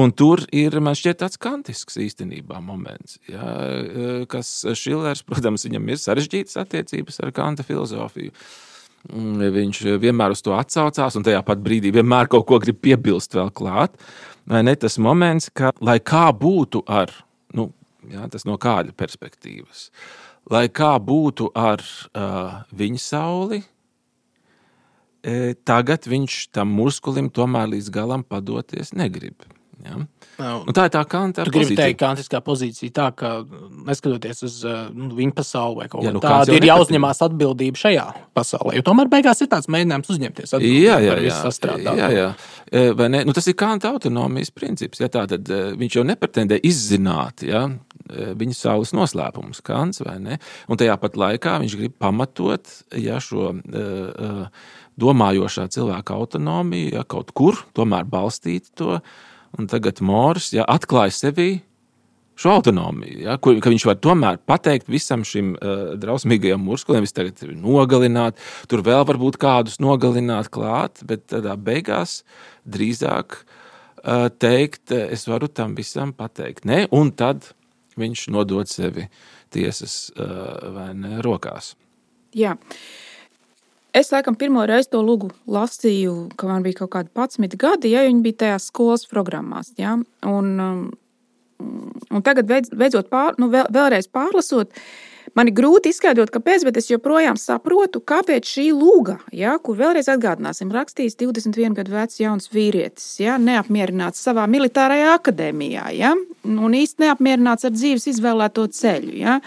Un 0.00 0.12
tur 0.16 0.40
ir 0.48 0.78
man 0.80 0.96
šķiet 0.96 1.20
tāds 1.20 1.36
kantisks 1.36 1.98
īstenībā 2.00 2.56
moments, 2.64 3.18
ja? 3.28 3.44
eh, 3.76 4.24
kas 4.32 4.50
Šillers, 4.78 5.26
protams, 5.28 5.66
viņam 5.68 5.92
ir 5.92 6.00
sarežģītas 6.00 6.56
attiecības 6.64 7.20
ar 7.22 7.34
Kanta 7.36 7.66
filozofiju. 7.68 8.32
Mm, 8.32 8.71
Viņš 9.10 9.80
vienmēr 10.02 10.34
uz 10.34 10.42
to 10.46 10.54
atsaucās, 10.54 11.16
un 11.18 11.24
tajā 11.26 11.40
pat 11.46 11.62
brīdī 11.62 11.90
vienmēr 11.94 12.30
kaut 12.30 12.46
ko 12.46 12.60
grib 12.62 12.78
piebilst 12.84 13.34
vēl 13.34 13.50
klāt. 13.50 13.96
Vai 14.46 14.62
ne 14.66 14.74
tas 14.78 14.98
moments, 14.98 15.50
ka 15.54 15.72
lai 15.82 15.98
kā 15.98 16.28
būtu 16.34 16.84
ar, 16.86 17.10
nu, 17.54 17.70
jā, 18.10 18.26
tas 18.30 18.46
no 18.46 18.58
kāda 18.62 18.94
perspektīvas, 18.94 19.88
lai 20.50 20.66
kā 20.68 20.94
būtu 21.02 21.50
ar 21.54 21.82
uh, 21.82 22.62
viņa 22.74 23.02
sauli, 23.02 23.62
e, 25.22 25.54
tagad 25.66 26.06
viņš 26.10 26.38
tam 26.54 26.74
muskulim 26.74 27.30
tomēr 27.30 27.70
līdz 27.74 27.90
galam 27.94 28.26
padoties 28.26 28.94
negrib. 28.98 29.46
Ja? 29.82 29.98
Nav. 30.38 30.62
Nu, 30.66 30.74
tā 30.74 30.86
ir 30.88 30.92
tā 30.94 31.02
kanta 31.10 31.44
Tu 31.46 31.52
gribi 31.54 31.76
teikt, 31.78 31.98
ka 32.00 32.12
antiskā 32.14 32.40
pozīcija 32.44 32.94
tā, 32.94 33.08
ka 33.18 33.32
neskatoties 33.88 34.44
uz 34.46 34.58
uh, 34.66 34.84
nu, 34.94 35.10
viņa 35.18 35.36
pasauli 35.36 35.80
vai 35.82 35.88
kaut 35.92 36.06
ko 36.06 36.14
nu, 36.16 36.22
kāds 36.22 36.46
tādu, 36.46 36.54
jau 36.54 36.60
ir 36.60 36.68
jāuzņemās 36.70 37.22
atbildība 37.26 37.82
šajā 37.82 38.06
pasaulē. 38.36 38.76
Jo 38.78 38.84
tomēr 38.86 39.10
beigās 39.12 39.42
ir 39.44 39.50
tāds 39.52 39.70
mēģinājums 39.72 40.12
uzņemties 40.14 40.56
atbildību 40.56 40.82
Jā, 40.86 40.98
jā, 41.02 41.16
jā. 41.16 41.22
visu 41.26 41.38
sastrādāto. 41.48 41.96
jā, 41.98 42.10
jā. 42.16 42.28
Vai 42.98 43.08
ne? 43.12 43.24
Nu, 43.28 43.34
tas 43.36 43.48
ir 43.50 43.56
kanta 43.58 43.90
autonomijas 43.92 44.52
princips. 44.54 45.02
Ja, 45.02 45.10
tātad, 45.12 45.50
viņš 45.78 45.98
jau 45.98 46.06
nepretendē 46.08 46.56
izzināt 46.64 47.44
ja, 47.44 47.66
viņa 48.08 48.56
saules 48.56 48.92
noslēpumus, 48.96 49.62
Kants, 49.64 50.02
vai 50.04 50.16
ne? 50.22 50.38
Un 50.70 50.80
tajā 50.80 50.96
pat 51.00 51.18
laikā 51.18 51.58
viņš 51.62 51.76
grib 51.80 51.98
pamatot 52.02 52.70
ja, 52.98 53.18
šo 53.22 53.50
uh, 53.52 53.58
uh, 53.58 54.70
domājošā 55.00 55.68
cilvēka 55.72 56.16
autonomiju, 56.16 56.92
ja 56.96 57.04
kaut 57.08 57.32
kur 57.36 57.62
tomēr 57.76 58.08
balstīt 58.08 58.72
to. 58.78 59.00
Un 59.58 59.68
tagad 59.68 60.00
Mors 60.04 60.52
ja, 60.54 60.64
atklāja 60.68 61.12
sevī 61.12 61.50
šo 62.42 62.54
autonomiju, 62.56 63.18
ja, 63.26 63.36
kur, 63.42 63.58
ka 63.62 63.70
viņš 63.70 63.84
var 63.86 63.98
tomēr 64.02 64.38
pateikt 64.48 64.88
visam 64.90 65.24
šim 65.26 65.52
uh, 65.54 65.92
drausmīgajam 66.00 66.62
muskulim, 66.64 67.04
viņš 67.04 67.14
tagad 67.14 67.42
ir 67.44 67.52
nogalināt, 67.60 68.40
tur 68.72 68.82
vēl 68.86 69.04
varbūt 69.08 69.36
kādus 69.42 69.78
nogalināt 69.84 70.48
klāt, 70.52 71.04
bet 71.06 71.26
tādā 71.30 71.54
beigās 71.60 72.22
drīzāk 72.64 73.36
uh, 73.42 74.30
teikt, 74.32 74.86
eh, 74.90 75.12
es 75.14 75.26
varu 75.28 75.50
tam 75.52 75.76
visam 75.78 76.14
pateikt. 76.16 76.64
Ne? 76.68 76.86
Un 76.90 77.12
tad 77.12 77.52
viņš 78.00 78.26
nodod 78.32 78.70
sevi 78.70 79.06
tiesas 79.52 80.08
uh, 80.16 80.72
vai 80.72 80.90
ne, 80.96 81.18
rokās. 81.24 81.74
Jā. 82.32 82.56
Es 83.92 84.08
laikam 84.08 84.36
pirmo 84.40 84.62
reizi 84.64 84.88
to 84.94 85.02
lūgu 85.04 85.28
lasīju, 85.52 86.30
kad 86.40 86.48
man 86.48 86.64
bija 86.64 86.80
kaut 86.80 86.94
kādi 86.94 87.10
11 87.12 87.58
gadi, 87.60 87.90
ja 87.92 88.06
viņi 88.06 88.24
bija 88.24 88.38
tajās 88.46 88.70
skolas 88.70 89.04
programmās. 89.10 89.74
Ja? 89.76 89.98
Un, 90.24 90.52
um, 90.64 90.84
un 92.08 92.24
tagad, 92.24 92.48
beidz- 92.48 92.72
beidzot, 92.72 93.10
pār, 93.12 93.36
nu, 93.36 93.50
vēl, 93.52 93.68
vēlreiz 93.68 94.08
pārlasot, 94.08 94.72
man 95.36 95.50
ir 95.50 95.56
grūti 95.58 95.92
izskaidrot, 95.92 96.32
kāpēc, 96.32 96.64
bet 96.64 96.80
es 96.80 96.88
joprojām 96.88 97.36
saprotu, 97.36 98.00
kāpēc 98.00 98.48
šī 98.48 98.64
lūga, 98.72 99.18
ja, 99.36 99.58
kur 99.60 99.76
vēlreiz 99.76 100.08
atgādināsim, 100.14 100.72
rakstījis 100.72 101.20
21 101.20 101.76
gadu 101.82 101.92
vecs 101.92 102.16
jauns 102.22 102.48
vīrietis, 102.54 103.20
ja, 103.20 103.36
neapmierināts 103.36 104.24
savā 104.24 104.48
militārajā 104.48 105.12
akadēmijā, 105.18 105.92
ja, 106.00 106.16
un 106.48 106.80
īsti 106.80 107.04
neapmierināts 107.04 107.68
ar 107.68 107.76
dzīves 107.76 108.08
izvēlēto 108.16 108.70
ceļu. 108.72 109.14
Ja 109.20 109.38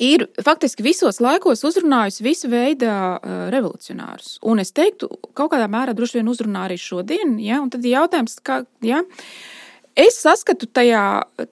ir 0.00 0.26
faktiski 0.42 0.84
visos 0.86 1.20
laikos 1.22 1.64
uzrunājusi 1.68 2.26
visu 2.26 2.50
veidu 2.52 2.90
revolucionārus. 3.52 4.36
Un 4.46 4.62
es 4.62 4.72
teiktu, 4.74 5.10
kaut 5.36 5.52
kādā 5.54 5.68
mērā 5.70 5.96
droši 5.96 6.20
vien 6.20 6.30
uzrunā 6.32 6.66
arī 6.68 6.78
šodien. 6.80 7.38
Ja? 7.42 7.62
Un 7.62 7.72
tad 7.72 7.84
ir 7.84 7.98
jautājums, 7.98 8.38
kā. 8.44 8.62
Ja? 8.84 9.02
Es 9.92 10.16
saskatu 10.22 10.64
tajā, 10.72 11.02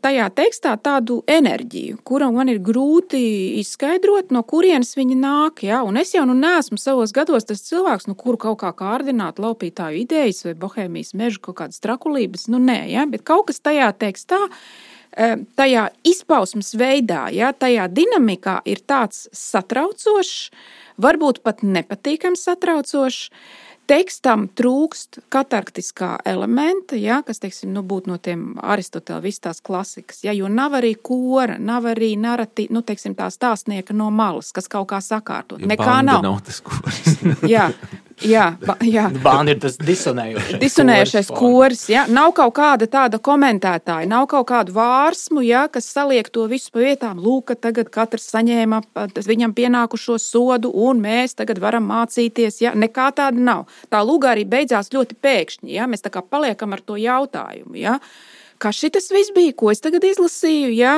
tajā 0.01 0.27
tekstā 0.33 0.73
tādu 0.81 1.19
enerģiju, 1.29 1.99
kuru 2.09 2.31
man 2.33 2.49
ir 2.49 2.63
grūti 2.65 3.21
izskaidrot, 3.61 4.31
no 4.33 4.41
kurienes 4.49 4.95
viņa 4.97 5.19
nāk. 5.21 5.65
Ja? 5.69 5.83
Un 5.85 6.01
es 6.01 6.15
jau 6.17 6.25
nu 6.29 6.37
neesmu 6.39 6.81
savos 6.81 7.13
gados 7.17 7.45
tas 7.51 7.61
cilvēks, 7.67 8.09
no 8.09 8.17
kuru 8.17 8.41
kaut 8.41 8.63
kā 8.63 8.73
kārdināt 8.79 9.43
laupītāju 9.43 10.07
idejas 10.07 10.47
vai 10.47 10.57
bohēmijas 10.63 11.13
meža 11.21 11.43
kaut 11.45 11.61
kādas 11.61 11.85
trakulības. 11.85 12.49
Nu, 12.49 12.63
nē, 12.63 12.87
ja? 12.95 13.05
bet 13.11 13.27
kaut 13.29 13.51
kas 13.51 13.61
tajā 13.61 13.93
tekstā 14.01 14.41
tajā 15.57 15.89
izpausmes 16.07 16.75
veidā, 16.79 17.29
ja, 17.35 17.53
tajā 17.53 17.89
dinamikā 17.91 18.61
ir 18.71 18.83
tāds 18.87 19.27
satraucošs, 19.37 20.51
varbūt 21.01 21.43
pat 21.47 21.65
nepatīkams 21.67 22.47
satraucošs 22.47 23.27
tekstam 23.91 24.47
trūkst 24.55 25.19
katarktiskā 25.33 26.13
elementa, 26.29 26.95
ja, 26.99 27.21
kas 27.27 27.43
teiksim, 27.43 27.73
nu, 27.75 27.83
būtu 27.87 28.13
no 28.13 28.19
tiem 28.23 28.45
Aristoteļa 28.63 29.19
visas 29.25 29.43
tās 29.47 29.63
klasikas. 29.67 30.23
Ja, 30.27 30.35
jo 30.37 30.51
nav 30.53 30.77
arī 30.79 30.93
kora, 30.95 31.57
nav 31.59 31.89
arī 31.91 32.13
narati, 32.21 32.69
nu, 32.71 32.85
teiksim, 32.87 33.17
tā 33.19 33.27
stāstnieka 33.35 33.97
no 33.97 34.11
malas, 34.15 34.53
kas 34.55 34.71
kaut 34.71 34.93
kā 34.93 35.01
sakārtot. 35.03 35.59
Ja 35.63 35.73
Nekā 35.73 35.99
nav. 36.07 36.23
nav 36.27 36.39
tas 36.47 36.63
jā, 37.51 37.67
Jā, 38.21 38.47
ba, 38.61 38.75
jā. 38.85 39.07
Bāna 39.23 39.55
ir 39.55 39.61
tas 39.63 39.79
disonējošais, 39.81 40.59
disonējošais 40.61 41.31
koris. 41.33 41.85
Ja? 41.93 42.05
Nav 42.11 42.35
kaut 42.37 42.53
kāda 42.59 42.89
tāda 42.91 43.21
komentētāja, 43.23 44.09
nav 44.11 44.27
kaut 44.31 44.49
kādu 44.51 44.75
vārsmu, 44.77 45.43
ja, 45.47 45.67
kas 45.73 45.89
saliek 45.89 46.29
to 46.33 46.45
visu 46.51 46.73
pa 46.75 46.83
vietām. 46.85 47.21
Lūk, 47.23 47.55
tagad 47.61 47.89
katrs 47.93 48.29
saņēma 48.35 48.83
viņam 49.31 49.55
pienākušo 49.57 50.19
sodu, 50.21 50.73
un 50.73 51.01
mēs 51.05 51.39
tagad 51.39 51.63
varam 51.63 51.89
mācīties. 51.89 52.61
Ja? 52.65 52.75
Nekā 52.77 53.11
tāda 53.17 53.41
nav. 53.41 53.71
Tā 53.93 54.03
lūga 54.05 54.35
arī 54.35 54.45
beidzās 54.49 54.93
ļoti 54.93 55.17
pēkšņi. 55.21 55.73
Ja? 55.79 55.89
Mēs 55.91 56.05
tā 56.05 56.13
kā 56.13 56.25
paliekam 56.25 56.77
ar 56.77 56.85
to 56.85 57.01
jautājumu. 57.01 57.79
Ja? 57.81 57.99
Kas 58.61 58.77
šis 58.77 59.09
viss 59.09 59.33
bija, 59.33 59.55
ko 59.57 59.71
es 59.73 59.81
tagad 59.81 60.05
izlasīju, 60.05 60.75
ja? 60.77 60.95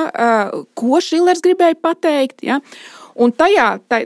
ko 0.75 0.99
Šilers 0.99 1.43
gribēja 1.45 1.79
pateikt. 1.79 2.43
Ja? 2.43 2.59
Un 3.21 3.33
tajā, 3.37 3.67
tā, 3.91 3.99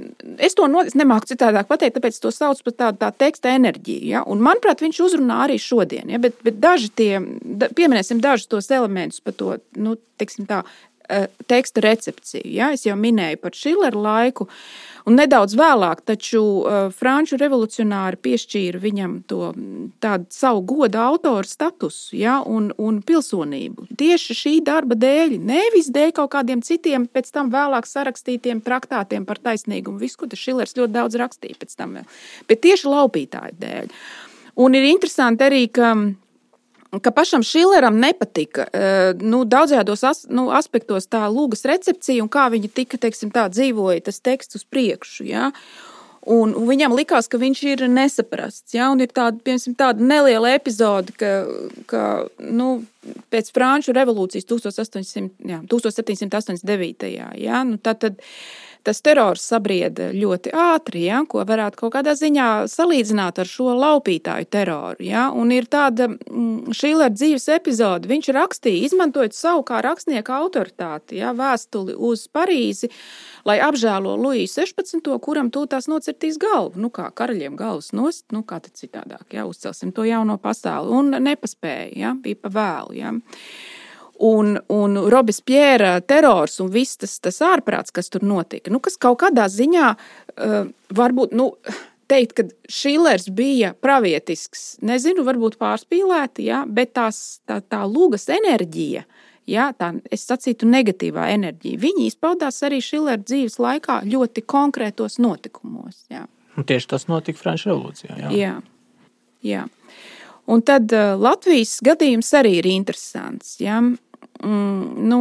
es 0.43 0.57
to 0.57 0.67
no, 0.71 0.81
es 0.87 0.95
nemāku 0.97 1.29
citādāk 1.29 1.69
pateikt, 1.69 1.95
tāpēc 1.97 2.17
to 2.19 2.31
sauc 2.35 2.59
par 2.65 2.75
tādu 2.81 3.01
tā 3.03 3.11
teksta 3.25 3.53
enerģiju. 3.55 4.09
Ja? 4.11 4.23
Un, 4.27 4.41
manuprāt, 4.43 4.83
viņš 4.83 4.99
uzrunā 5.05 5.43
arī 5.45 5.55
šodien. 5.61 6.11
Ja? 6.11 6.19
Bet, 6.23 6.35
bet 6.43 6.59
daži 6.63 6.91
tie, 6.91 7.11
da, 7.43 7.71
pieminēsim 7.77 8.19
dažus 8.23 8.51
tos 8.51 8.67
elementus 8.73 9.23
par 9.23 9.37
to, 9.39 9.55
nu, 9.79 9.95
teiksim 10.19 10.47
tā, 10.49 10.63
teksta 11.47 11.83
recepciju. 11.83 12.45
Ja? 12.51 12.71
Es 12.75 12.85
jau 12.87 12.97
minēju 12.99 13.39
par 13.41 13.55
Šileru 13.55 14.03
laiku. 14.03 14.47
Un 15.07 15.15
nedaudz 15.15 15.53
vēlāk, 15.55 16.01
taču 16.03 16.41
uh, 16.43 16.89
franču 16.91 17.37
revolucionāri 17.39 18.19
piešķīra 18.27 18.81
viņam 18.83 19.13
to 19.29 19.53
tādu 20.03 20.27
savu 20.35 20.65
godu 20.67 20.99
autoru 20.99 21.47
statusu 21.47 22.17
ja, 22.19 22.41
un, 22.43 22.73
un 22.75 22.99
pilsonību. 23.07 23.87
Tieši 23.95 24.35
šī 24.35 24.53
darba 24.67 24.99
dēļ, 24.99 25.37
nevis 25.47 25.87
dēļ 25.95 26.11
kaut 26.19 26.33
kādiem 26.35 26.59
citiem, 26.59 27.07
pēc 27.07 27.31
tam 27.31 27.53
vēlāk 27.55 27.87
sarakstītiem 27.87 28.59
traktātiem 28.65 29.23
par 29.29 29.39
taisnīgumu. 29.39 30.01
Visu, 30.03 30.19
ko 30.19 30.31
Šilers 30.35 30.75
ļoti 30.75 30.97
daudz 30.99 31.15
rakstīja 31.23 31.61
pēc 31.63 31.79
tam, 31.79 32.01
bet 32.51 32.65
tieši 32.67 32.91
laupītāju 32.91 33.61
dēļ. 33.63 33.93
Un 34.59 34.75
ir 34.75 34.91
interesanti 34.91 35.47
arī, 35.47 35.67
ka 35.71 35.93
ka 37.01 37.11
pašam 37.11 37.43
Šileram 37.43 37.99
nepatika 37.99 38.67
eh, 38.73 39.13
nu, 39.19 39.43
daudzos 39.45 40.03
as, 40.03 40.23
nu, 40.29 40.49
aspektos 40.55 41.09
tā 41.11 41.25
lūgas 41.31 41.65
recepcija 41.67 42.23
un 42.23 42.31
kā 42.31 42.47
viņa 42.53 42.71
tika, 42.73 42.99
teiksim, 43.01 43.31
tā 43.33 43.47
dzīvoja 43.51 44.07
tas 44.07 44.21
teksts 44.23 44.59
uz 44.59 44.65
priekšu. 44.67 45.27
Ja? 45.27 45.51
Un 46.27 46.51
viņam 46.67 46.95
likās, 46.95 47.29
ka 47.31 47.39
viņš 47.39 47.63
ir 47.71 47.85
nesaprasts. 47.91 48.75
Ja? 48.75 48.89
Un 48.91 49.03
ir 49.03 49.11
tāda, 49.15 49.39
piemēram, 49.43 49.75
tāda 49.79 50.03
neliela 50.03 50.51
epizode, 50.57 51.15
ka, 51.15 51.33
ka 51.87 52.03
nu, 52.43 52.81
pēc 53.31 53.51
Franču 53.55 53.95
revolūcijas 53.95 54.47
1800, 54.49 55.29
jā, 55.47 55.61
1789. 55.71 57.07
Ja? 57.39 57.63
Nu, 57.67 57.79
tad, 57.79 58.03
tad, 58.03 58.23
tas 58.87 59.01
terors 59.03 59.43
sabrieda 59.51 60.09
ļoti 60.15 60.53
ātri, 60.55 61.03
ja, 61.09 61.19
ko 61.27 61.43
varētu 61.47 61.81
kaut 61.81 61.93
kādā 61.97 62.13
ziņā 62.17 62.47
salīdzināt 62.71 63.41
ar 63.43 63.49
šo 63.49 63.73
laupītāju 63.75 64.47
teroru. 64.53 65.03
Ja, 65.03 65.27
un 65.35 65.51
ir 65.55 65.67
tāda 65.71 66.07
mm, 66.09 66.73
Šīlera 66.77 67.11
dzīves 67.13 67.49
epizode. 67.57 68.07
Viņš 68.09 68.31
rakstīja, 68.37 68.87
izmantojot 68.87 69.35
savu 69.35 69.65
kā 69.67 69.81
rakstnieka 69.83 70.37
autoritāti, 70.39 71.19
ja, 71.21 71.33
vēstuli 71.37 71.95
uz 72.07 72.27
Parīzi, 72.31 72.91
lai 73.47 73.59
apžēlo 73.63 74.15
Luiju 74.19 74.47
16. 74.51 75.11
kuram 75.23 75.51
tūlīt 75.51 75.89
nocirtīs 75.91 76.39
galvu. 76.41 76.79
Nu, 76.81 76.91
kā 76.93 77.09
karaļiem 77.11 77.57
galvas 77.59 77.91
nost, 77.97 78.25
nu, 78.35 78.43
kā 78.47 78.61
tad 78.63 78.79
citādāk, 78.79 79.27
ja, 79.35 79.47
uzcelsim 79.49 79.91
to 79.95 80.07
jauno 80.07 80.39
pasauli. 80.39 80.93
Un 80.95 81.17
nepaspēja, 81.27 81.91
ja, 81.97 82.15
bija 82.15 82.39
pa 82.39 82.53
vēlu. 82.55 82.95
Ja 82.97 83.13
un, 84.19 84.57
un 84.73 84.97
Robespierre 85.11 85.97
terors 86.07 86.59
un 86.63 86.71
viss 86.73 86.97
tas, 87.01 87.17
tas 87.23 87.41
ārprāts, 87.45 87.93
kas 87.93 88.09
tur 88.13 88.25
notika, 88.25 88.71
nu, 88.73 88.81
kas 88.83 88.97
kaut 89.01 89.19
kādā 89.23 89.47
ziņā 89.51 89.91
uh, 89.93 90.57
varbūt. 90.97 91.37
Nu, 91.37 91.53
Teikt, 92.07 92.37
ka 92.37 92.43
Šilers 92.71 93.25
bija 93.35 93.73
pravietisks, 93.83 94.77
nezinu, 94.79 95.25
varbūt 95.27 95.57
pārspīlēti, 95.59 96.45
ja, 96.47 96.61
bet 96.63 96.93
tās, 96.95 97.41
tā, 97.43 97.57
tā 97.59 97.81
lūgas 97.83 98.29
enerģija, 98.31 99.01
ja, 99.51 99.65
tā, 99.75 99.89
es 100.07 100.23
sacītu, 100.29 100.69
negatīvā 100.71 101.25
enerģija, 101.33 101.81
viņi 101.83 102.07
izpaudās 102.07 102.61
arī 102.63 102.79
Šilera 102.79 103.19
dzīves 103.19 103.59
laikā 103.59 103.99
ļoti 104.07 104.45
konkrētos 104.47 105.19
notikumos. 105.19 106.05
Ja. 106.07 106.23
Un 106.55 106.63
tieši 106.63 106.93
tas 106.95 107.09
notika 107.11 107.43
Frančijas 107.43 107.73
revolūcijā. 107.73 108.17
Jā. 108.23 108.31
Jā, 108.31 108.55
jā. 109.43 109.67
Un 110.47 110.63
tad 110.63 110.93
uh, 110.95 111.17
Latvijas 111.19 111.81
gadījums 111.83 112.31
arī 112.39 112.53
ir 112.61 112.71
interesants. 112.71 113.57
Ja. 113.59 113.81
Mm, 114.37 115.07
nu, 115.09 115.17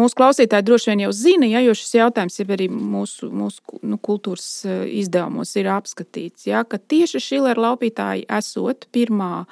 mūsu 0.00 0.16
klausītāji 0.16 0.64
droši 0.64 0.90
vien 0.92 1.02
jau 1.04 1.12
zina, 1.12 1.48
ja, 1.50 1.60
jo 1.60 1.74
šis 1.76 1.98
jautājums 1.98 2.38
jau 2.40 2.46
arī 2.56 2.70
mūsu, 2.72 3.28
mūsu 3.28 3.80
nu, 3.84 3.98
kultūras 4.00 4.48
eh, 4.64 4.86
izdevumos 5.02 5.52
ir 5.60 5.68
apskatīts. 5.74 6.46
Ja, 6.48 6.64
ka 6.64 6.80
tieši 6.80 7.20
Šilera 7.20 7.66
laupītāji 7.68 8.24
esot 8.38 8.88
pirmā 8.96 9.44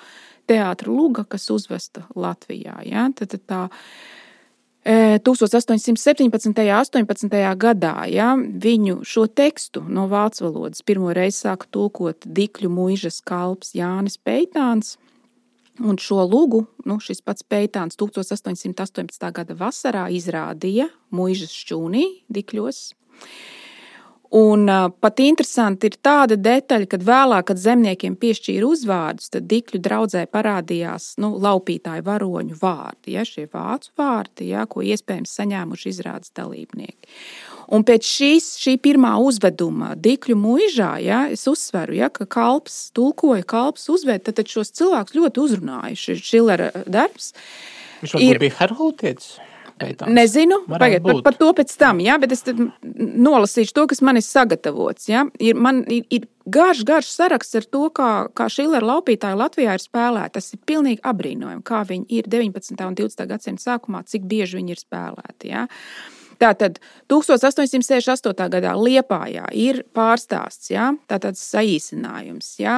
teātra 0.49 0.93
luga, 0.93 1.27
kas 1.29 1.51
uzvesta 1.53 2.07
Latvijā. 2.17 2.79
Ja, 2.89 3.09
tad, 3.17 3.35
tad 3.37 3.45
tā, 3.49 3.63
1817. 4.85 6.29
un 6.45 6.55
18. 7.09 7.57
gadā 7.57 7.95
ja, 8.13 8.35
viņu 8.37 8.99
šo 9.09 9.25
tekstu 9.33 9.81
no 9.89 10.05
vācu 10.11 10.45
valodas 10.45 10.85
pirmo 10.85 11.13
reizi 11.17 11.47
sāka 11.47 11.65
tulkot 11.73 12.27
Dikļu 12.29 12.69
mūžas 12.69 13.23
kalps 13.25 13.73
Jānis 13.77 14.19
Peitāns. 14.21 14.99
Un 15.83 15.99
šo 15.99 16.23
lūgu 16.31 16.61
nu, 16.87 17.01
šis 17.03 17.19
pats 17.27 17.43
Peitāns 17.43 17.99
1818. 17.99 19.31
gada 19.35 19.57
vasarā 19.59 20.07
izrādīja 20.15 20.87
Mūžas 21.15 21.51
šķūnī, 21.51 22.05
Dikļos. 22.31 22.85
Un 24.35 24.67
pat 24.99 25.21
interesanti 25.23 25.87
ir 25.87 25.97
tāda 26.03 26.35
detaļa, 26.35 26.89
ka 26.91 26.99
vēlāk, 27.07 27.45
kad 27.53 27.61
zemniekiem 27.63 28.17
piešķīra 28.19 28.67
uzvārdus, 28.67 29.31
tad 29.31 29.47
dikļu 29.51 29.79
draudzē 29.83 30.25
parādījās 30.27 31.13
nu, 31.23 31.37
laupītāju 31.43 32.03
varoņu 32.07 32.59
vārdi, 32.59 33.15
ja, 33.15 33.23
šie 33.29 33.47
vācu 33.53 33.93
vārdi, 33.99 34.49
ja, 34.51 34.65
ko 34.67 34.83
iespējams 34.83 35.37
saņēmuši 35.39 35.93
izrādes 35.93 36.35
dalībnieki. 36.35 37.15
Un 37.73 37.85
pēc 37.87 38.09
šīs, 38.09 38.51
šī 38.61 38.77
pirmā 38.85 39.15
uzveduma 39.23 39.95
Dikļu 39.97 40.37
mūžā, 40.41 40.91
ja, 41.05 41.25
es 41.33 41.47
uzsveru, 41.51 41.97
ja, 41.97 42.11
ka 42.13 42.27
kalps 42.29 42.91
tulkoja, 42.97 43.47
kalps 43.49 43.89
uzved, 43.93 44.25
tad, 44.27 44.39
tad 44.41 44.51
šos 44.51 44.75
cilvēkus 44.77 45.17
ļoti 45.17 45.43
uzrunāja 45.45 45.99
šis 45.99 46.23
Šilera 46.25 46.71
darbs. 46.85 47.33
Viņš 48.05 48.17
ir, 48.21 48.41
bija 48.43 48.59
herhūtietis. 48.61 49.35
Pētāms. 49.75 50.15
Nezinu, 50.15 50.61
pagaidiet, 50.71 51.03
par, 51.03 51.21
par 51.27 51.35
to 51.35 51.49
pēc 51.59 51.73
tam, 51.81 51.99
ja, 51.99 52.15
bet 52.23 52.31
es 52.37 52.45
nolasīšu 52.47 53.75
to, 53.75 53.87
kas 53.91 54.05
man 54.07 54.21
ir 54.21 54.23
sagatavots. 54.23 55.09
Ja. 55.11 55.25
Ir, 55.43 55.59
man 55.59 55.81
ir, 55.91 56.05
ir 56.15 56.29
garš, 56.47 56.85
garš 56.87 57.11
saraksts 57.11 57.59
ar 57.59 57.67
to, 57.67 57.89
kā, 57.97 58.11
kā 58.39 58.47
Šilera 58.53 58.87
laupītāji 58.93 59.41
Latvijā 59.41 59.75
ir 59.75 59.83
spēlēti. 59.83 60.37
Tas 60.37 60.55
ir 60.55 60.63
pilnīgi 60.71 61.03
apbrīnojami, 61.03 61.65
kā 61.67 61.83
viņi 61.89 62.07
ir 62.21 62.31
19. 62.31 62.87
un 62.87 62.99
20. 63.03 63.27
gadsimta 63.33 63.67
sākumā, 63.67 64.05
cik 64.07 64.29
bieži 64.31 64.61
viņi 64.61 64.77
ir 64.77 64.85
spēlēti. 64.85 65.51
Ja. 65.51 65.67
Tātad 66.45 66.77
1868. 67.09 68.49
gadā 68.53 68.73
Liepājā 68.77 69.47
ir 69.57 69.81
pārstāsts, 69.97 70.69
ja? 70.73 70.91
tātad 71.09 71.39
saīsinājums. 71.41 72.51
Ja? 72.61 72.75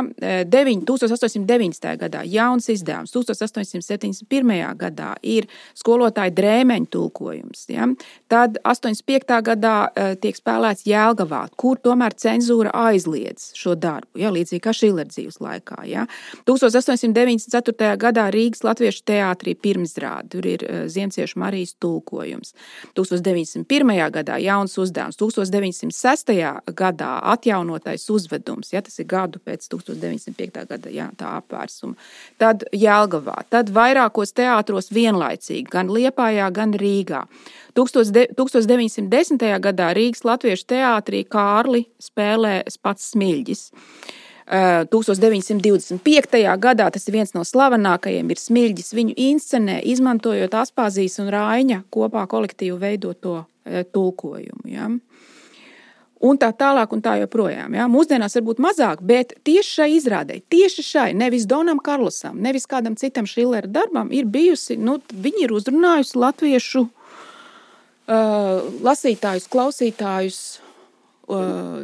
9, 0.46 0.84
1890. 0.86 1.96
gadā 1.98 2.22
jauns 2.30 2.68
izdevums, 2.70 3.10
1871. 3.16 4.52
gadā 4.78 5.08
ir 5.26 5.48
skolotāja 5.74 6.34
drēmeņa 6.36 6.90
tulkojums. 6.94 7.64
Ja? 7.72 7.88
Tad 8.30 8.60
85. 8.62 9.40
gadā 9.48 9.74
tiek 10.22 10.38
spēlēts 10.38 10.86
Jēlgavā, 10.86 11.42
kur 11.58 11.80
tomēr 11.82 12.14
cenzūra 12.14 12.70
aizliedz 12.86 13.50
šo 13.58 13.74
darbu, 13.74 14.20
ja? 14.22 14.30
līdzīgi 14.34 14.62
kā 14.62 14.76
Šilera 14.76 15.10
dzīves 15.10 15.40
laikā. 15.42 15.80
Ja? 15.90 16.06
1894. 16.46 17.90
gadā 18.06 18.28
Rīgas 18.34 18.62
Latviešu 18.66 19.02
teātrī 19.10 19.56
pirmizrāde, 19.58 20.36
tur 20.36 20.50
ir 20.54 20.66
Ziemciešu 20.92 21.42
Marijas 21.42 21.74
tulkojums. 21.82 22.54
19 22.94 23.55
1901. 23.64 24.10
gadā 24.12 24.36
jauns 24.42 24.76
uzdevums, 24.78 25.16
1906. 25.16 26.32
gadā 26.76 27.20
atjaunotais 27.32 28.10
uzvedums, 28.10 28.72
ja 28.72 28.82
tas 28.82 28.98
ir 28.98 29.06
gadu 29.06 29.38
pēc 29.38 29.68
1905. 29.72 30.66
gada 30.68 30.90
jā, 30.90 31.08
tā 31.16 31.36
apvērsuma. 31.40 31.94
Tad 32.38 32.66
Jēlgavā, 32.72 33.38
tad 33.50 33.70
vairākos 33.70 34.34
teātros 34.36 34.90
vienlaicīgi, 34.92 35.68
gan 35.70 35.88
Liepājā, 35.88 36.50
gan 36.52 36.74
Rīgā. 36.74 37.24
1910. 37.76 39.40
gadā 39.60 39.90
Rīgas 39.96 40.24
Latviešu 40.24 40.68
teātrī 40.72 41.24
Kārli 41.28 41.86
spēlē 42.00 42.62
pats 42.82 43.12
Smilģis. 43.12 43.70
1925. 44.46 46.42
gadā 46.62 46.90
tas 46.94 47.08
ir 47.08 47.16
viens 47.18 47.34
no 47.34 47.42
slavenākajiem, 47.42 48.30
ir 48.30 48.38
smilģis. 48.38 48.92
Viņu 48.94 49.16
inscenē, 49.28 49.80
izmantojot 49.82 50.54
Aspāzijas 50.54 51.18
un 51.22 51.32
Rāņa 51.34 51.82
kopā 51.90 52.26
kolektīvu 52.30 52.78
veidoto 52.78 53.40
tulkojumu. 53.66 54.70
Ja? 54.70 54.86
un 56.24 56.38
tā 56.40 56.50
tālāk, 56.56 56.92
un 56.94 57.02
tā 57.04 57.16
joprojām. 57.20 57.74
Ja? 57.76 57.86
Mūsdienās 57.90 58.36
varbūt 58.38 58.60
mazāk, 58.62 59.02
bet 59.06 59.34
tieši 59.46 59.72
šai 59.80 59.88
izrādē, 59.96 60.40
tieši 60.52 60.84
šai, 60.86 61.08
nevis 61.18 61.46
Donam 61.48 61.80
Karlosam, 61.82 62.38
nevis 62.42 62.68
kādam 62.70 62.96
citam 62.98 63.28
Šillera 63.28 63.68
darbam, 63.68 64.12
ir 64.14 64.28
bijusi, 64.30 64.78
nu, 64.80 64.98
viņi 65.12 65.46
ir 65.46 65.56
uzrunājusi 65.56 66.20
latviešu 66.22 66.86
uh, 66.86 68.70
lasītājus, 68.86 69.50
klausītājus 69.52 70.40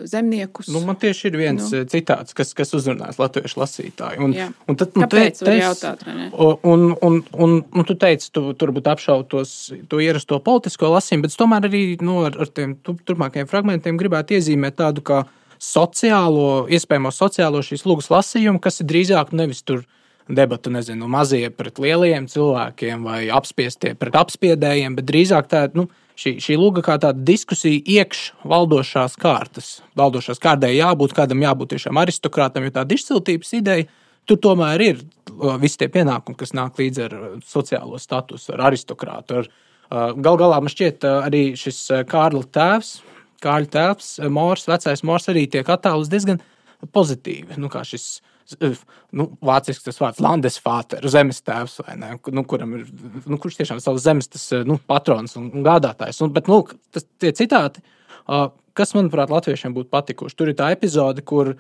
zemniekus. 0.07 0.69
Nu, 0.71 0.81
man 0.87 0.97
tieši 1.03 1.27
ir 1.31 1.37
viens 1.41 1.67
nu. 1.67 1.83
citāts, 1.91 2.35
kas, 2.37 2.53
kas 2.55 2.71
uzrunās 2.79 3.19
latviešu 3.19 3.59
lasītāju. 3.59 4.23
Un, 4.23 4.35
Jā. 4.37 4.49
un 4.71 4.79
tad, 4.79 4.95
nu, 4.95 5.03
Kāpēc? 5.03 5.41
te, 5.41 5.49
te, 5.49 5.57
jautāt, 5.59 6.05
un, 6.07 6.55
un, 6.63 6.85
un, 7.03 7.19
un, 7.35 7.57
un 7.75 7.89
tu 7.89 7.97
teici, 7.99 8.31
tu 8.35 8.53
turbūt 8.59 8.87
apšautos 8.93 9.55
to 9.91 10.03
ierasto 10.03 10.39
politisko 10.45 10.93
lasījumu, 10.95 11.27
bet 11.27 11.35
es 11.35 11.41
tomēr 11.41 11.67
arī 11.67 11.83
nu, 12.05 12.21
ar, 12.29 12.39
ar 12.45 12.53
tiem 12.55 12.77
tu, 12.87 12.95
turpmākajiem 13.03 13.51
fragmentiem 13.51 13.99
gribētu 13.99 14.39
iezīmēt 14.39 14.79
tādu 14.79 15.03
kā 15.07 15.25
sociālo, 15.63 16.69
iespējamo 16.71 17.11
sociālo 17.15 17.63
šīs 17.67 17.83
lūgas 17.87 18.13
lasījumu, 18.15 18.63
kas 18.63 18.83
ir 18.83 18.91
drīzāk 18.93 19.35
nevis 19.35 19.63
tur 19.67 19.83
debata, 20.31 20.71
nezinu, 20.71 21.09
mazie 21.11 21.49
pret 21.51 21.83
lielajiem 21.83 22.29
cilvēkiem 22.31 23.03
vai 23.07 23.25
apspiestie 23.35 23.97
pret 23.99 24.17
apspiedējiem, 24.23 24.95
bet 24.99 25.11
drīzāk 25.11 25.51
tāda, 25.51 25.83
nu, 25.83 25.89
šī, 26.19 26.37
šī 26.43 26.59
lūga 26.61 26.85
kā 26.87 26.99
tāda 27.03 27.25
diskusija 27.27 27.81
iekš 27.99 28.23
valdošās 28.49 29.17
kārtas. 29.21 29.75
Valdošās 29.99 30.41
kārtai 30.43 30.75
jābūt 30.77 31.15
kādam, 31.17 31.43
jābūt 31.45 31.75
tiešām 31.75 32.01
aristokrātam, 32.03 32.67
jo 32.67 32.75
tāda 32.75 32.97
izciltības 32.97 33.53
ideja 33.59 33.89
tur 34.29 34.41
tomēr 34.43 34.85
ir 34.85 35.01
uh, 35.03 35.57
visi 35.61 35.81
tie 35.81 35.89
pienākumi, 35.93 36.39
kas 36.39 36.55
nāk 36.57 36.79
līdzi 36.79 37.07
ar 37.07 37.17
uh, 37.19 37.31
sociālo 37.47 37.99
statusu, 38.01 38.55
ar 38.55 38.69
aristokrātu. 38.71 39.43
Ar, 39.43 39.49
uh, 39.49 40.13
gal 40.15 40.39
galā 40.41 40.61
man 40.63 40.73
šķiet, 40.73 41.07
uh, 41.09 41.27
arī 41.29 41.45
šis 41.59 41.81
uh, 41.91 42.05
Kārļa 42.09 42.45
tēvs, 42.55 42.93
Kārļa 43.43 43.73
tēvs, 43.77 44.13
uh, 44.23 44.31
Mors, 44.33 44.69
vecais 44.71 45.05
Mors, 45.07 45.29
arī 45.33 45.49
tiek 45.51 45.69
attēlots 45.69 46.13
diezgan 46.13 46.43
pozitīvi. 46.95 47.59
Nu, 47.59 47.71
kā 47.73 47.85
šis 47.87 48.21
nu, 49.19 49.29
vāciski 49.45 49.89
tas 49.89 50.01
vārds 50.03 50.23
Landesfāter, 50.23 51.05
zemes 51.13 51.43
tēvs, 51.47 51.81
ne, 51.99 52.15
nu, 52.35 52.45
kuram 52.49 52.77
ir, 52.79 52.87
nu, 53.27 53.39
kurš 53.41 53.61
tiešām 53.61 53.81
ir 53.81 53.85
savs 53.85 54.05
zemes 54.05 54.31
tas, 54.33 54.49
nu, 54.69 54.79
patrons 54.91 55.37
un, 55.41 55.51
un 55.53 55.67
gādātājs. 55.67 56.23
Un, 56.25 56.35
bet, 56.35 56.51
lūk, 56.53 56.75
tas, 56.95 57.07
tie 57.23 57.33
citāti, 57.37 57.85
uh, 58.27 58.51
kas, 58.79 58.95
manuprāt, 58.97 59.33
latviešiem 59.33 59.75
būtu 59.77 59.91
patikuši. 59.93 60.37
Tur 60.39 60.53
ir 60.53 60.57
tā 60.59 60.71
epizode, 60.75 61.25
kur 61.27 61.53
uh, 61.55 61.59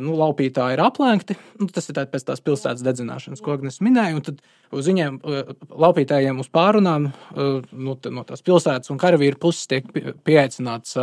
nu, 0.00 0.16
laupītāji 0.18 0.78
ir 0.78 0.82
aplenkti. 0.84 1.36
Nu, 1.60 1.68
tas 1.72 1.88
ir 1.90 1.98
tā, 1.98 2.06
pēc 2.10 2.26
tās 2.30 2.42
pilsētas 2.44 2.84
dedzināšanas, 2.86 3.42
ko 3.44 3.56
Agnēs 3.56 3.80
minēja. 3.84 4.22
Tad 4.30 4.42
uz 4.74 4.90
viņiem, 4.90 5.20
uh, 5.22 5.54
laupītājiem, 5.86 6.40
uz 6.42 6.50
pārunām 6.52 7.10
uh, 7.10 7.58
nu, 7.72 7.96
no 8.14 8.26
tās 8.28 8.44
pilsētas 8.46 8.92
un 8.94 9.00
karavīru 9.00 9.40
puses 9.42 9.68
tiek 9.70 9.88
pieaicināts 10.26 10.96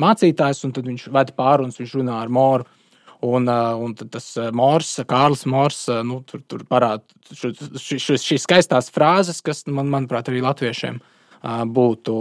mācītājs, 0.00 0.64
un 0.66 0.74
viņš 0.76 1.08
ved 1.14 1.34
pārunas, 1.38 1.80
viņš 1.80 1.96
runā 2.00 2.20
ar 2.22 2.32
Moru. 2.32 2.68
Un, 3.20 3.48
un 3.48 3.92
tas 4.00 4.26
Mors, 4.56 4.94
Kārlis 5.08 5.44
Mors, 5.44 5.82
nu, 6.08 6.22
tur, 6.24 6.40
tur 6.48 6.62
parāda 6.64 7.04
šīs 7.76 8.46
skaistās 8.46 8.88
frāzes, 8.94 9.42
kas, 9.44 9.66
man, 9.68 9.90
manuprāt, 9.92 10.30
arī 10.32 10.40
latviešiem 10.44 11.02
būtu, 11.76 12.16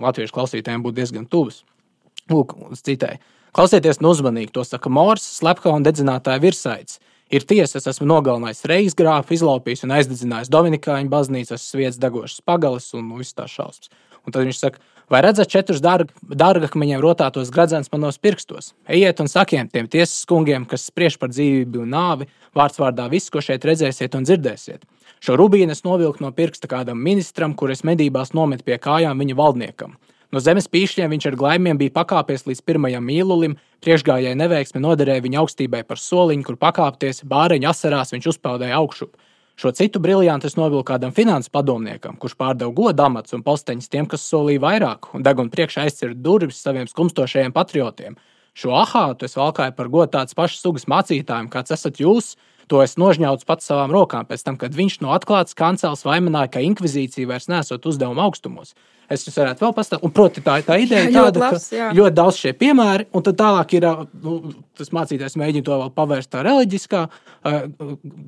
latviešu 0.00 0.36
klausītājiem 0.36 0.86
būtu 0.86 1.00
diezgan 1.02 1.28
tuvas. 1.28 1.62
Lūk, 2.32 2.56
citai. 2.80 3.18
Klausieties, 3.56 4.00
nu 4.00 4.12
uzmanīgi, 4.14 4.52
to 4.54 4.64
saka 4.64 4.92
Mors, 4.92 5.24
slepkava 5.40 5.76
un 5.76 5.84
dedzinātāja 5.84 6.40
virsaids. 6.40 7.00
Ir 7.30 7.44
tiesa, 7.46 7.78
es 7.78 7.86
esmu 7.86 8.08
nogalinājis 8.10 8.64
reizes 8.66 8.96
grāfu, 8.98 9.36
izlaupījis 9.36 9.84
un 9.86 9.94
aizdedzinājis 9.94 10.50
Dominikāņu 10.50 11.12
baznīcu, 11.12 11.54
esmu 11.54 11.76
sviedis 11.76 11.98
degošas 12.02 12.42
pagalis 12.46 12.88
un 12.98 13.04
nu, 13.06 13.20
viss 13.20 13.36
tā 13.36 13.46
šausmas. 13.50 13.92
Un 14.26 14.34
tad 14.34 14.46
viņš 14.46 14.58
saka, 14.58 14.82
Vai 15.10 15.24
redzat 15.26 15.50
četrus 15.50 15.80
dārgakmeņiem 15.82 17.00
rotātos 17.02 17.48
gradzenus 17.50 17.90
manos 17.90 18.20
pirkstos? 18.22 18.68
Ejiet 18.86 19.18
un 19.18 19.26
sakiet 19.26 19.72
tiem 19.74 19.88
tiesas 19.90 20.22
kungiem, 20.30 20.62
kas 20.70 20.84
spriež 20.86 21.16
par 21.18 21.32
dzīvību 21.32 21.82
un 21.82 21.90
nāvi, 21.90 22.28
vārds 22.54 22.78
vārdā 22.78 23.08
visu, 23.10 23.32
ko 23.34 23.42
šeit 23.42 23.66
redzēsiet 23.66 24.14
un 24.14 24.28
dzirdēsiet. 24.28 24.86
Šo 25.18 25.34
rubīnu 25.40 25.74
es 25.74 25.82
novilku 25.82 26.22
no 26.22 26.30
pirksta 26.30 26.70
kādam 26.70 27.02
ministram, 27.02 27.56
kurus 27.58 27.82
medībās 27.82 28.30
nomet 28.38 28.62
pie 28.62 28.78
kājām 28.78 29.18
viņa 29.18 29.38
valdniekam. 29.40 29.98
No 30.30 30.38
zemes 30.38 30.70
pīšļiem 30.70 31.10
viņš 31.10 31.26
ar 31.26 31.36
glaimiem 31.40 31.80
bija 31.80 31.96
pakāpies 31.96 32.46
līdz 32.46 32.62
pirmajam 32.62 33.02
mīlulim, 33.02 33.56
priekšgājēji 33.82 34.38
neveiksmi 34.38 34.84
noderēja 34.84 35.24
viņa 35.26 35.42
augstībai 35.42 35.82
par 35.88 35.98
soliņu, 35.98 36.46
kur 36.46 36.60
pakāpties, 36.60 37.24
bāreņa 37.26 37.74
asarās 37.74 38.14
viņš 38.14 38.30
uzpeldēja 38.36 38.78
augšup. 38.78 39.18
Šo 39.60 39.72
citu 39.76 40.00
briljantu 40.00 40.48
es 40.48 40.54
novilku 40.56 40.86
kādam 40.88 41.10
finanses 41.12 41.52
padomniekam, 41.52 42.14
kurš 42.16 42.32
pārdeva 42.40 42.72
godu 42.72 43.02
amats 43.04 43.34
un 43.36 43.42
posteņus 43.44 43.90
tiem, 43.92 44.06
kas 44.08 44.22
solīja 44.24 44.62
vairāk, 44.62 45.10
un 45.12 45.26
deguna 45.26 45.52
priekšā 45.52 45.82
aizcirta 45.84 46.16
durvis 46.16 46.62
saviem 46.64 46.88
skumstošajiem 46.88 47.52
patriotiem. 47.52 48.16
Šo 48.56 48.72
ahātu 48.80 49.28
es 49.28 49.36
valkāju 49.36 49.74
par 49.76 49.90
godu 49.92 50.14
tāds 50.14 50.38
pašs 50.38 50.62
sugas 50.64 50.88
mācītājiem, 50.88 51.50
kāds 51.52 51.76
esat 51.76 52.00
jūs. 52.00 52.38
To 52.72 52.80
es 52.80 52.96
nožņaucu 53.02 53.44
pats 53.44 53.68
savām 53.68 53.92
rokām, 53.92 54.24
pēc 54.30 54.46
tam, 54.46 54.56
kad 54.56 54.72
viņš 54.72 54.96
no 55.04 55.12
atklātas 55.12 55.58
kancels 55.58 56.06
vainoja, 56.08 56.46
ka 56.54 56.64
inkvizīcija 56.64 57.28
vairs 57.28 57.50
nesot 57.52 57.84
uzdevuma 57.92 58.24
augstumos. 58.30 58.72
Es 59.10 59.24
jums 59.26 59.40
varētu 59.40 59.64
vēl 59.64 59.72
pastāstīt, 59.74 60.04
un 60.06 60.12
proti, 60.14 60.42
tā, 60.46 60.52
tā 60.62 60.76
ideja 60.78 61.08
ir 61.08 61.16
tāda, 61.16 61.40
labs, 61.42 61.64
ka 61.66 61.74
jā. 61.74 61.86
ļoti 61.98 62.14
daudz 62.14 62.36
šie 62.38 62.52
piemēri, 62.60 63.08
un 63.10 63.24
tad 63.26 63.38
tālāk 63.40 63.72
ir 63.74 63.86
nu, 64.22 64.34
tas 64.78 64.92
mācītājs 64.94 65.34
mēģina 65.40 65.66
to 65.66 65.78
vēl 65.80 65.90
pavērst 65.96 66.30
tā 66.30 66.44
reliģiskā, 66.46 67.00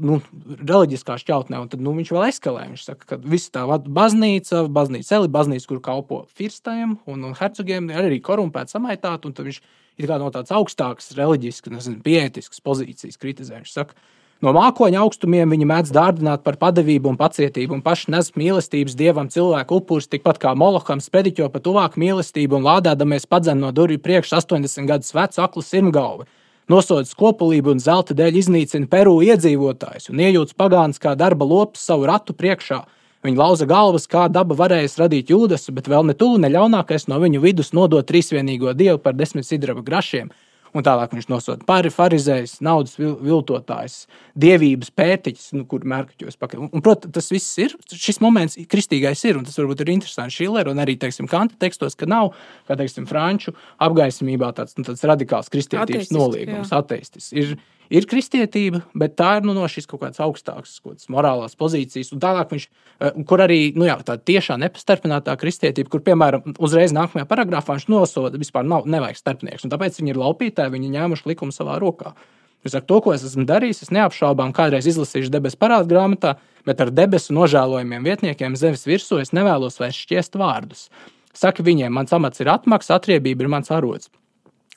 nu, 0.08 0.18
reliģiskā 0.58 1.20
šķautnē, 1.22 1.60
un 1.62 1.70
tad 1.70 1.84
nu, 1.86 1.92
viņš 2.00 2.10
vēl 2.16 2.26
eskalē. 2.32 2.64
Viņš 2.72 2.86
saka, 2.88 3.12
ka 3.12 3.20
viss 3.22 3.52
tā 3.54 3.62
baznīca, 3.70 4.64
baznīca, 4.74 5.14
eli, 5.20 5.30
baznīca, 5.38 5.68
kur 5.70 5.82
kalpo 5.86 6.24
firstiem 6.34 6.96
un, 7.06 7.28
un 7.30 7.38
hercogiem, 7.38 7.86
ir 7.94 8.02
arī 8.02 8.18
korumpēta, 8.24 8.74
samaitāta, 8.74 9.30
un 9.30 9.38
tad 9.38 9.46
viņš 9.52 9.62
ir 10.02 10.10
kā 10.10 10.18
no 10.18 10.32
tādas 10.34 10.50
augstākas 10.56 11.12
reliģiskas, 11.14 11.92
pietiskas 12.02 12.64
pozīcijas 12.64 13.22
kritizē. 13.22 13.62
Viņš 13.62 13.76
saka, 13.78 13.94
No 14.42 14.50
mākoņa 14.50 15.04
augstumiem 15.04 15.52
viņi 15.54 15.66
mēdz 15.70 15.92
dārdināt 15.94 16.40
par 16.42 16.56
padavību 16.58 17.12
un 17.12 17.18
pacietību, 17.20 17.76
un 17.76 17.82
paši 17.84 18.10
nes 18.10 18.32
mīlestības 18.34 18.96
dievam 18.98 19.28
cilvēku 19.30 19.78
upurus, 19.78 20.08
tikpat 20.10 20.40
kā 20.42 20.56
Moloham 20.58 20.98
sprediķo 20.98 21.46
pa 21.46 21.60
tuvāku 21.62 22.02
mīlestību 22.02 22.58
un 22.58 22.66
lādēdamies 22.66 23.28
padzen 23.30 23.62
no 23.62 23.70
durvju 23.70 24.02
priekš 24.02 24.34
80 24.40 24.90
gadus 24.90 25.14
vecu 25.14 25.44
aklu 25.46 25.62
sirmgalvu. 25.62 26.26
Nosoda 26.74 27.06
skopulību 27.06 27.76
un 27.76 27.84
zelta 27.86 28.18
dēļ 28.18 28.42
iznīcina 28.42 28.90
Peru 28.90 29.20
iedzīvotājus 29.22 30.10
un 30.10 30.26
iejūtas 30.26 30.58
pagāns 30.58 30.98
kā 30.98 31.14
darba 31.14 31.46
lops 31.46 31.86
savu 31.86 32.10
ratu 32.10 32.34
priekšā. 32.34 32.82
Viņi 33.22 33.38
lauza 33.38 33.70
galvas, 33.70 34.10
kā 34.10 34.26
daba 34.26 34.58
varēs 34.58 34.98
radīt 34.98 35.30
jūdas, 35.30 35.70
bet 35.70 35.86
vēl 35.86 36.10
ne 36.10 36.18
tuvu, 36.18 36.42
ne 36.42 36.50
ļaunākais 36.50 37.06
no 37.06 37.22
viņu 37.22 37.46
vidus 37.46 37.70
nodot 37.78 38.10
trīsvienīgo 38.10 38.74
dievu 38.74 38.98
par 38.98 39.14
desmit 39.14 39.46
sidraba 39.46 39.86
grašiem 39.86 40.34
un 40.76 40.84
tālāk 40.86 41.12
viņš 41.14 41.28
nosūta 41.30 41.66
pāri 41.68 41.92
farizējs, 41.92 42.56
naudas 42.64 42.94
viltotājs, 42.98 44.06
dievības 44.38 44.92
pētiķis, 44.96 45.50
nu, 45.58 45.66
kur 45.68 45.84
mērķos 45.88 46.38
pakaļ. 46.40 46.64
Un, 46.68 46.84
protams, 46.84 47.12
tas 47.16 47.30
viss 47.32 47.58
ir, 47.62 47.76
šis 47.92 48.22
moments 48.24 48.58
kristīgais 48.72 49.24
ir, 49.28 49.40
un 49.40 49.46
tas 49.48 49.58
varbūt 49.60 49.84
ir 49.84 49.92
interesants 49.94 50.38
Šiller 50.38 50.70
un 50.72 50.82
arī, 50.82 50.96
teiksim, 51.00 51.28
Kanta 51.30 51.58
tekstos, 51.60 51.96
ka 51.98 52.08
nav, 52.10 52.32
kā, 52.68 52.78
teiksim, 52.80 53.08
franču 53.10 53.54
apgaismībā 53.82 54.52
tāds, 54.56 54.76
nu, 54.78 54.86
tāds 54.88 55.04
radikāls 55.08 55.52
kristietības 55.52 56.12
noliegums, 56.14 56.72
ateistis. 56.76 57.30
Ir, 57.36 57.56
ir 57.92 58.06
kristietība, 58.08 58.82
bet 58.98 59.14
tā 59.20 59.36
ir 59.38 59.46
nu, 59.46 59.54
no 59.56 59.66
šīs 59.70 59.86
kaut 59.90 60.02
kādas 60.02 60.20
augstākas 60.24 60.78
kaut 60.80 60.96
kādas 60.96 61.08
morālās 61.12 61.56
pozīcijas. 61.58 62.12
Un 62.14 62.22
tālāk 62.22 62.52
viņš, 62.54 62.66
eh, 63.00 63.22
kur 63.28 63.42
arī 63.44 63.60
nu, 63.76 63.86
jā, 63.88 63.98
tā 64.06 64.16
tiešā 64.16 64.56
nepastarpinātā 64.62 65.36
kristietība, 65.40 65.92
kur, 65.92 66.00
piemēram, 66.00 66.56
uzreiz 66.58 66.94
nākamajā 66.96 67.28
paragrāfā 67.28 67.76
viņš 67.76 67.88
nosoda, 67.92 68.40
vispār 68.40 68.64
nav, 68.64 68.86
nevajag 68.86 69.20
starpnieks. 69.20 69.66
Un 69.66 69.74
tāpēc 69.74 70.00
viņi 70.00 70.14
ir 70.14 70.22
laupītāji, 70.22 70.72
viņi 70.72 70.94
ņēmuši 70.96 71.28
likumu 71.32 71.52
savā 71.52 71.78
rokā. 71.82 72.14
Viņš 72.62 72.76
saka, 72.76 72.86
to, 72.86 73.00
ko 73.02 73.12
es 73.12 73.24
esmu 73.26 73.44
darījis, 73.44 73.82
es 73.82 73.90
neapšaubām 73.90 74.52
kādreiz 74.54 74.86
izlasīšu 74.86 75.32
debesu 75.34 75.58
parādu 75.58 75.90
grāmatā, 75.90 76.36
bet 76.64 76.80
ar 76.80 76.92
debesu 76.94 77.34
nožēlojumiem 77.34 78.06
vietniekiem 78.06 78.54
zemes 78.56 78.86
virsū 78.86 79.18
es 79.18 79.34
nevēlos 79.34 79.80
vairs 79.82 79.98
šķiest 79.98 80.38
vārdus. 80.38 80.86
Saka 81.34 81.64
viņiem, 81.66 81.90
mans 81.90 82.12
amats 82.14 82.38
ir 82.44 82.52
atmaksa, 82.52 83.00
atriebība 83.00 83.42
ir 83.42 83.50
mans 83.50 83.72
arots. 83.74 84.12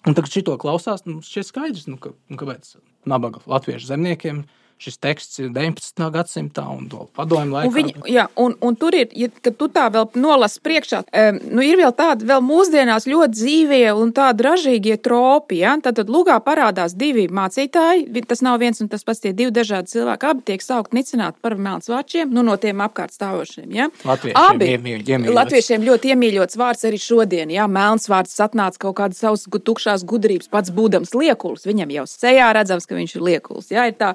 Un 0.05 0.17
tagad 0.17 0.33
šito 0.33 0.57
klausās, 0.61 1.05
nu, 1.05 1.19
šķiet 1.25 1.51
skaidrs, 1.51 1.85
nu, 1.89 1.99
ka, 2.01 2.15
nu, 2.29 2.39
kāpēc 2.41 2.73
nabaga 3.05 3.39
latviešu 3.47 3.87
zemniekiem 3.87 4.43
šis 4.81 4.97
teksts 4.99 5.39
ir 5.39 5.51
19. 5.55 6.03
gadsimtā 6.11 6.65
un 6.71 6.87
padomju 7.15 7.53
laikā. 7.53 7.69
Un, 7.69 7.75
viņi, 7.75 7.93
jā, 8.11 8.25
un, 8.41 8.55
un 8.59 8.75
tur 8.79 8.95
ir, 8.97 9.07
ja, 9.15 9.29
kad 9.43 9.55
tu 9.59 9.69
tā 9.71 9.85
vēl 9.93 10.09
nolasi 10.19 10.59
priekšā, 10.65 11.01
um, 11.07 11.39
nu, 11.55 11.63
ir 11.63 11.79
vēl 11.79 11.93
tādi 11.95 12.27
vēl 12.27 12.43
mūsdienās 12.43 13.07
ļoti 13.07 13.37
dzīvie 13.39 13.93
un 13.95 14.11
tādi 14.15 14.45
ražīgie 14.45 14.97
tropi. 15.01 15.61
Ja? 15.63 15.77
Tad, 15.83 15.99
tad 16.01 16.11
lugā 16.11 16.37
parādās 16.43 16.95
divi 16.97 17.27
mācītāji. 17.31 18.07
Tas 18.27 18.43
nav 18.45 18.59
viens 18.63 18.81
un 18.83 18.89
tas 18.91 19.05
pats, 19.07 19.23
tie 19.23 19.31
divi 19.37 19.53
dažādi 19.55 19.93
cilvēki. 19.93 20.31
Abi 20.31 20.45
tiek 20.51 20.65
saukti 20.65 20.99
nicināti 20.99 21.39
par 21.45 21.55
melnsvačiem, 21.55 22.31
nu, 22.35 22.43
no 22.45 22.57
tiem 22.61 22.83
apkārt 22.83 23.15
stāvošiem. 23.15 23.69
Ja? 23.75 23.89
Latviešiem 24.03 24.41
abi 24.41 24.71
iemīļots. 24.73 25.35
Latviešiem 25.39 25.85
ļoti 25.87 26.11
iemīļots 26.15 26.59
vārds 26.59 26.89
arī 26.89 26.99
šodien. 27.01 27.53
Ja? 27.53 27.69
Melns 27.71 28.09
vārds 28.11 28.35
atnāca 28.43 28.81
kaut 28.87 28.99
kādas 28.99 29.23
savas 29.23 29.47
tukšās 29.47 30.03
gudrības, 30.07 30.51
pats 30.51 30.73
būdams 30.75 31.15
liekulis. 31.15 31.65
Viņam 31.69 31.95
jau 31.95 32.09
sejā 32.09 32.51
redzams, 32.57 32.89
ka 32.89 32.97
viņš 32.97 33.15
ir 33.15 33.25
liekulis. 33.29 33.71
Ja? 33.71 33.87
Ir 33.89 33.97
tā, 33.99 34.13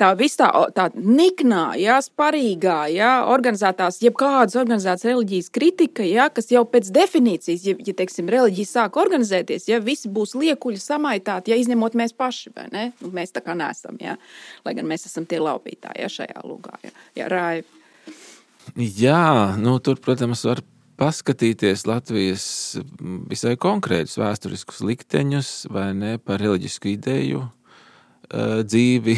tā 0.00 0.10
viss 0.18 0.38
tā, 0.38 0.48
tā 0.74 0.88
niknā, 0.94 1.74
jā, 1.80 1.98
sparīgā, 2.04 2.78
jā, 2.94 3.12
organizētās, 3.30 4.00
jebkādas 4.04 4.58
organizētas 4.60 5.06
reliģijas 5.08 5.50
kritika, 5.54 6.06
jā, 6.06 6.28
kas 6.34 6.50
jau 6.52 6.64
pēc 6.68 6.90
definīcijas, 6.94 7.66
ja, 7.68 7.76
ja 7.86 7.96
teiksim, 7.96 8.30
reliģija 8.32 8.70
sāk 8.70 8.98
organizēties, 9.00 9.68
ja 9.70 9.80
visi 9.84 10.10
būs 10.12 10.36
liekuļi 10.38 10.82
samaitāti, 10.82 11.54
ja 11.54 11.60
izņemot 11.60 11.96
mēs 12.00 12.16
paši, 12.16 12.54
vai 12.56 12.68
ne? 12.74 12.84
Nu, 13.02 13.12
mēs 13.14 13.34
tā 13.34 13.44
kā 13.44 13.56
nesam, 13.58 13.98
jā, 14.02 14.18
lai 14.66 14.76
gan 14.76 14.90
mēs 14.90 15.08
esam 15.10 15.28
tie 15.30 15.40
laupītāji, 15.42 16.04
jā, 16.04 16.12
šajā 16.20 16.44
lugā, 16.46 16.78
jā, 16.84 16.94
jā 17.20 17.32
rāja. 17.32 17.66
Jā, 18.74 19.54
nu, 19.60 19.76
tur, 19.84 19.98
protams, 20.00 20.46
var 20.48 20.62
paskatīties 20.98 21.86
Latvijas 21.90 22.46
visai 23.30 23.56
konkrētus 23.60 24.18
vēsturiskus 24.20 24.82
likteņus 24.86 25.50
vai 25.74 25.88
ne 25.96 26.16
par 26.22 26.42
reliģisku 26.42 26.92
ideju 26.94 27.42
dzīvi 28.64 29.16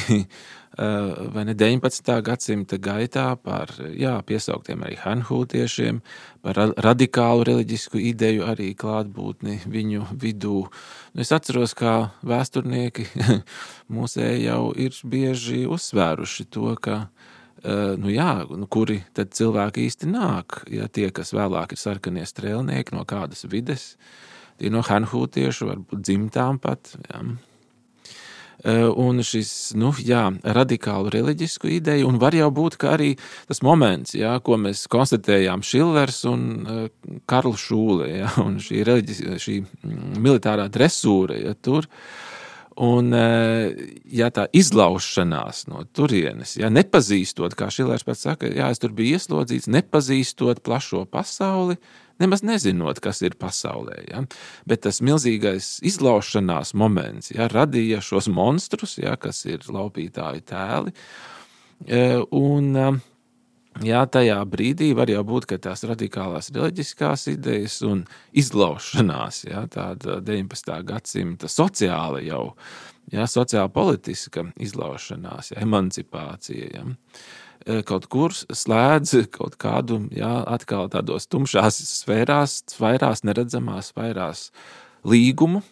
vai 0.77 1.45
ne 1.49 1.55
19. 1.57 2.11
gadsimta 2.21 2.77
gaitā 2.77 3.31
par 3.41 3.71
jā, 3.97 4.13
piesauktiem 4.29 4.83
arī 4.85 4.99
hanhūtiešiem, 5.01 6.03
par 6.45 6.61
radikālu 6.85 7.47
reliģisku 7.49 8.01
ideju 8.13 8.45
arī 8.45 8.75
klātbūtni 8.77 9.63
viņu 9.73 10.11
vidū. 10.21 10.67
Nu, 11.15 11.25
es 11.25 11.33
atceros, 11.33 11.73
kā 11.79 12.11
vēsturnieki 12.27 13.09
mūsēji 13.97 14.45
jau 14.45 14.61
ir 14.77 15.01
bieži 15.09 15.65
uzsvēruši 15.65 16.49
to, 16.53 16.69
ka 16.77 17.07
eh, 17.07 17.97
nu 17.97 18.13
jā, 18.13 18.45
nu 18.53 18.69
kuri 18.69 19.01
tad 19.17 19.33
cilvēki 19.33 19.89
īsti 19.89 20.13
nāk, 20.13 20.61
ja 20.69 20.93
tie, 20.93 21.09
kas 21.09 21.33
vēlāk 21.33 21.73
ir 21.73 21.81
sarkanie 21.81 22.29
strēlnieki, 22.29 22.93
no 22.93 23.09
kādas 23.09 23.49
vides, 23.49 23.95
tie 24.61 24.69
no 24.69 24.85
hanhūtiešu, 24.85 25.73
varbūt 25.73 26.05
dzimtām 26.05 26.61
pat, 26.61 26.99
jā. 27.09 27.25
Eh, 28.67 28.89
un 28.99 29.23
šis 29.23 29.77
nu, 29.79 29.93
jā, 30.03 30.25
radikālu 30.43 31.13
reliģisku 31.15 31.69
ideju, 31.77 32.09
un 32.11 32.17
var 32.19 32.35
jau 32.35 32.49
būt 32.51 32.75
arī 32.91 33.13
tas 33.47 33.61
moments, 33.63 34.17
jā, 34.19 34.33
ko 34.43 34.57
mēs 34.59 34.89
konstatējām 34.91 35.63
Šillers 35.63 36.25
un 36.27 36.41
uh, 36.65 36.81
Karls 37.31 37.63
Šūle, 37.63 38.09
jā, 38.11 38.33
un 38.43 38.57
šī, 38.59 38.81
šī 39.39 39.61
mm, 39.63 40.17
militārā 40.19 40.67
dresūra, 40.73 41.37
ja 41.45 41.55
tur. 41.55 41.87
Un, 42.83 43.15
eh, 43.15 43.71
ja 44.11 44.33
tā 44.35 44.49
izlaušanās 44.51 45.69
no 45.71 45.85
turienes, 45.95 46.57
ja 46.59 46.67
nepazīstot, 46.67 47.55
kā 47.55 47.71
Šilers 47.71 48.03
pats 48.09 48.27
saka, 48.27 48.51
jā, 48.51 48.73
es 48.75 48.83
tur 48.83 48.91
biju 48.99 49.21
ieslodzīts, 49.21 49.71
nepazīstot 49.71 50.65
plašo 50.67 51.05
pasauli, 51.07 51.79
uh, 51.79 52.06
nemaz 52.23 52.45
nezinot, 52.47 53.01
kas 53.05 53.23
ir 53.27 53.37
pasaulē. 53.41 53.99
Ja? 54.11 54.23
Bet 54.69 54.85
tas 54.87 55.03
milzīgais 55.05 55.77
izlaušanās 55.87 56.75
moments 56.79 57.33
ja, 57.35 57.51
radīja 57.53 58.03
šos 58.05 58.31
monstrus, 58.33 58.97
ja, 59.01 59.17
kas 59.21 59.45
ir 59.49 59.67
laupītāju 59.69 60.47
tēli. 60.49 60.95
E, 61.87 62.03
un, 62.33 62.73
e, 62.81 62.89
jā, 63.85 64.03
tajā 64.09 64.41
brīdī 64.49 64.93
var 64.97 65.13
jau 65.13 65.23
būt 65.29 65.57
tās 65.65 65.85
radikālās 65.89 66.51
reliģiskās 66.55 67.29
idejas 67.35 67.81
un 67.87 68.05
izlaušanās, 68.37 69.45
ja, 69.51 69.67
tāda 69.73 70.21
19. 70.25 70.77
gadsimta 70.89 71.51
sociāla 71.53 72.23
jau, 72.25 72.45
ja, 73.13 73.29
sociāla 73.29 73.73
politiska 73.73 74.49
izlaušanās, 74.57 75.53
ja, 75.53 75.65
emancipācija. 75.67 76.71
Ja. 76.73 76.87
Eh, 77.67 77.81
kaut 77.83 78.05
kur 78.07 78.31
slēdz 78.31 79.25
kaut 79.35 79.57
kādu, 79.59 80.05
jā, 80.15 80.31
atkal 80.47 80.87
tādos 80.93 81.25
tumšās 81.27 81.81
sfērās, 81.83 82.61
vairās 82.79 83.25
neredzamās, 83.27 83.91
vairās 83.97 84.51
līgumu. 85.03 85.65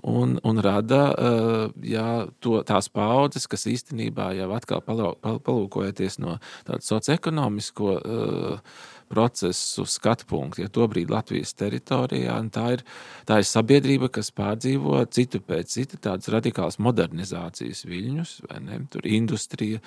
Un, 0.00 0.38
un 0.48 0.62
rada 0.64 1.00
eh, 1.12 1.74
jā, 1.92 2.06
to, 2.40 2.62
tās 2.64 2.88
paudzes, 2.88 3.44
kas 3.52 3.66
īstenībā 3.68 4.30
jau 4.38 4.48
atkal 4.56 4.80
palūkojoties 4.80 6.16
no 6.24 6.38
tāda 6.64 6.80
socioekonomisko 6.86 7.98
uh, 7.98 8.78
procesu 9.10 9.84
skatu 9.90 10.26
punktu. 10.30 10.62
Ja 10.62 10.70
tobrīd 10.70 11.10
Latvijas 11.10 11.52
teritorijā 11.58 12.36
tā 12.54 12.66
ir, 12.76 12.84
tā 13.26 13.40
ir 13.42 13.48
sabiedrība, 13.48 14.10
kas 14.14 14.30
pārdzīvo 14.36 15.02
citu 15.10 15.42
pēc 15.42 15.74
cita 15.74 15.98
tādas 16.08 16.30
radikālas 16.30 16.78
modernizācijas 16.78 17.82
viļņus, 17.90 18.36
vai 18.46 18.60
ne? 18.68 18.78
Tur 18.90 19.06
industrija, 19.10 19.80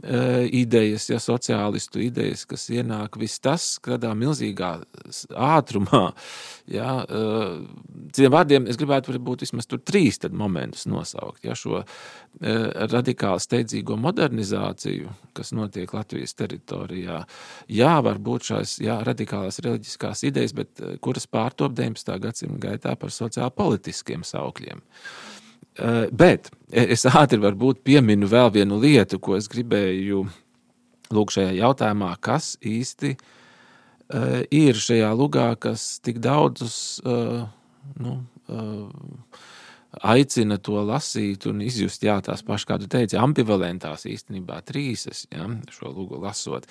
e, 0.00 0.22
idejas, 0.62 1.10
ja 1.12 1.20
sociālistu 1.20 2.00
idejas, 2.06 2.46
kas 2.48 2.64
ienāk, 2.72 3.20
viss 3.20 3.42
tas 3.44 3.68
kādā 3.84 4.14
milzīgā 4.16 4.72
ātrumā. 5.36 6.04
Ja, 6.72 7.02
e, 7.04 7.22
citiem 8.14 8.32
vārdiem, 8.32 8.70
es 8.72 8.80
gribētu 8.80 9.12
varbūt 9.12 9.44
vismaz 9.44 9.68
tur 9.68 9.82
trīs 9.84 10.20
momentus 10.32 10.88
nosaukt. 10.88 11.44
Ja, 11.44 11.58
šo 11.58 11.84
e, 12.40 12.56
radikāli 12.88 13.44
steidzīgo 13.44 13.98
modernizāciju, 14.00 15.12
kas 15.36 15.52
notiek 15.52 15.92
Latvijas 15.92 16.32
teritorijā, 16.38 17.22
jā, 17.68 17.94
varbūt 18.08 18.48
šā 18.48 18.62
tās 18.62 18.78
jā, 18.82 18.96
radikālās 19.04 19.60
reliģiskās 19.62 20.24
idejas, 20.28 20.54
bet 20.54 20.80
eh, 20.80 20.96
kuras 21.02 21.26
pārtop 21.26 21.74
19. 21.74 22.18
gadsimta 22.22 22.60
gaitā 22.62 22.94
par 22.96 23.10
sociālpolitiskiem 23.10 24.22
saukļiem. 24.24 24.82
Eh, 25.78 26.08
bet 26.12 26.50
es 26.70 27.06
ātri 27.06 27.40
varbūt 27.42 27.82
pieminu 27.84 28.28
vēl 28.28 28.52
vienu 28.52 28.80
lietu, 28.80 29.18
ko 29.18 29.36
es 29.36 29.48
gribēju 29.48 30.24
lūk 31.12 31.32
šajā 31.34 31.52
jautājumā, 31.58 32.14
kas 32.20 32.56
īsti 32.62 33.14
eh, 33.16 34.42
ir 34.50 34.78
šajā 34.78 35.12
lugā, 35.16 35.52
kas 35.58 35.98
tik 36.02 36.22
daudzus 36.22 37.00
nu, 37.02 38.12
aicina 40.00 40.56
to 40.62 40.80
lasīt 40.86 41.44
un 41.50 41.60
izjust, 41.64 42.04
jā, 42.06 42.16
tās 42.24 42.42
pašas, 42.46 42.66
kā 42.68 42.78
tu 42.80 42.88
teici, 42.90 43.18
ambivalentās 43.20 44.06
īstenībā 44.08 44.62
trīsas, 44.68 45.26
ja, 45.32 45.48
šo 45.74 45.92
lūgu 45.92 46.20
lasot. 46.22 46.68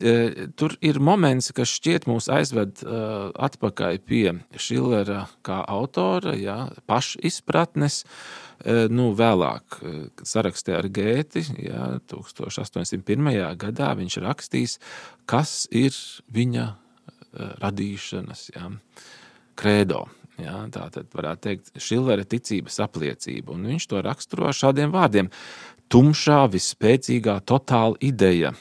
E, 0.00 0.48
tur 0.56 0.76
ir 0.84 1.00
moments, 1.04 1.52
kas 1.56 1.74
šķiet 1.76 2.08
mūs 2.10 2.30
aizved 2.32 2.84
uh, 2.86 3.28
atpakaļ 3.46 4.00
pie 4.08 4.26
Šillera 4.56 5.26
kā 5.44 5.60
autora, 5.68 6.32
ja, 6.38 6.56
pašizpratnes, 6.88 8.02
uh, 8.04 8.86
nu, 8.92 9.10
vēlāk 9.18 9.78
uh, 9.80 10.00
sarakstē 10.24 10.78
ar 10.80 10.88
Gēti, 10.88 11.44
ja, 11.66 11.90
1801. 12.10 13.28
gadā 13.60 13.92
viņš 14.00 14.18
rakstīs, 14.24 14.78
kas 15.28 15.64
ir 15.74 15.92
viņa 16.32 16.70
radīšanas, 17.34 18.48
ja, 18.54 18.68
kredo. 19.58 20.04
Ja, 20.42 20.64
tā 20.72 20.88
tad 20.90 21.12
varētu 21.14 21.46
teikt, 21.46 21.72
Šillera 21.78 22.24
ticības 22.26 22.80
apliecība. 22.82 23.54
Un 23.54 23.68
viņš 23.70 23.88
to 23.90 24.02
raksturo 24.02 24.50
šādiem 24.50 24.90
vārdiem: 24.94 25.30
Tumšā, 25.92 26.40
visspēcīgākā 26.50 27.44
totāla 27.46 27.98
ideja, 28.02 28.54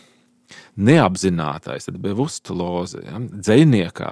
neapzinātais, 0.78 1.90
tad 1.90 1.98
bevustloze, 2.04 3.02
ja, 3.08 3.22
dzēniekā 3.22 4.12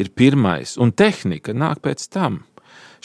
ir 0.00 0.12
pirmais, 0.16 0.76
un 0.80 0.94
tehnika 0.96 1.52
nāk 1.56 1.82
pēc 1.84 2.08
tam. 2.12 2.44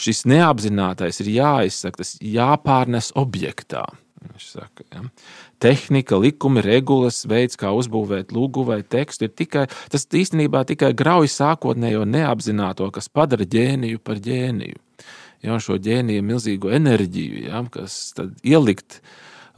Šis 0.02 0.24
neapzinātais 0.26 1.20
ir 1.22 1.34
jāizsaka, 1.34 2.00
tas 2.00 2.16
jāpārnes 2.24 3.12
objektā. 3.18 3.84
Viņš 4.22 4.46
saka, 4.54 4.86
ja 4.94 5.02
tehnika, 5.62 6.18
likumi, 6.18 6.62
regulas, 6.64 7.22
veids, 7.28 7.58
kā 7.60 7.70
uzbūvēt 7.76 8.32
lūgu 8.34 8.64
vai 8.66 8.80
tekstu, 8.82 9.28
ir 9.28 9.34
tikai 9.38 9.66
tas 9.92 10.06
īstenībā 10.06 10.64
tikai 10.68 10.92
grauj 10.98 11.30
sākotnējo 11.32 12.04
neapzināto, 12.08 12.88
kas 12.94 13.10
padara 13.12 13.46
ģēniju 13.46 14.02
par 14.02 14.20
ģēniju. 14.22 14.80
Ja, 15.42 15.58
šo 15.62 15.78
ģēniju 15.82 16.22
milzīgo 16.22 16.70
enerģiju, 16.74 17.46
ja, 17.48 17.62
kas 17.74 17.96
ielikt 18.46 19.00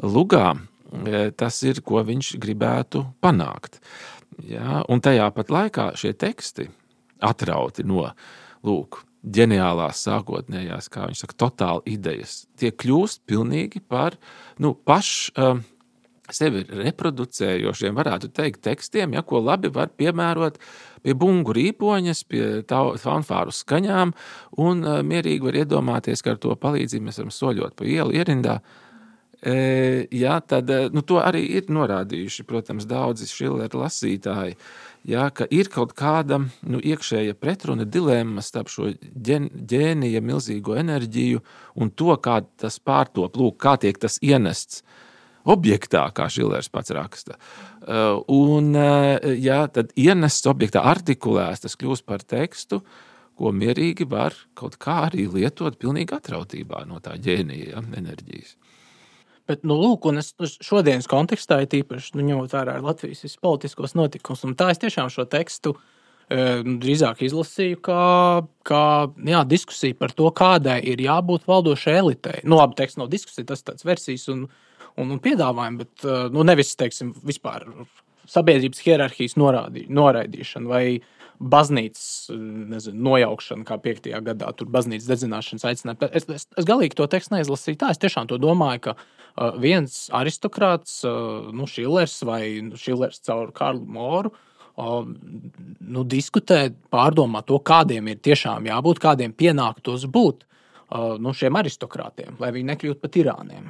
lugā, 0.00 0.54
e, 1.04 1.26
tas 1.36 1.60
ir, 1.64 1.82
ko 1.84 2.00
viņš 2.04 2.34
gribētu 2.40 3.04
panākt. 3.24 3.80
Ja, 4.48 4.82
un 4.88 5.04
tajā 5.04 5.28
pat 5.34 5.52
laikā 5.52 5.90
šie 6.00 6.14
teksti 6.16 6.70
atrauti 7.24 7.84
no 7.86 8.08
lūk, 8.64 9.02
ģeniālās, 9.24 10.00
sākotnējās, 10.04 10.88
kā 10.92 11.06
viņš 11.08 11.20
saka, 11.24 11.36
totāli 11.44 11.94
idejas, 11.98 12.42
tie 12.60 12.72
kļūst 12.72 13.22
pilnīgi 13.28 13.84
par 13.88 14.18
nu, 14.60 14.74
pašu. 14.74 15.32
Uh, 15.36 15.62
sevi 16.32 16.64
reproducējošiem, 16.68 17.96
varētu 17.98 18.30
teikt, 18.32 18.62
tekstiem, 18.64 19.16
ja, 19.16 19.24
ko 19.26 19.42
labi 19.44 19.72
var 19.74 19.92
piemērot 19.92 20.56
pie 21.04 21.16
bungu 21.18 21.52
rīpoņas, 21.56 22.22
pie 22.30 22.46
fanfāru 23.02 23.52
skaņām, 23.52 24.14
un 24.64 24.86
uh, 24.86 25.02
mierīgi 25.04 25.50
var 25.50 25.60
iedomāties, 25.64 26.24
ka 26.24 26.34
ar 26.34 26.40
to 26.40 26.56
palīdzību 26.56 27.10
mēs 27.10 27.20
varam 27.20 27.34
soļot 27.34 27.76
pa 27.76 27.88
ielu 27.88 28.16
ierindā. 28.16 28.58
Jā, 29.44 30.38
tad 30.48 30.70
nu, 30.94 31.02
to 31.04 31.18
arī 31.20 31.42
ir 31.58 31.66
norādījuši, 31.68 32.46
protams, 32.48 32.86
daudzi 32.88 33.28
Šillera 33.28 33.82
lasītāji. 33.82 34.56
Jā, 35.04 35.26
ka 35.36 35.44
ir 35.52 35.68
kaut 35.68 35.92
kāda 35.92 36.38
nu, 36.64 36.80
iekšēja 36.80 37.36
pretruna, 37.36 37.84
dilemma 37.84 38.40
starp 38.40 38.72
šo 38.72 38.94
ģen, 38.96 39.50
ģēnija 39.68 40.22
milzīgo 40.24 40.78
enerģiju 40.80 41.42
un 41.76 41.92
to, 41.92 42.16
kā 42.24 42.38
tas 42.56 42.80
pārtop, 42.80 43.36
lūk, 43.36 43.58
kā 43.60 43.76
tiek 43.82 44.00
tas 44.00 44.16
ienests 44.24 44.80
objektā, 45.44 46.06
kā 46.16 46.28
Šillers 46.32 46.70
pats 46.72 46.92
raksta. 46.94 47.38
Un, 48.32 48.70
jā, 48.74 49.60
tad 49.72 49.92
ienests 50.00 50.48
objektā, 50.50 50.84
artikulēts, 50.94 51.64
tas 51.66 51.76
kļūst 51.80 52.06
par 52.08 52.24
tekstu, 52.24 52.80
ko 53.34 53.50
mierīgi 53.54 54.06
var 54.08 54.36
kaut 54.58 54.78
kā 54.82 55.04
arī 55.08 55.26
lietot 55.30 55.76
pilnīgi 55.80 56.14
atrautībā 56.16 56.84
no 56.88 57.00
tā 57.02 57.16
ģēnija 57.20 57.74
ja, 57.74 57.82
enerģijas. 57.98 58.54
Bet, 59.44 59.64
nu, 59.68 59.76
lūk, 59.76 60.06
un 60.08 60.22
es 60.22 60.30
šodienas 60.64 61.08
kontekstā, 61.10 61.58
tīpaši 61.68 62.14
nu, 62.16 62.24
ņemot 62.30 62.54
vērā 62.54 62.78
Latvijas 62.80 63.36
politiskos 63.44 63.92
notikumus, 63.98 64.44
tā 64.56 64.70
es 64.72 64.80
tiešām 64.80 65.10
šo 65.12 65.26
tekstu 65.28 65.74
e, 65.74 66.62
drīzāk 66.64 67.20
izlasīju 67.26 67.82
kā, 67.84 68.04
kā 68.64 68.84
jā, 69.28 69.42
diskusiju 69.50 69.98
par 70.00 70.14
to, 70.16 70.30
kādai 70.32 70.78
ir 70.94 71.02
jābūt 71.04 71.44
valdošai 71.50 71.98
elitei. 71.98 72.38
Nu, 72.48 72.56
labi, 72.56 72.78
teksts 72.78 73.02
nav 73.02 73.12
diskusija, 73.12 73.50
tas 73.50 73.60
ir 73.60 73.68
tāds 73.68 73.84
versijas 73.84 74.24
un, 74.32 74.46
un, 75.00 75.10
un 75.10 75.20
piedāvājums, 75.22 75.80
bet 75.82 76.06
e, 76.06 76.18
nu, 76.34 76.44
nevis, 76.46 76.74
teiksim, 76.80 77.12
vispār 77.26 77.66
sabiedrības 78.30 78.80
hierarhijas 78.84 79.36
norādī, 79.40 79.84
noraidīšana 79.92 80.70
vai 80.70 80.84
baznīcas 81.42 82.30
nezinu, 82.70 83.00
nojaukšana, 83.08 83.66
kā 83.68 83.78
5. 83.82 84.08
gadā 84.24 84.52
tur 84.56 84.70
baznīcas 84.72 85.10
dedzināšanas 85.10 85.66
aicinājumi. 85.70 86.10
Es, 86.14 86.28
es, 86.30 86.46
es 86.60 86.68
galīgi 86.68 86.96
to 86.98 87.08
tekstu 87.10 87.34
neizlasīju 87.34 87.80
tā. 87.80 87.90
Es 87.92 88.00
tiešām 88.00 88.30
to 88.30 88.38
domāju, 88.40 88.84
ka 88.86 88.94
uh, 88.96 89.58
viens 89.60 90.06
aristokrāts, 90.14 91.00
uh, 91.08 91.50
nu, 91.54 91.68
Šillers 91.70 92.20
vai 92.26 92.42
nu, 92.64 92.78
Šillers 92.80 93.20
caur 93.26 93.50
Karlu 93.56 93.84
Moru, 93.98 94.30
uh, 94.30 95.02
nu, 95.04 96.06
diskutē, 96.06 96.68
pārdomā 96.94 97.42
to, 97.48 97.58
kādiem 97.58 98.14
ir 98.14 98.22
tiešām 98.24 98.70
jābūt, 98.70 99.02
kādiem 99.02 99.34
pienāktos 99.34 100.06
būt 100.06 100.46
uh, 100.46 101.16
nu, 101.18 101.34
šiem 101.34 101.60
aristokrātiem, 101.60 102.38
lai 102.40 102.54
viņi 102.54 102.70
nekļūtu 102.72 103.02
par 103.02 103.14
tirāniem. 103.18 103.68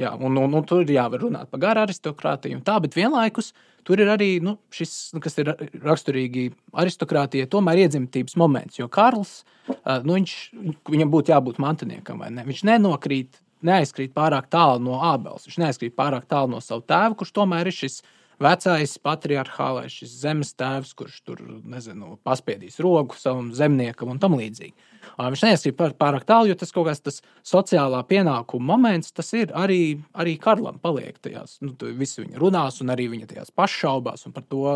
Jā, 0.00 0.10
un, 0.18 0.34
un, 0.34 0.54
un 0.58 0.64
tur 0.66 0.82
ir 0.82 0.90
jāvar 0.96 1.22
runāt 1.22 1.50
par 1.52 1.60
garu 1.62 1.84
aristokrātiju, 1.84 2.64
tā, 2.66 2.80
bet 2.82 2.96
vienlaikus 2.98 3.52
tur 3.86 4.00
ir 4.02 4.08
arī 4.10 4.30
nu, 4.42 4.56
šis, 4.74 5.12
nu, 5.14 5.20
kas 5.22 5.38
ir 5.38 5.52
raksturīgi 5.84 6.48
aristokrātijai, 6.82 7.46
tomēr 7.52 7.84
iedzimtības 7.84 8.34
moments. 8.40 8.80
Jo 8.80 8.88
Karls, 8.90 9.44
nu, 9.68 10.16
viņš, 10.16 10.34
viņam 10.90 11.12
būtu 11.12 11.34
jābūt 11.34 11.60
mantiniekam, 11.62 12.24
vai 12.24 12.32
ne? 12.34 12.46
Viņš 12.48 12.64
nenokrīt, 12.66 13.38
neaizkrīt 13.64 14.14
pārāk 14.16 14.50
tālu 14.52 14.82
no 14.82 14.98
Ābels, 15.12 15.46
viņš 15.46 15.60
neaizkrīt 15.62 15.94
pārāk 15.96 16.26
tālu 16.30 16.56
no 16.56 16.62
savu 16.64 16.82
tēvu, 16.88 17.20
kurš 17.20 17.34
tomēr 17.38 17.70
ir 17.70 17.76
šis 17.76 18.00
vecais 18.42 18.96
patriarchālais, 19.04 19.92
šis 19.92 20.16
zemes 20.24 20.52
tēvs, 20.58 20.94
kurš 20.98 21.20
tur 21.26 21.40
nezinu, 21.70 22.16
paspiedīs 22.26 22.80
roku 22.84 23.18
savam 23.18 23.52
zemniekam 23.56 24.12
un 24.14 24.20
tam 24.22 24.36
līdzīgi. 24.38 24.74
Viņš 25.18 25.44
neieskrīt 25.46 25.78
pārāk 26.00 26.26
tālu, 26.26 26.50
jo 26.50 26.58
tas 26.58 26.72
kaut 26.74 26.88
kāds 26.88 27.02
tas 27.04 27.20
sociālā 27.46 28.00
pienākuma 28.08 28.74
moments, 28.74 29.12
tas 29.14 29.30
ir 29.36 29.52
arī, 29.54 29.98
arī 30.16 30.36
Karlam 30.40 30.80
paliek 30.82 31.18
tajās. 31.22 31.58
Nu, 31.64 31.74
visi 31.98 32.24
viņa 32.24 32.40
runās, 32.42 32.80
un 32.82 32.94
arī 32.94 33.10
viņa 33.12 33.30
tajās 33.34 33.54
pašaubās 33.54 34.26
par 34.34 34.46
to. 34.48 34.70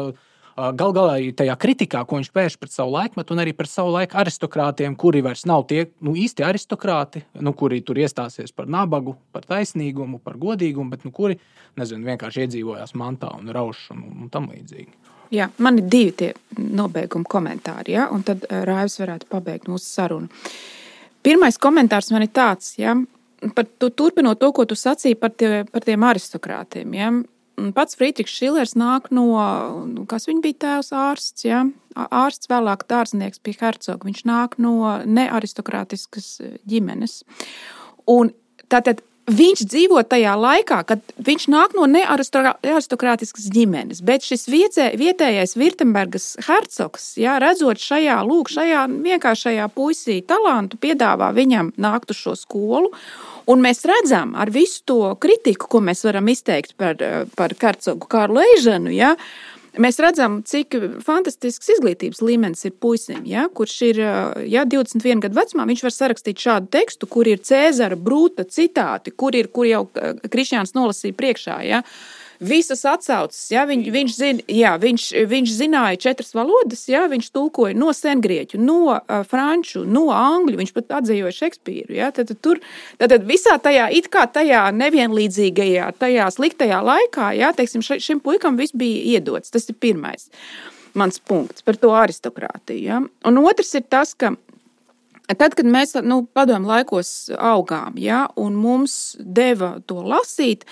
Gal 0.59 0.91
galā 0.91 1.19
arī 1.21 1.29
tajā 1.39 1.55
kritikā, 1.61 2.01
ko 2.03 2.19
viņš 2.19 2.33
vērš 2.35 2.57
pret 2.59 2.73
savu 2.75 2.91
laikmetu, 2.97 3.31
un 3.35 3.43
arī 3.45 3.53
par 3.55 3.69
savu 3.71 3.93
laiku 3.95 4.17
aristokrātiem, 4.19 4.97
kuri 4.99 5.21
vairs 5.23 5.45
nav 5.47 5.69
tie 5.71 5.85
nu, 6.03 6.17
īsti 6.19 6.43
aristokrāti, 6.43 7.23
nu, 7.39 7.53
kuri 7.55 7.79
tur 7.87 8.01
iestāsies 8.03 8.51
par 8.57 8.67
nabagu, 8.67 9.15
par 9.31 9.47
taisnīgumu, 9.47 10.19
par 10.25 10.35
godīgumu, 10.41 10.91
bet 10.91 11.07
nu, 11.07 11.13
kuri 11.15 11.39
nezinu, 11.79 12.09
vienkārši 12.11 12.43
iedzīvojās 12.47 12.97
mantā 12.99 13.31
un 13.39 13.53
raušu 13.55 13.95
un, 13.95 14.03
un 14.25 14.33
tam 14.35 14.51
līdzīgi. 14.51 15.15
Jā, 15.35 15.51
man 15.63 15.79
ir 15.79 15.87
divi 15.93 16.13
tie 16.25 16.33
nobeiguma 16.59 17.29
komentāri, 17.29 17.95
ja? 17.95 18.09
un 18.11 18.25
tad 18.27 18.49
Rāvis 18.49 18.99
varētu 18.99 19.29
pabeigt 19.31 19.69
mūsu 19.71 19.87
sarunu. 19.87 20.43
Pirmais 21.23 21.59
komentārs 21.61 22.11
man 22.15 22.25
ir 22.25 22.33
tāds, 22.35 22.73
ja? 22.81 22.97
par, 23.55 23.69
tu, 23.79 23.91
turpinot 23.91 24.41
to, 24.41 24.51
ko 24.57 24.65
tu 24.67 24.79
sacīji 24.79 25.19
par, 25.21 25.35
tie, 25.37 25.67
par 25.69 25.85
tiem 25.85 26.07
aristokrātiem. 26.09 26.97
Ja? 26.97 27.13
Pats 27.75 27.99
Friedrichs 27.99 28.35
Šilers 28.35 28.75
nāk 28.79 29.11
no, 29.15 29.27
nu, 29.89 30.07
kas 30.09 30.29
viņa 30.29 30.45
bija 30.45 30.59
tēvs, 30.65 30.93
ārsts, 30.95 31.47
ja? 31.49 31.65
ārsts, 31.99 32.51
vēlāk 32.51 32.87
dārznieks 32.91 33.43
pie 33.43 33.57
hercoga. 33.59 34.07
Viņš 34.07 34.25
nāk 34.29 34.59
no 34.63 34.75
nearistokrātiskas 35.05 36.37
ģimenes. 36.69 37.23
Un 38.09 38.33
tātad 38.71 39.03
Viņš 39.29 39.61
dzīvo 39.69 40.01
tajā 40.09 40.33
laikā, 40.41 40.79
kad 40.89 41.03
viņš 41.21 41.47
nāk 41.53 41.75
no 41.77 41.85
nearistokrātiskas 41.91 43.51
ģimenes, 43.53 44.01
bet 44.01 44.25
šis 44.25 44.47
vietē, 44.49 44.87
vietējais 44.97 45.53
Virtembergas 45.59 46.31
hercogs, 46.47 47.11
jā, 47.21 47.35
redzot 47.43 47.77
šajā, 47.83 48.23
lūk, 48.25 48.49
šajā 48.55 48.87
vienkāršajā 48.89 49.67
puisī 49.75 50.23
talantu, 50.25 50.81
piedāvā 50.81 51.29
viņam 51.37 51.75
nākt 51.77 52.15
uz 52.15 52.23
šo 52.23 52.33
skolu. 52.41 52.89
Un 53.49 53.63
mēs 53.65 53.85
redzam, 53.89 54.35
ar 54.37 54.51
visu 54.53 54.83
to 54.89 55.15
kritiku, 55.21 55.71
ko 55.73 55.81
mēs 55.85 56.05
varam 56.05 56.29
izteikt 56.29 56.75
par, 56.81 57.01
par 57.39 57.55
hercogu 57.61 58.11
Kārlu 58.11 58.45
Eižanu, 58.55 58.93
ja, 58.95 59.15
Mēs 59.79 60.01
redzam, 60.03 60.41
cik 60.43 60.75
fantastisks 61.07 61.69
izglītības 61.77 62.19
līmenis 62.25 62.65
ir 62.67 62.73
puisim, 62.83 63.21
ja, 63.29 63.45
kurš 63.55 63.75
ir 63.87 64.01
ja, 64.01 64.65
21 64.67 65.23
gadu 65.23 65.39
vecumā. 65.39 65.69
Viņš 65.69 65.85
var 65.85 65.95
sarakstīt 65.95 66.43
šādu 66.43 66.71
tekstu, 66.75 67.07
kur 67.07 67.29
ir 67.31 67.39
Cēzara 67.47 67.95
brūta 67.95 68.43
citāti, 68.49 69.13
kur, 69.15 69.37
ir, 69.39 69.53
kur 69.55 69.69
jau 69.69 69.85
Krišjāns 69.93 70.75
nolasīja 70.75 71.15
priekšā. 71.21 71.61
Ja. 71.69 71.85
Uh, 71.85 72.18
visas 72.41 72.85
atsauces. 72.89 73.41
Ja, 73.53 73.65
viņ, 73.69 73.85
viņš, 73.93 74.15
zin, 74.15 74.41
jā, 74.53 74.75
viņš, 74.81 75.07
viņš 75.31 75.55
zināja 75.59 76.01
četras 76.09 76.35
valodas, 76.37 76.85
ja, 76.91 77.05
viņš 77.11 77.31
tulkoja 77.35 77.77
no 77.79 77.93
sengrieķu, 77.97 78.61
no 78.63 78.81
uh, 78.95 79.21
franču, 79.29 79.85
no 79.89 80.09
angļu. 80.15 80.59
Viņš 80.63 80.75
pat 80.77 80.97
atzīvoja 81.01 81.35
Šekspīru. 81.35 81.97
Ja, 81.99 82.11
tad, 82.15 82.31
tad, 82.33 82.41
tur, 82.45 82.63
tad, 83.01 83.13
tad 83.15 83.29
visā 83.29 83.59
tajā, 83.63 83.89
it 83.95 84.11
kā 84.13 84.27
tajā 84.33 84.67
nevienlīdzīgajā, 84.79 85.93
tajā 85.99 86.31
sliktajā 86.35 86.83
laikā, 86.85 87.33
ja, 87.39 87.53
teiksim, 87.57 87.85
šim 87.85 88.23
puikam 88.25 88.59
viss 88.61 88.77
bija 88.77 89.19
iedots. 89.19 89.55
Tas 89.55 89.69
ir 89.71 89.79
pirmais 89.81 90.29
mans 90.99 91.21
punkts 91.21 91.63
par 91.63 91.77
to 91.79 91.93
aristokrātiju. 91.95 92.83
Ja. 92.83 93.01
Un 93.29 93.43
otrs 93.45 93.75
ir 93.79 93.87
tas, 93.91 94.15
ka 94.19 94.35
Tad, 95.29 95.53
kad 95.53 95.67
mēs 95.69 95.93
nu, 96.09 96.23
padomu 96.33 96.71
laikos 96.71 97.29
augām, 97.37 97.99
ja, 98.01 98.23
un 98.41 98.55
mums 98.57 99.13
deva 99.21 99.75
to 99.85 100.01
lasīt, 100.01 100.63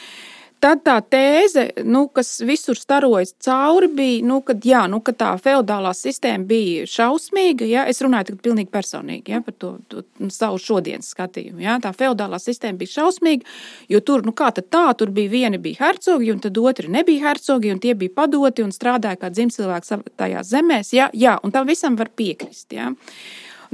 Tad 0.67 0.81
tā 0.83 0.97
tēze, 0.99 1.63
nu, 1.87 2.09
kas 2.11 2.41
visur 2.43 2.75
starojas 2.75 3.37
cauri, 3.45 3.87
bija, 3.87 4.25
nu, 4.27 4.41
kad, 4.43 4.65
jā, 4.67 4.81
nu, 4.91 4.99
ka 5.05 5.13
tā 5.15 5.29
feudālā 5.39 5.93
sistēma 5.95 6.43
bija 6.49 6.89
šausmīga. 6.91 7.69
Ja? 7.71 7.85
Es 7.87 8.03
runāju 8.03 8.33
tagad 8.33 8.41
pilnīgi 8.43 8.73
personīgi 8.75 9.37
ja? 9.37 9.39
par 9.47 9.55
to, 9.63 9.71
to 9.87 10.03
savu 10.35 10.59
šodienas 10.59 11.13
skatījumu. 11.15 11.63
Ja? 11.63 11.77
Tā 11.85 11.95
feudālā 11.95 12.41
sistēma 12.43 12.81
bija 12.83 12.97
šausmīga, 12.97 13.47
jo 13.95 14.03
tur, 14.03 14.27
nu, 14.27 14.35
kā 14.35 14.51
tad 14.57 14.67
tā, 14.75 14.83
tur 14.99 15.15
bija 15.15 15.37
vieni 15.37 15.63
bija 15.63 15.85
hercogi, 15.85 16.35
un 16.35 16.43
tad 16.43 16.59
otri 16.59 16.91
nebija 16.91 17.29
hercogi, 17.29 17.71
un 17.71 17.83
tie 17.87 17.95
bija 17.95 18.17
padoti 18.19 18.67
un 18.67 18.75
strādāja 18.75 19.23
kā 19.23 19.31
dzimcilvēks 19.31 19.95
tajās 20.19 20.51
zemēs. 20.51 20.95
Ja? 20.99 21.13
Jā, 21.15 21.39
un 21.47 21.55
tam 21.55 21.71
visam 21.71 21.95
var 21.95 22.11
piekrist. 22.19 22.73
Ja? 22.75 22.91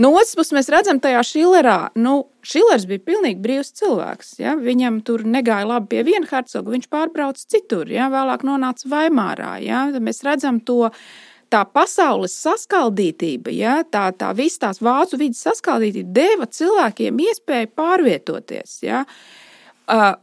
No 0.01 0.13
otras 0.15 0.37
puses, 0.39 0.55
mēs 0.57 0.71
redzam, 0.73 1.01
tajā 1.03 1.23
Šilerā, 1.27 1.79
nu, 2.01 2.15
Šilers 2.47 2.87
bija 2.89 3.03
pilnīgi 3.11 3.43
brīvs 3.45 3.73
cilvēks. 3.81 4.37
Ja? 4.41 4.55
Viņam 4.61 5.01
tur 5.07 5.27
negāja 5.29 5.69
labi 5.69 5.93
pie 5.93 6.07
viena 6.07 6.29
hercoga, 6.31 6.73
viņš 6.73 6.89
pārbrauca 6.93 7.45
citur, 7.55 7.91
ja? 7.93 8.09
vēlāk 8.13 8.47
nonāca 8.49 8.89
Vaimārā. 8.93 9.53
Ja? 9.65 9.85
Mēs 10.01 10.25
redzam 10.27 10.63
to. 10.65 10.89
Tā 11.53 11.67
pasaules 11.69 12.33
saskaldītība, 12.41 13.53
ja, 13.53 13.75
tā, 13.85 14.07
tā 14.17 14.31
viss 14.33 14.57
tās 14.57 14.79
vācu 14.81 15.19
vidas 15.21 15.43
saskaldītība 15.45 16.15
deva 16.17 16.47
cilvēkiem 16.49 17.19
iespēju 17.27 17.69
pārvietoties. 17.77 18.79
Ja. 18.87 19.03
Uh, 19.85 20.15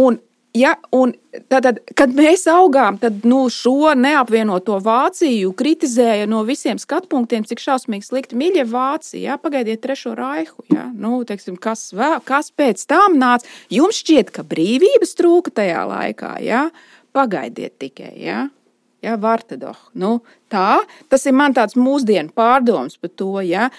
un 0.00 0.16
Ja, 0.54 0.76
un 0.94 1.10
tad, 1.50 1.80
kad 1.98 2.12
mēs 2.14 2.44
augām, 2.46 2.94
tad 3.02 3.24
nu, 3.26 3.40
šo 3.50 3.90
neapvienoto 3.98 4.76
Vāciju 4.84 5.50
kritizēja 5.58 6.28
no 6.30 6.44
visiem 6.46 6.78
skatu 6.78 7.10
punktiem, 7.10 7.42
cik 7.42 7.58
šausmīgi 7.58 8.06
slikti 8.06 8.38
mīļa 8.38 8.62
Vācija. 8.70 9.22
Ja? 9.32 9.38
Pagaidiet, 9.42 9.82
trešo 9.82 10.14
raihu. 10.14 10.62
Ja? 10.70 10.86
Nu, 10.94 11.18
teiksim, 11.26 11.58
kas, 11.58 11.88
vēl, 11.98 12.20
kas 12.22 12.52
pēc 12.54 12.86
tam 12.86 13.18
nāca? 13.18 13.50
Jums 13.74 13.98
šķiet, 14.04 14.30
ka 14.30 14.46
brīvības 14.46 15.18
trūka 15.18 15.56
tajā 15.58 15.82
laikā. 15.90 16.36
Ja? 16.46 16.68
Pagaidiet 17.10 17.80
tikai. 17.82 18.14
Ja? 18.22 18.46
Ja, 19.02 19.18
Vartadoh. 19.18 19.90
Nu, 19.98 20.20
tā, 20.54 20.84
tas 21.10 21.26
ir 21.26 21.34
man 21.34 21.58
tāds 21.58 21.74
mūsdienu 21.74 22.30
pārdoms 22.30 22.94
par 23.02 23.10
to. 23.10 23.40
Ja? 23.42 23.72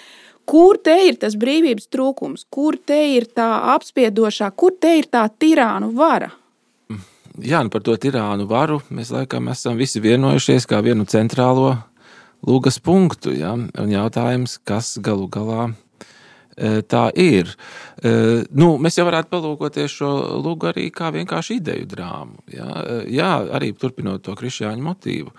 Kur 0.44 0.76
te 0.76 1.00
ir 1.08 1.16
tas 1.24 1.40
brīvības 1.40 1.88
trūkums, 1.88 2.44
kur 2.52 2.76
te 2.76 3.00
ir 3.16 3.32
tā 3.32 3.54
apspiedošā, 3.72 4.52
kur 4.52 4.76
te 4.76 4.98
ir 5.00 5.08
tā 5.08 5.24
tirānu 5.40 5.96
vara? 5.96 6.36
Jā, 7.42 7.62
nu 7.64 7.72
par 7.72 7.84
to 7.86 7.96
tirānu 8.00 8.48
varu 8.50 8.80
mēs 8.90 9.12
laikam 9.14 9.50
esam 9.52 9.76
visi 9.80 10.02
vienojušies 10.04 10.68
kā 10.68 10.82
vienu 10.84 11.06
centrālo 11.08 11.74
lūgas 12.46 12.78
punktu. 12.80 13.34
Ja? 13.36 13.54
Un 13.56 13.92
jautājums, 13.92 14.60
kas 14.64 14.96
galu 15.02 15.28
galā 15.32 15.72
Tā 16.56 17.10
ir. 17.20 17.50
Nu, 18.56 18.70
mēs 18.80 18.96
jau 18.96 19.04
varētu 19.04 19.28
palūkoties 19.28 19.92
šo 19.92 20.12
lūgu 20.40 20.70
arī 20.70 20.86
kā 20.94 21.10
vienkārši 21.12 21.58
ideju 21.60 21.88
drāmu. 21.90 22.40
Jā, 22.48 22.68
jā 23.12 23.32
arī 23.58 23.74
turpinot 23.76 24.24
to 24.24 24.32
krišāņu 24.38 24.86
motīvu. 24.86 25.34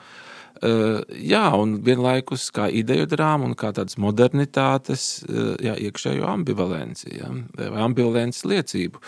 Jā, 0.62 1.48
un 1.58 1.76
vienlaikus 1.86 2.48
kā 2.54 2.68
ideju 2.70 3.10
drāma 3.10 3.50
un 3.50 3.58
kā 3.58 3.72
tādas 3.78 3.98
modernitātes, 4.02 5.26
jā, 5.62 5.74
iekšējo 5.90 6.30
ambivalenci, 6.30 7.12
jā, 7.18 7.34
vai 7.58 7.82
ambivalences 7.86 8.46
liecību. 8.46 9.02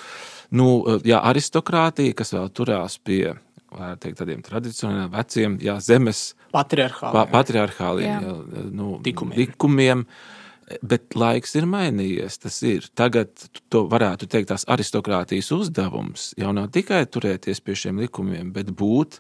Nu, 0.56 0.70
jā, 1.06 1.20
aristokrātija, 1.30 2.16
kas 2.18 2.34
vēl 2.34 2.50
turās 2.58 2.98
pie 3.06 3.36
teikt, 3.70 4.18
tādiem 4.18 4.42
tradicionāliem, 4.46 5.12
veciem 5.14 5.58
jā, 5.62 5.78
zemes 5.84 6.34
patriarchāliem, 6.56 7.16
pa, 7.16 7.26
patriarchāliem 7.30 8.10
jā. 8.10 8.20
Jā, 8.26 8.68
nu, 8.74 8.92
likumiem. 9.06 9.38
likumiem. 9.44 10.06
Bet 10.86 11.16
laiks 11.18 11.56
ir 11.58 11.66
mainījies. 11.66 12.36
Tas 12.44 12.60
ir. 12.62 12.86
Tagad 12.94 13.32
to 13.74 13.88
varētu 13.90 14.28
teikt, 14.30 14.52
tās 14.52 14.68
aristokrātijas 14.70 15.50
uzdevums 15.56 16.28
jau 16.38 16.52
nav 16.54 16.68
tikai 16.76 17.00
turēties 17.10 17.64
pie 17.66 17.78
šiem 17.84 18.04
likumiem, 18.04 18.52
bet 18.54 18.70
būt 18.78 19.18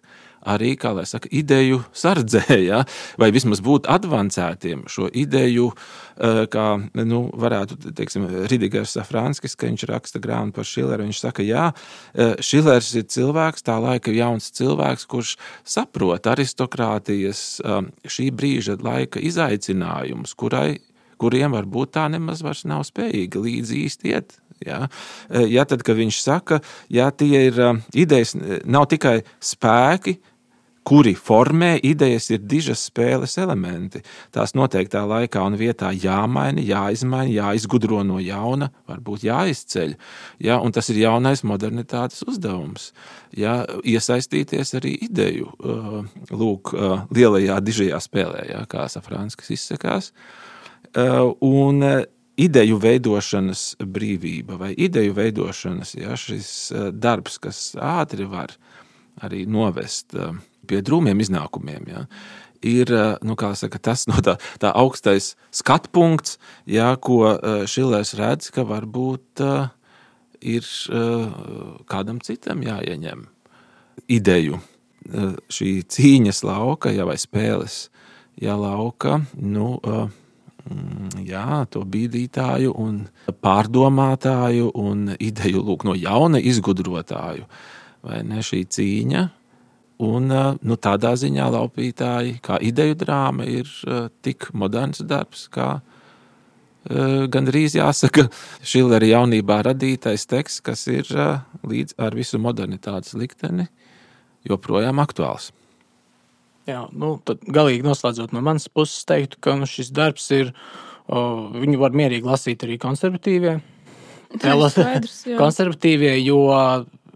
arī, 0.48 0.74
kā 0.80 0.92
lai 0.96 1.06
saka, 1.10 1.30
ideju 1.32 1.82
sardzē, 1.96 2.46
ja? 2.72 2.84
vai 3.20 3.32
vismaz 3.36 3.62
būt 3.66 3.90
advancētiem 3.92 4.86
šo 4.92 5.10
ideju, 5.12 5.70
eh, 6.18 6.42
kā, 6.52 6.68
nu, 7.04 7.22
varētu, 7.34 7.94
teiksim, 7.98 8.28
Ridigers 8.52 8.96
Safranskis, 8.98 9.58
ka 9.60 9.68
viņš 9.70 9.88
raksta 9.90 10.22
grāmatu 10.24 10.60
par 10.60 10.70
Šileru, 10.70 11.08
viņš 11.08 11.24
saka, 11.24 11.46
jā, 11.46 11.70
eh, 12.16 12.36
Šilers 12.40 12.94
ir 12.96 13.08
cilvēks, 13.12 13.66
tā 13.66 13.80
laika 13.82 14.14
jauns 14.16 14.52
cilvēks, 14.56 15.08
kurš 15.10 15.36
saprot 15.64 16.30
aristokrātijas 16.30 17.62
eh, 17.64 17.82
šī 18.08 18.30
brīža 18.32 18.80
laika 18.84 19.20
izaicinājumus, 19.20 20.36
kurai 20.36 20.80
kuriem 21.20 21.56
varbūt 21.56 21.98
tā 21.98 22.08
nemaz 22.12 22.44
nav 22.64 22.86
spējīga 22.88 23.44
līdzi 23.44 23.84
īsti 23.86 24.16
iet. 24.60 24.68
Ja? 24.68 24.88
ja 25.48 25.66
tad, 25.66 25.84
kad 25.88 26.00
viņš 26.00 26.24
saka, 26.24 26.60
ja 26.90 27.10
tie 27.12 27.48
ir 27.50 27.62
idejas, 27.94 28.36
nav 28.66 28.90
tikai 28.92 29.22
spēki, 29.40 30.20
kuri 30.90 31.14
formē 31.14 31.76
idejas, 31.86 32.30
ir 32.34 32.42
dižas 32.50 32.82
spēles 32.90 33.36
elementi. 33.42 34.02
Tās 34.34 34.56
noteiktā 34.58 35.04
laikā 35.06 35.44
un 35.46 35.58
vietā 35.60 35.92
jāmaina, 35.94 36.64
jāizmaina, 36.66 37.30
jāizgudro 37.30 38.02
no 38.08 38.18
jauna, 38.24 38.72
varbūt 38.90 39.28
jāizceļ. 39.28 39.96
Ja? 40.48 40.60
Un 40.64 40.74
tas 40.74 40.90
ir 40.90 41.02
jaunais 41.04 41.46
modernitātes 41.46 42.26
uzdevums. 42.26 42.90
Ja? 43.38 43.62
Iesaistīties 43.86 44.74
arī 44.80 44.96
ideju 45.10 45.52
lūk, 46.32 46.74
lielajā 47.14 47.60
dižajā 47.70 48.02
spēlē, 48.10 48.48
ja? 48.50 48.64
kā 48.70 48.88
Safrānskis 48.90 49.54
izsakās. 49.60 50.14
Un 50.98 51.86
ideju 52.40 52.80
veidošanas 52.82 53.64
brīvība 53.84 54.58
vai 54.60 54.74
ideju 54.78 55.16
veidošanas, 55.18 55.96
ja, 56.00 56.18
šis 56.20 56.52
darbs, 56.96 57.40
kas 57.42 57.64
ātri 57.76 58.28
var 58.30 58.56
arī 59.24 59.46
novest 59.50 60.16
pie 60.70 60.84
drūmiem 60.86 61.20
iznākumiem. 61.24 61.90
Ja. 61.90 62.06
Ir 62.66 62.92
nu, 63.24 63.36
saka, 63.56 63.80
tas 63.80 64.06
no 64.12 64.20
tā, 64.24 64.38
tā 64.60 64.72
augstais 64.76 65.34
skatu 65.52 65.92
punkts, 65.96 66.38
ja, 66.68 66.94
ko 66.96 67.36
Šilers 67.68 68.16
redz, 68.20 68.52
ka 68.56 68.68
varbūt 68.68 69.44
ir 70.40 70.68
kādam 71.90 72.20
citam 72.24 72.64
jāieņem 72.64 73.28
ideju. 74.08 74.60
Šī 75.50 75.72
cīņas 75.88 76.44
lauka, 76.46 76.92
ja, 76.94 77.08
vai 77.08 77.16
spēles 77.20 77.88
ja, 78.40 78.56
lauka, 78.60 79.22
nu, 79.36 79.80
jā, 81.26 81.64
to 81.74 81.84
bīdītāju, 81.86 82.76
un 82.78 83.02
pārdomātāju 83.44 84.72
un 84.78 85.10
ideju 85.18 85.66
lūk, 85.66 85.86
no 85.88 85.98
jauna 85.98 86.42
izgudrotāju. 86.42 87.50
Vai 88.06 88.22
ne 88.24 88.40
šī 88.46 88.64
cīņa 88.72 89.28
Un, 90.00 90.32
nu, 90.64 90.76
tādā 90.80 91.12
ziņā 91.20 91.50
laupītāji, 91.52 92.38
kā 92.44 92.56
ideju 92.64 92.96
drāma, 93.02 93.44
ir 93.44 93.68
tik 94.24 94.48
moderns 94.56 95.04
darbs, 95.04 95.50
kā 95.52 95.82
gandrīz 97.28 97.76
jāsaka, 97.76 98.30
Šilera 98.64 99.10
jaunībā 99.10 99.60
radītais 99.68 100.24
teksts, 100.32 100.64
kas 100.64 100.86
ir 100.88 101.12
līdz 101.68 101.98
ar 102.00 102.16
visu 102.16 102.40
modernitātes 102.40 103.12
likteni 103.20 103.68
joprojām 104.48 105.04
aktuāls. 105.04 105.52
Jā, 106.68 106.84
nu, 106.92 107.16
tad 107.26 107.42
galīgi 107.48 107.86
noslēdzot 107.86 108.36
no 108.36 108.44
manas 108.46 108.68
puses, 108.68 109.06
teiktu, 109.10 109.40
ka 109.42 109.56
nu, 109.58 109.70
šis 109.70 109.94
darbs 109.96 110.28
ir. 110.36 110.54
O, 111.10 111.22
viņu 111.56 111.80
var 111.82 111.96
mierīgi 111.98 112.28
lasīt 112.28 112.64
arī 112.68 112.78
konservatīvie. 112.82 113.56
Skaidrs. 114.38 115.24
Konservatīvie, 115.44 116.14
jo 116.22 116.44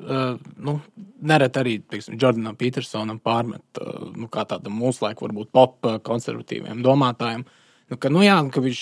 Uh, 0.04 0.40
nu, 0.60 0.80
nereti 1.24 1.60
arī 1.62 1.74
pieksim, 1.80 2.18
Jordanam 2.20 2.58
Petersonam 2.60 3.22
pārmet 3.24 3.80
uh, 3.80 4.10
nu, 4.18 4.28
kā 4.32 4.44
tādam 4.50 4.76
mūsu 4.76 5.06
laiku, 5.06 5.28
varbūt 5.30 5.52
pop 5.56 5.88
uh, 5.88 6.00
konservatīviem 6.04 6.82
domātājiem. 6.84 7.46
Nu, 7.92 7.98
ka, 8.00 8.10
nu, 8.10 8.22
jā, 8.24 8.38
ka 8.50 8.62
viņš, 8.64 8.82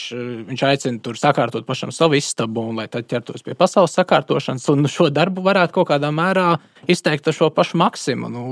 viņš 0.49 0.63
aicina 0.67 1.01
tur 1.03 1.17
sakārtot 1.19 1.65
pašam 1.67 1.89
savu 1.95 2.19
istabu, 2.19 2.67
un, 2.69 2.77
lai 2.79 2.85
tad 2.91 3.07
ķertos 3.09 3.41
pie 3.43 3.55
pasaules 3.57 3.95
sakārtošanas, 3.97 4.67
un 4.71 4.87
šo 4.91 5.09
darbu 5.11 5.43
varētu 5.45 5.79
kaut 5.79 5.89
kādā 5.89 6.11
mērā 6.13 6.53
izteikt 6.91 7.27
ar 7.27 7.35
šo 7.35 7.49
pašu 7.55 7.81
maksimu, 7.81 8.29
nu, 8.31 8.43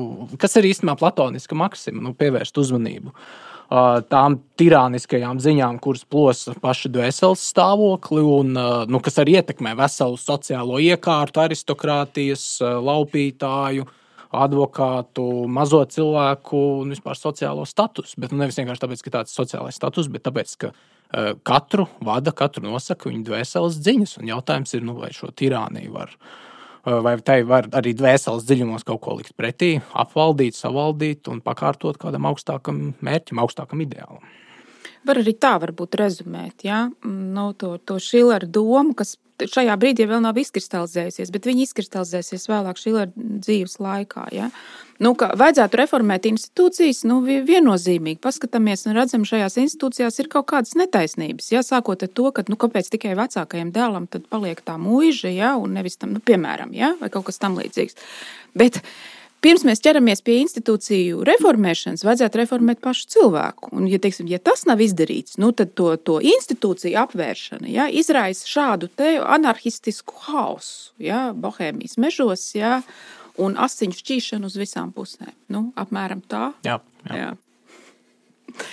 kas 0.42 0.58
ir 0.60 0.68
īstenībā 0.72 0.98
platoniska 1.00 1.58
maksima, 1.58 2.02
nu, 2.04 2.16
pievērst 2.18 2.58
uzmanību. 2.60 3.14
Uh, 3.14 3.50
tām 4.10 4.40
tirāniskajām 4.58 5.40
ziņām, 5.42 5.78
kuras 5.84 6.02
plosa 6.10 6.56
pašu 6.58 6.90
dvēseles 6.90 7.44
stāvokli, 7.52 8.24
un 8.24 8.58
nu, 8.90 9.02
kas 9.04 9.20
arī 9.22 9.38
ietekmē 9.40 9.76
veselu 9.78 10.18
sociālo 10.18 10.80
iekārtu, 10.82 11.44
aristokrātijas, 11.44 12.60
laupītāju, 12.62 13.86
advokātu, 14.36 15.26
mazo 15.50 15.82
cilvēku 15.90 16.60
un 16.84 16.94
vispār 16.94 17.18
sociālo 17.18 17.66
statusu. 17.70 18.20
Bet 18.22 18.34
nu, 18.34 18.42
nevis 18.44 18.60
vienkārši 18.60 18.84
tāpēc, 18.84 19.06
ka 19.06 19.16
tāds 19.20 19.34
ir 19.34 19.42
sociālais 19.42 19.80
status, 19.80 20.12
bet 20.12 20.28
tāpēc, 20.28 20.54
ka 20.62 20.74
katru 21.48 21.88
vada, 22.06 22.34
katru 22.36 22.68
nosaka 22.68 23.10
viņa 23.10 23.26
dvēseles 23.26 23.82
ziņas. 23.82 24.20
Un 24.22 24.30
jautājums 24.30 24.76
ir, 24.78 24.86
nu, 24.86 25.00
vai 25.00 25.10
šo 25.16 25.32
tirāniju 25.34 25.96
var 25.96 26.14
izdarīt 26.14 26.48
vai 26.84 27.18
tai 27.22 27.42
var 27.48 27.68
arī 27.76 27.94
dvēseles 27.98 28.46
dziļumos 28.48 28.86
kaut 28.88 29.02
ko 29.04 29.16
likt 29.20 29.36
pretī, 29.38 29.78
apvaldīt, 29.94 30.58
savaldīt 30.58 31.30
un 31.32 31.42
pakārtot 31.44 32.00
kādam 32.00 32.28
augstākam 32.30 32.94
mērķim, 33.06 33.42
augstākam 33.44 33.84
ideālam. 33.84 34.24
Var 35.08 35.22
arī 35.22 35.34
tā 35.40 35.56
varbūt 35.62 35.96
rezumēt, 36.00 36.66
ja? 36.68 36.90
nu, 37.06 37.52
to, 37.60 37.78
to 37.88 38.00
Šilera 38.04 38.48
domu, 38.48 38.94
kas 38.98 39.16
šajā 39.48 39.76
brīdī 39.80 40.08
vēl 40.10 40.22
nav 40.24 40.38
izkristalizējusies, 40.42 41.32
bet 41.34 41.48
viņi 41.50 41.66
izkristalizēsies 41.68 42.48
vēlāk 42.52 42.80
Šilera 42.82 43.12
dzīves 43.16 43.78
laikā. 43.84 44.26
Ja? 44.36 44.50
Nu, 45.00 45.14
vajadzētu 45.16 45.80
reformēt 45.80 46.28
institūcijas, 46.28 47.06
nu, 47.08 47.22
viennozīmīgi 47.24 48.20
paskatāmies 48.24 48.88
un 48.90 48.98
redzam, 49.00 49.28
šajās 49.28 49.60
institūcijās 49.64 50.20
ir 50.20 50.32
kaut 50.32 50.50
kādas 50.52 50.76
netaisnības. 50.80 51.52
Ja? 51.54 51.64
Sākot 51.66 52.04
ar 52.04 52.12
to, 52.12 52.32
ka 52.36 52.44
nu, 52.52 52.60
kāpēc 52.60 52.92
tikai 52.96 53.16
vecākajam 53.20 53.72
dēlam 53.76 54.10
paliek 54.32 54.60
tā 54.66 54.76
mūža, 54.82 55.32
ja? 55.32 55.54
un 55.60 55.78
nevis 55.80 56.00
tam, 56.02 56.18
nu, 56.18 56.24
piemēram, 56.24 56.76
ja? 56.76 56.96
vai 57.00 57.12
kaut 57.14 57.30
kas 57.30 57.40
tamlīdzīgs. 57.46 57.98
Bet, 58.60 58.82
uh, 58.84 59.19
Pirms 59.40 59.64
mēs 59.64 59.80
ķeramies 59.80 60.20
pie 60.26 60.42
institūciju 60.42 61.22
reformēšanas, 61.28 62.04
vajadzētu 62.04 62.42
reformēt 62.42 62.82
pašu 62.84 63.06
cilvēku. 63.14 63.70
Un, 63.72 63.86
ja, 63.88 64.00
teiksim, 64.04 64.28
ja 64.28 64.40
tas 64.44 64.66
nav 64.68 64.82
izdarīts, 64.84 65.38
nu, 65.40 65.54
tad 65.56 65.72
to, 65.80 65.94
to 65.96 66.18
institūciju 66.20 67.00
apvēršana 67.06 67.72
ja, 67.72 67.88
izraisa 67.88 68.50
šādu 68.52 68.92
anarchistisku 69.24 70.20
hausu, 70.28 70.92
ja, 71.00 71.30
bohēmijas 71.32 71.96
mežos, 72.04 72.50
ja, 72.58 72.82
un 73.40 73.56
asiņu 73.56 73.96
šķīšanu 74.02 74.52
uz 74.52 74.60
visām 74.60 74.92
pusēm. 74.96 75.32
Nu, 75.56 75.70
apmēram 75.80 76.26
tā. 76.28 76.52
Jā, 76.68 76.82
jā. 77.08 77.24
Jā. 77.24 78.68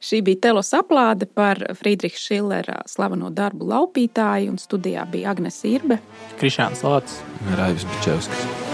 Šī 0.00 0.22
bija 0.24 0.40
telos 0.48 0.72
aplāde 0.74 1.28
par 1.28 1.60
Friedriča 1.76 2.22
Šillera 2.22 2.78
slaveno 2.88 3.28
darbu 3.36 3.68
Laupītāju, 3.68 4.54
un 4.54 4.58
studijā 4.58 5.04
bija 5.12 5.36
Agnese 5.36 5.76
Irbe, 5.76 6.00
Krišāns 6.40 6.82
Lācis 6.88 7.20
un 7.44 7.54
Raivis 7.60 7.86
Bičevskis. 7.92 8.69